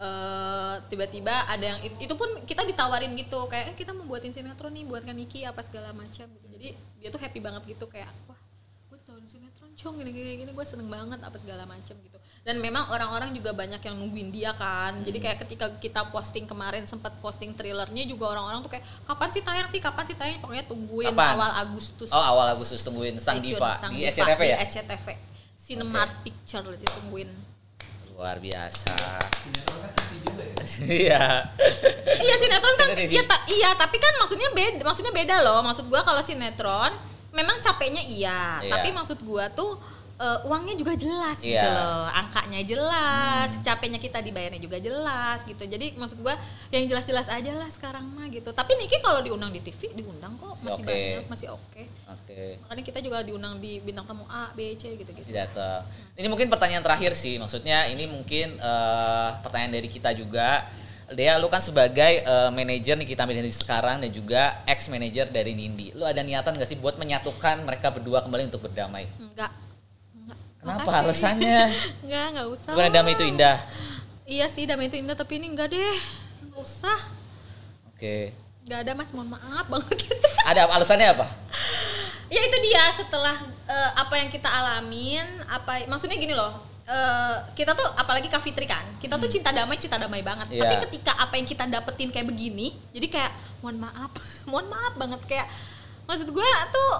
eh, 0.00 0.74
tiba-tiba 0.88 1.44
ada 1.44 1.64
yang 1.66 1.80
it- 1.80 2.00
itu 2.00 2.14
pun 2.14 2.26
kita 2.42 2.64
ditawarin 2.64 3.12
gitu 3.14 3.44
kayak 3.46 3.72
eh, 3.72 3.76
kita 3.76 3.92
mau 3.92 4.08
buatin 4.08 4.32
sinetron 4.32 4.72
nih 4.72 4.84
buatkan 4.84 5.12
Niki 5.12 5.44
apa 5.44 5.60
segala 5.60 5.92
macam 5.92 6.24
gitu. 6.26 6.46
Jadi 6.48 6.68
dia 6.96 7.08
tuh 7.08 7.20
happy 7.20 7.38
banget 7.38 7.62
gitu 7.68 7.84
kayak 7.84 8.08
wah 8.24 8.40
gue 8.88 8.96
ditawarin 8.96 9.28
sinetron 9.28 9.68
cong 9.70 9.94
gini 9.96 10.10
gini 10.10 10.30
gini 10.38 10.50
gue 10.50 10.64
seneng 10.64 10.88
banget 10.88 11.20
apa 11.20 11.36
segala 11.36 11.64
macam 11.64 11.92
gitu. 11.94 12.16
Dan 12.40 12.56
memang 12.58 12.88
orang-orang 12.88 13.36
juga 13.36 13.52
banyak 13.52 13.76
yang 13.78 14.00
nungguin 14.00 14.32
dia 14.32 14.56
kan. 14.56 14.96
Jadi 15.04 15.20
kayak 15.20 15.44
ketika 15.44 15.68
kita 15.76 16.08
posting 16.08 16.48
kemarin 16.48 16.88
sempat 16.88 17.12
posting 17.20 17.52
trailernya 17.52 18.08
juga 18.08 18.32
orang-orang 18.32 18.64
tuh 18.64 18.72
kayak 18.72 18.84
kapan 19.04 19.28
sih 19.28 19.44
tayang 19.44 19.68
sih? 19.68 19.76
Kapan 19.76 20.04
sih 20.08 20.16
tayang? 20.16 20.40
Pokoknya 20.40 20.64
tungguin 20.64 21.12
Kapan? 21.12 21.36
awal 21.36 21.50
Agustus. 21.60 22.08
Oh 22.08 22.24
awal 22.24 22.56
Agustus 22.56 22.80
tungguin 22.80 23.20
Sang 23.20 23.44
Diva 23.44 23.76
Sang 23.76 23.92
di 23.92 24.08
SCTV 24.08 24.40
ya? 24.48 24.56
di 24.56 24.64
SCTV 24.64 25.06
Cinemark 25.60 26.24
Picture 26.24 26.64
ditungguin 26.80 27.28
Luar 28.20 28.36
biasa. 28.36 28.92
Sinetron 29.32 29.80
kan 29.80 29.92
TV 29.96 30.12
juga 30.20 30.42
ya? 30.44 30.54
Iya. 30.84 31.24
iya 32.20 32.34
sinetron 32.36 32.74
kan 32.76 32.88
iya, 33.00 33.22
ta- 33.24 33.44
iya 33.48 33.70
tapi 33.74 33.96
kan 33.96 34.12
maksudnya 34.14 34.48
beda 34.50 34.82
maksudnya 34.82 35.08
beda 35.10 35.36
loh 35.40 35.60
maksud 35.62 35.88
gua 35.88 36.00
kalau 36.00 36.20
sinetron 36.20 36.92
memang 37.32 37.56
capeknya 37.58 38.04
iya, 38.04 38.60
Iya. 38.60 38.68
tapi 38.70 38.92
maksud 38.92 39.18
gua 39.22 39.48
tuh 39.48 39.80
eh, 40.20 40.38
uangnya 40.44 40.76
juga 40.76 40.92
jelas 40.94 41.40
gitu 41.40 41.56
Iya. 41.56 41.72
loh 41.72 42.04
angkanya 42.06 42.60
jelas 42.62 43.56
capeknya 43.64 43.96
kita 43.96 44.20
dibayarnya 44.20 44.60
juga 44.60 44.76
jelas 44.76 45.40
gitu 45.42 45.64
jadi 45.64 45.96
maksud 45.96 46.20
gua 46.20 46.36
yang 46.68 46.84
jelas-jelas 46.84 47.26
aja 47.26 47.56
lah 47.56 47.72
sekarang 47.72 48.04
mah 48.12 48.28
gitu 48.28 48.52
tapi 48.52 48.76
Niki 48.76 49.00
kalau 49.00 49.24
diundang 49.24 49.48
di 49.48 49.64
TV 49.64 49.96
diundang 49.96 50.36
kok 50.36 50.60
Masih 50.60 50.76
oke. 50.76 50.84
banyak 50.84 51.24
masih 51.26 51.48
oke 51.50 51.82
Oke. 52.10 52.60
makanya 52.60 52.84
kita 52.84 52.98
juga 53.00 53.24
diundang 53.24 53.56
di 53.58 53.80
bintang 53.80 54.04
tamu 54.04 54.28
A 54.28 54.52
B 54.52 54.76
C 54.76 54.92
gitu 54.94 55.08
gitu 55.10 55.24
Masih 55.24 55.34
datang. 55.34 55.82
Ini 56.14 56.26
mungkin 56.28 56.52
pertanyaan 56.52 56.84
terakhir 56.84 57.16
sih. 57.16 57.40
Maksudnya 57.40 57.88
ini 57.88 58.04
mungkin 58.04 58.60
eh, 58.60 59.28
pertanyaan 59.40 59.72
dari 59.80 59.88
kita 59.88 60.12
juga. 60.12 60.68
Dea, 61.10 61.34
lu 61.42 61.50
kan 61.50 61.58
sebagai 61.58 62.22
eh, 62.22 62.50
manajer 62.54 62.94
nih 62.94 63.08
kita 63.08 63.26
sekarang 63.50 63.98
dan 63.98 64.10
juga 64.14 64.62
ex 64.62 64.86
manajer 64.86 65.26
dari 65.26 65.58
Nindi. 65.58 65.90
Lu 65.96 66.06
ada 66.06 66.22
niatan 66.22 66.54
gak 66.54 66.68
sih 66.70 66.78
buat 66.78 66.94
menyatukan 67.02 67.66
mereka 67.66 67.90
berdua 67.90 68.22
kembali 68.22 68.46
untuk 68.46 68.62
berdamai? 68.70 69.10
enggak 69.18 69.50
Kenapa 70.60 70.84
Makasih. 70.84 71.00
alasannya? 71.08 71.60
enggak 72.04 72.24
enggak 72.36 72.48
usah 72.52 72.72
Bukan 72.76 72.92
damai 72.92 73.12
itu 73.16 73.24
indah. 73.24 73.56
Iya 74.28 74.46
sih 74.52 74.68
damai 74.68 74.92
itu 74.92 75.00
indah 75.00 75.16
tapi 75.16 75.40
ini 75.40 75.48
enggak 75.48 75.72
deh. 75.72 75.96
Enggak 76.44 76.60
usah. 76.60 76.98
Oke. 77.96 78.36
Enggak 78.68 78.78
ada 78.84 78.92
mas. 78.92 79.08
Mohon 79.16 79.40
maaf 79.40 79.66
banget. 79.66 79.96
Ada 80.50 80.68
alasannya 80.68 81.08
apa? 81.16 81.26
Ya 82.30 82.46
itu 82.46 82.56
dia. 82.62 82.84
Setelah 82.94 83.34
eh, 83.66 83.90
apa 83.98 84.14
yang 84.22 84.30
kita 84.30 84.46
alamin 84.46 85.26
apa 85.50 85.82
Maksudnya 85.90 86.14
gini 86.14 86.30
loh. 86.30 86.62
Eh, 86.86 87.36
Kita 87.58 87.74
tuh 87.74 87.82
apalagi 87.98 88.30
Kak 88.30 88.38
Fitri 88.38 88.70
kan 88.70 88.86
Kita 89.02 89.18
tuh 89.18 89.26
cinta 89.26 89.50
damai 89.50 89.74
cinta 89.82 89.98
damai 89.98 90.22
banget. 90.22 90.46
Iya. 90.54 90.62
Tapi 90.62 90.74
ketika 90.86 91.18
apa 91.18 91.34
yang 91.34 91.46
kita 91.50 91.66
dapetin 91.66 92.14
kayak 92.14 92.30
begini 92.30 92.78
Jadi 92.94 93.06
kayak 93.10 93.34
mohon 93.58 93.82
maaf. 93.82 94.14
Mohon 94.46 94.66
maaf 94.70 94.94
banget. 94.94 95.20
Kayak 95.26 95.46
Maksud 96.06 96.30
gue 96.30 96.48
tuh 96.70 96.92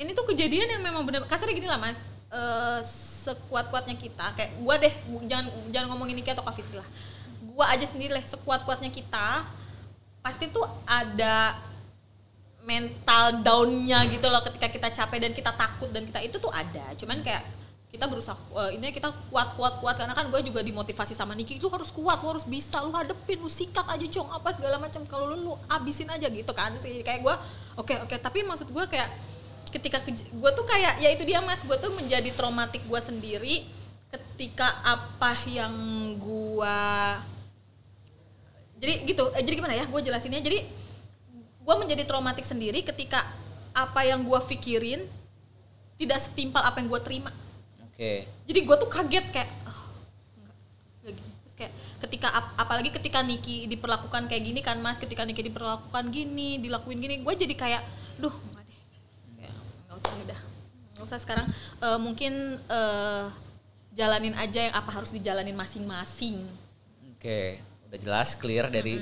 Ini 0.00 0.10
tuh 0.16 0.24
kejadian 0.32 0.80
yang 0.80 0.82
memang 0.84 1.04
bener 1.04 1.28
Kasarnya 1.28 1.52
gini 1.52 1.68
lah 1.68 1.76
mas 1.76 2.11
eh, 2.32 2.80
Sekuat-kuatnya 3.22 3.94
kita 4.00 4.32
Kayak 4.34 4.50
gue 4.58 4.74
deh 4.88 4.94
Jangan 5.28 5.46
jangan 5.70 5.86
ngomongin 5.92 6.16
Niki 6.18 6.32
atau 6.32 6.42
Kak 6.42 6.56
Fitri 6.56 6.80
lah. 6.80 6.88
Gue 7.44 7.64
aja 7.68 7.84
sendiri 7.84 8.16
lah 8.16 8.24
Sekuat-kuatnya 8.24 8.88
kita 8.88 9.44
Pasti 10.22 10.48
tuh 10.48 10.64
ada 10.88 11.58
mental 12.62 13.42
downnya 13.42 14.06
gitu 14.06 14.26
loh 14.30 14.42
ketika 14.46 14.70
kita 14.70 14.88
capek 14.90 15.18
dan 15.18 15.32
kita 15.34 15.50
takut 15.54 15.90
dan 15.90 16.06
kita 16.06 16.22
itu 16.22 16.36
tuh 16.38 16.50
ada. 16.54 16.94
Cuman 16.94 17.18
kayak 17.20 17.42
kita 17.92 18.08
berusaha 18.08 18.38
eh, 18.38 18.80
ini 18.80 18.88
kita 18.88 19.12
kuat 19.28 19.52
kuat 19.52 19.76
kuat 19.84 20.00
karena 20.00 20.16
kan 20.16 20.24
gue 20.32 20.40
juga 20.48 20.64
dimotivasi 20.64 21.12
sama 21.12 21.36
Niki 21.36 21.60
lu 21.60 21.68
harus 21.68 21.92
kuat 21.92 22.24
lu 22.24 22.32
harus 22.32 22.48
bisa 22.48 22.80
lu 22.80 22.88
hadepin 22.88 23.36
lu 23.36 23.52
sikat 23.52 23.84
aja 23.84 24.00
cong 24.08 24.32
apa 24.32 24.48
segala 24.56 24.80
macam 24.80 25.04
kalau 25.04 25.28
lu 25.28 25.36
lu 25.44 25.52
abisin 25.68 26.08
aja 26.08 26.30
gitu 26.30 26.54
kan. 26.54 26.72
Terus 26.78 27.02
kayak 27.02 27.20
gue 27.20 27.34
oke 27.76 27.94
oke. 28.08 28.16
Tapi 28.16 28.46
maksud 28.46 28.70
gue 28.70 28.84
kayak 28.86 29.10
ketika 29.72 29.98
gue 30.04 30.50
tuh 30.52 30.64
kayak 30.68 31.00
ya 31.00 31.08
itu 31.10 31.24
dia 31.24 31.40
mas. 31.40 31.64
Gue 31.64 31.80
tuh 31.80 31.90
menjadi 31.96 32.28
traumatik 32.36 32.84
gue 32.84 33.00
sendiri 33.00 33.64
ketika 34.12 34.76
apa 34.84 35.32
yang 35.48 35.72
gue 36.20 36.78
jadi 38.82 38.94
gitu 39.06 39.30
eh, 39.32 39.42
jadi 39.46 39.54
gimana 39.56 39.74
ya 39.74 39.84
gue 39.88 40.00
jelasinnya. 40.04 40.44
Jadi 40.44 40.62
gue 41.62 41.74
menjadi 41.78 42.02
traumatik 42.04 42.44
sendiri 42.44 42.82
ketika 42.82 43.24
apa 43.72 44.04
yang 44.04 44.20
gue 44.26 44.40
pikirin 44.52 45.06
tidak 45.96 46.18
setimpal 46.20 46.60
apa 46.60 46.82
yang 46.82 46.90
gue 46.90 47.00
terima. 47.00 47.30
Oke. 47.86 48.26
jadi 48.48 48.60
gue 48.66 48.76
tuh 48.82 48.90
kaget 48.90 49.26
kayak 49.30 49.50
oh, 49.68 49.80
enggak, 50.34 50.56
enggak 51.04 51.12
gini 51.14 51.32
terus 51.44 51.54
kayak 51.54 51.72
ketika 52.02 52.28
ap- 52.34 52.56
apalagi 52.58 52.90
ketika 52.90 53.20
Niki 53.22 53.70
diperlakukan 53.70 54.26
kayak 54.26 54.42
gini 54.42 54.60
kan 54.64 54.80
mas. 54.82 54.98
Ketika 54.98 55.22
Niki 55.22 55.46
diperlakukan 55.46 56.10
gini 56.10 56.58
dilakuin 56.58 56.98
gini 56.98 57.22
gue 57.22 57.34
jadi 57.36 57.54
kayak 57.54 57.82
duh 58.18 58.34
enggak 58.34 58.64
deh 58.66 58.80
kayak 59.38 59.54
nggak 59.86 59.91
usah 60.02 60.14
udah 60.20 60.40
nggak 60.92 61.04
usah 61.04 61.18
sekarang 61.18 61.46
Eh, 61.78 61.98
mungkin 61.98 62.32
eh, 62.58 63.24
jalanin 63.92 64.34
aja 64.34 64.60
yang 64.62 64.74
apa 64.74 64.90
harus 64.90 65.10
dijalanin 65.10 65.52
masing-masing 65.52 66.46
Oke. 67.12 67.58
Udah 67.86 67.98
jelas, 67.98 68.34
clear 68.34 68.66
dari 68.66 68.98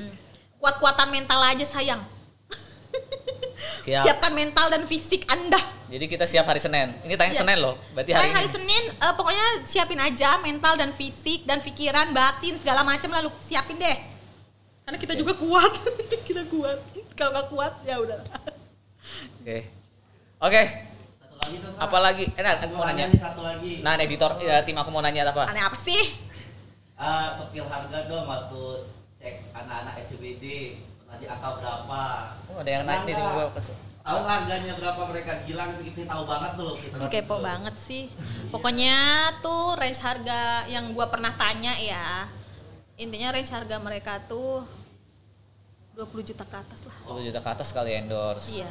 kuat-kuatan 0.57 1.09
mental 1.09 1.41
aja 1.41 1.63
sayang 1.63 2.05
siap. 3.85 4.03
siapkan 4.03 4.33
mental 4.33 4.69
dan 4.69 4.85
fisik 4.85 5.25
anda 5.27 5.57
Jadi 5.87 6.07
kita 6.07 6.23
siap 6.23 6.47
hari 6.47 6.59
Senin. 6.59 6.95
Ini 7.03 7.15
tayang 7.15 7.35
Yes. 7.35 7.43
Senin 7.43 7.59
loh. 7.59 7.75
Berarti 7.91 8.15
hari, 8.15 8.31
Hari, 8.31 8.33
hari 8.33 8.47
ini. 8.47 8.55
Senin 8.55 8.83
eh, 8.93 9.13
pokoknya 9.13 9.47
siapin 9.65 9.99
aja 9.99 10.39
mental 10.39 10.75
dan 10.75 10.91
fisik 10.91 11.43
dan 11.43 11.59
pikiran 11.59 12.11
batin 12.11 12.55
segala 12.55 12.81
macam 12.83 13.11
lalu 13.11 13.29
siapin 13.39 13.75
deh 13.75 13.99
karena 14.81 14.99
kita 14.99 15.15
juga 15.15 15.35
kuat 15.35 15.71
kita 16.29 16.43
kuat 16.47 16.79
kalau 17.15 17.31
nggak 17.31 17.47
kuat 17.49 17.73
ya 17.85 17.97
udah 17.97 18.19
Oke. 19.41 19.59
Oke. 20.39 20.63
Satu 20.63 20.90
lagi 21.41 21.57
tuh 21.59 21.71
Kak. 21.71 21.81
Apalagi, 21.83 22.25
eh, 22.29 22.43
Nan, 22.43 22.57
aku 22.59 22.73
mau 22.73 22.85
nanya. 22.85 23.05
nih 23.07 23.19
satu 23.19 23.41
lagi. 23.41 23.73
Nah, 23.81 23.93
editor 23.97 24.31
ya, 24.39 24.57
tim 24.61 24.77
aku 24.77 24.91
mau 24.91 25.01
nanya 25.01 25.23
apa? 25.27 25.43
aneh 25.47 25.63
apa 25.63 25.77
sih 25.77 26.03
Ah, 26.95 27.33
sepil 27.33 27.65
harga 27.65 28.05
dong 28.07 28.25
waktu 28.25 28.63
cek 29.17 29.35
anak-anak 29.51 29.97
SCBD 29.99 30.45
pernah 30.99 31.17
di 31.17 31.27
angka 31.27 31.49
berapa? 31.57 32.03
Oh, 32.47 32.61
ada 32.61 32.69
yang 32.71 32.85
Enggak. 32.85 33.09
tiba-tiba 33.09 33.45
kes- 33.55 33.89
Tahu 34.01 34.21
harganya 34.23 34.73
berapa 34.75 35.03
mereka 35.07 35.33
gilang 35.45 35.77
ini 35.79 36.03
tahu 36.03 36.23
banget 36.25 36.51
tuh 36.55 36.65
loh 36.67 36.75
kita. 36.75 36.95
Ini 36.95 37.09
kepo 37.11 37.37
banget 37.39 37.75
sih 37.75 38.09
pokoknya 38.49 38.97
tuh 39.39 39.77
range 39.77 39.97
harga 39.99 40.41
yang 40.67 40.89
gua 40.91 41.07
pernah 41.07 41.33
tanya 41.33 41.73
ya 41.75 42.25
intinya 42.97 43.29
range 43.31 43.49
harga 43.49 43.77
mereka 43.77 44.21
tuh 44.23 44.65
20 45.95 46.09
juta 46.23 46.43
ke 46.43 46.57
atas 46.59 46.81
lah 46.83 46.97
20 47.07 47.29
juta 47.29 47.39
ke 47.39 47.51
atas 47.51 47.69
kali 47.71 47.93
endorse. 47.95 48.49
iya 48.51 48.69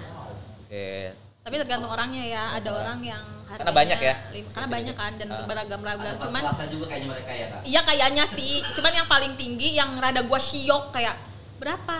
Oke. 0.65 1.13
Tapi 1.49 1.57
tergantung 1.57 1.89
orangnya 1.89 2.21
ya 2.21 2.43
ada 2.53 2.69
orang 2.71 3.01
yang 3.01 3.25
Karena 3.43 3.73
banyak 3.73 3.97
ya? 3.97 4.13
lim- 4.29 4.45
karena 4.45 4.69
banyak 4.69 4.93
kan 4.93 5.11
dan 5.17 5.27
Ah. 5.27 5.41
beragam-ragam 5.43 6.13
cuman 6.21 6.41
juga 6.69 6.85
kayaknya 6.85 7.07
mereka 7.09 7.31
ya 7.33 7.45
kak. 7.49 7.61
Iya 7.65 7.81
kayaknya 7.81 8.25
sih, 8.29 8.61
cuman 8.71 8.93
yang 8.93 9.07
paling 9.09 9.33
tinggi 9.33 9.73
yang 9.73 9.97
rada 9.97 10.21
gua 10.21 10.37
syok 10.37 10.93
kayak 10.93 11.17
berapa? 11.57 11.97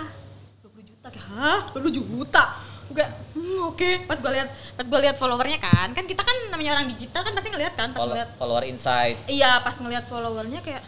20 0.62 0.86
juta 0.86 1.08
kayak 1.10 1.26
hah? 1.28 1.60
20 1.74 1.90
juta? 1.90 2.44
Gue 2.88 3.02
hmm, 3.34 3.60
oke. 3.66 3.90
Pas 4.06 4.18
gua 4.18 4.32
lihat 4.32 4.50
pas 4.78 4.86
gua 4.86 5.00
lihat 5.00 5.18
followernya 5.18 5.58
kan, 5.58 5.90
kan 5.92 6.06
kita 6.06 6.22
kan 6.22 6.38
namanya 6.50 6.78
orang 6.78 6.86
digital 6.88 7.26
kan 7.26 7.34
pasti 7.34 7.50
ngeliat 7.50 7.74
kan 7.74 7.90
pas 7.90 7.98
Follow- 7.98 8.14
ngeliat 8.14 8.30
follower 8.38 8.64
insight. 8.66 9.18
Iya, 9.26 9.58
pas 9.60 9.74
ngeliat 9.76 10.06
followernya 10.06 10.62
kayak 10.62 10.86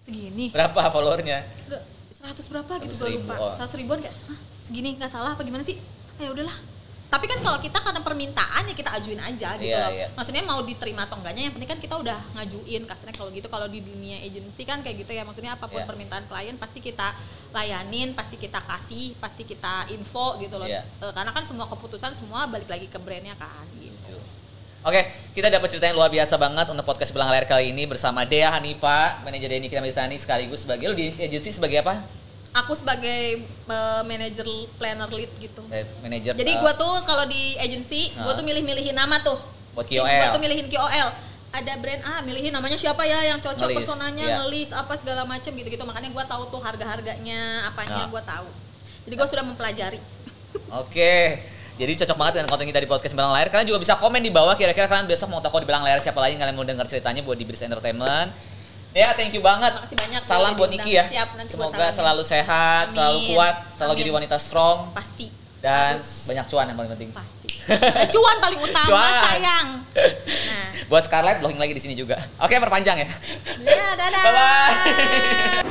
segini. 0.00 0.48
Berapa 0.48 0.88
followernya? 0.88 1.44
Udah, 1.68 1.82
100 2.10 2.48
berapa 2.48 2.72
gitu 2.80 2.94
100 2.94 2.98
gua 2.98 3.08
ribu, 3.10 3.20
lupa. 3.22 3.34
oh. 3.38 3.52
100 3.54 3.76
ribuan 3.76 3.98
kayak, 4.00 4.16
hah 4.26 4.38
segini 4.64 4.88
nggak 4.96 5.12
salah 5.12 5.32
apa 5.32 5.42
gimana 5.42 5.60
sih? 5.60 5.76
Ah, 6.16 6.24
ya 6.24 6.32
udahlah. 6.32 6.56
Tapi 7.08 7.24
kan 7.24 7.40
kalau 7.40 7.56
kita 7.56 7.80
karena 7.80 8.04
permintaan 8.04 8.68
ya 8.68 8.74
kita 8.76 8.92
ajuin 8.92 9.16
aja 9.16 9.56
gitu 9.56 9.64
Iya, 9.64 9.80
loh. 9.80 9.92
iya. 9.96 10.06
Maksudnya 10.12 10.44
mau 10.44 10.60
diterima 10.60 11.08
atau 11.08 11.16
enggaknya 11.16 11.48
yang 11.48 11.54
penting 11.56 11.70
kan 11.72 11.80
kita 11.80 11.96
udah 11.96 12.20
ngajuin 12.36 12.84
kasarnya 12.84 13.16
kalau 13.16 13.32
gitu 13.32 13.48
kalau 13.48 13.64
di 13.64 13.80
dunia 13.80 14.20
agency 14.20 14.62
kan 14.62 14.84
kayak 14.84 15.00
gitu 15.02 15.16
ya. 15.16 15.24
Maksudnya 15.24 15.56
apa 15.56 15.64
pun 15.66 15.80
Iya. 15.80 15.88
permintaan 15.88 16.28
klien 16.28 16.52
pasti 16.54 16.84
kita 16.84 17.16
layanin, 17.50 18.12
pasti 18.12 18.36
kita 18.36 18.60
kasih, 18.60 19.16
pasti 19.16 19.42
kita 19.42 19.88
info 19.88 20.36
gitu 20.36 20.60
loh. 20.60 20.68
Iya. 20.68 20.84
Eh, 20.84 21.12
karena 21.16 21.32
kan 21.32 21.48
semua 21.48 21.64
keputusan 21.66 22.12
semua 22.12 22.44
balik 22.44 22.68
lagi 22.68 22.84
ke 22.84 23.00
brandnya 23.00 23.32
kan 23.34 23.64
gitu. 23.74 24.20
Oke, 24.84 25.00
kita 25.32 25.48
dapat 25.48 25.68
cerita 25.72 25.88
yang 25.88 25.96
luar 25.96 26.12
biasa 26.12 26.36
banget 26.36 26.68
untuk 26.68 26.84
podcast 26.84 27.10
Belang 27.10 27.32
Layar 27.32 27.48
kali 27.48 27.72
ini 27.72 27.82
bersama 27.82 28.22
Dea 28.22 28.52
Hanifa, 28.52 29.16
manajer 29.20 29.48
Denny 29.48 29.66
Kiramisani 29.66 30.20
sekaligus 30.20 30.62
sebagai 30.62 30.92
lu 30.92 30.94
di 30.94 31.08
agensi 31.10 31.50
sebagai 31.50 31.82
apa? 31.82 31.98
Aku 32.50 32.72
sebagai 32.72 33.44
eh, 33.44 34.02
manager 34.02 34.48
planner 34.76 35.08
lead 35.08 35.30
gitu. 35.38 35.60
Eh, 35.68 35.84
Manajer. 36.00 36.32
Jadi 36.32 36.52
eh, 36.52 36.58
gua 36.58 36.72
tuh 36.72 37.04
kalau 37.04 37.24
di 37.24 37.54
agency, 37.56 38.10
gua 38.16 38.32
Ah. 38.32 38.36
tuh 38.36 38.42
milih-milihin 38.42 38.92
nama 38.92 39.20
tuh. 39.20 39.36
Buat 39.72 39.86
Gua 39.86 40.02
KOL. 40.02 40.34
tuh 40.34 40.42
milihin 40.42 40.66
KOL. 40.66 41.08
Ada 41.48 41.80
brand 41.80 42.02
A, 42.02 42.20
milihin 42.20 42.52
namanya 42.52 42.76
siapa 42.76 43.04
ya 43.04 43.24
yang 43.24 43.40
cocok 43.40 43.68
Ngelis, 43.68 43.78
personanya, 43.80 44.20
iya. 44.22 44.36
ngelis 44.42 44.68
apa 44.70 44.92
segala 44.96 45.24
macam 45.24 45.48
gitu-gitu. 45.48 45.80
Makanya 45.80 46.08
gua 46.10 46.24
tahu 46.24 46.44
tuh 46.48 46.60
harga-harganya, 46.60 47.68
apanya 47.68 48.04
Nah. 48.04 48.08
gua 48.08 48.20
tahu. 48.20 48.48
Jadi 49.04 49.14
gua 49.14 49.26
sudah 49.26 49.44
mempelajari. 49.44 50.00
Oke. 50.82 51.40
Jadi 51.78 51.94
cocok 51.94 52.16
banget 52.18 52.32
dengan 52.36 52.48
konten 52.50 52.66
kita 52.66 52.80
di 52.80 52.90
podcast 52.90 53.14
Belang 53.14 53.30
Layar. 53.30 53.48
Kalian 53.48 53.64
juga 53.64 53.78
bisa 53.78 53.94
komen 53.94 54.18
di 54.18 54.34
bawah 54.34 54.52
kira-kira 54.52 54.84
kalian 54.84 55.06
besok 55.06 55.30
mau 55.30 55.38
toko 55.38 55.56
di 55.56 55.64
Belang 55.64 55.86
Layar 55.86 56.02
siapa 56.02 56.18
lagi 56.18 56.34
yang 56.34 56.42
kalian 56.42 56.56
mau 56.58 56.66
dengar 56.66 56.84
ceritanya 56.84 57.22
buat 57.22 57.38
di 57.38 57.46
Bris 57.46 57.62
Entertainment. 57.62 58.34
Ya, 58.90 59.12
thank 59.12 59.30
you 59.30 59.40
banget. 59.40 59.70
Makasih 59.70 59.96
banyak 59.96 60.20
Salam 60.22 60.52
udah 60.52 60.58
buat. 60.58 60.70
Niki 60.70 60.90
ya. 60.92 61.04
Siap, 61.04 61.28
nanti 61.34 61.50
Semoga 61.50 61.76
salamin. 61.76 61.94
selalu 61.94 62.22
sehat, 62.24 62.84
selalu 62.88 63.18
Amin. 63.18 63.30
kuat, 63.30 63.56
selalu 63.70 63.90
Amin. 63.90 64.00
jadi 64.00 64.10
wanita 64.14 64.36
strong 64.38 64.78
Pasti. 64.90 65.26
dan 65.58 65.94
Harus. 65.94 66.24
banyak 66.24 66.44
cuan 66.46 66.64
yang 66.66 66.76
paling 66.76 66.92
penting. 66.96 67.10
Pasti. 67.12 67.48
Cuan 68.08 68.36
paling 68.38 68.58
utama 68.58 68.88
Cuan. 68.90 69.12
sayang. 69.22 69.68
Nah. 69.92 70.68
Buat 70.88 71.02
Scarlett 71.04 71.38
blogging 71.38 71.58
lagi 71.58 71.74
di 71.74 71.82
sini 71.82 71.92
juga. 71.92 72.16
Oke, 72.38 72.56
perpanjang 72.56 72.96
ya. 72.98 73.08
Ya, 73.60 73.88
dadah. 73.92 74.22
Bye 74.22 74.32
bye. 74.32 75.66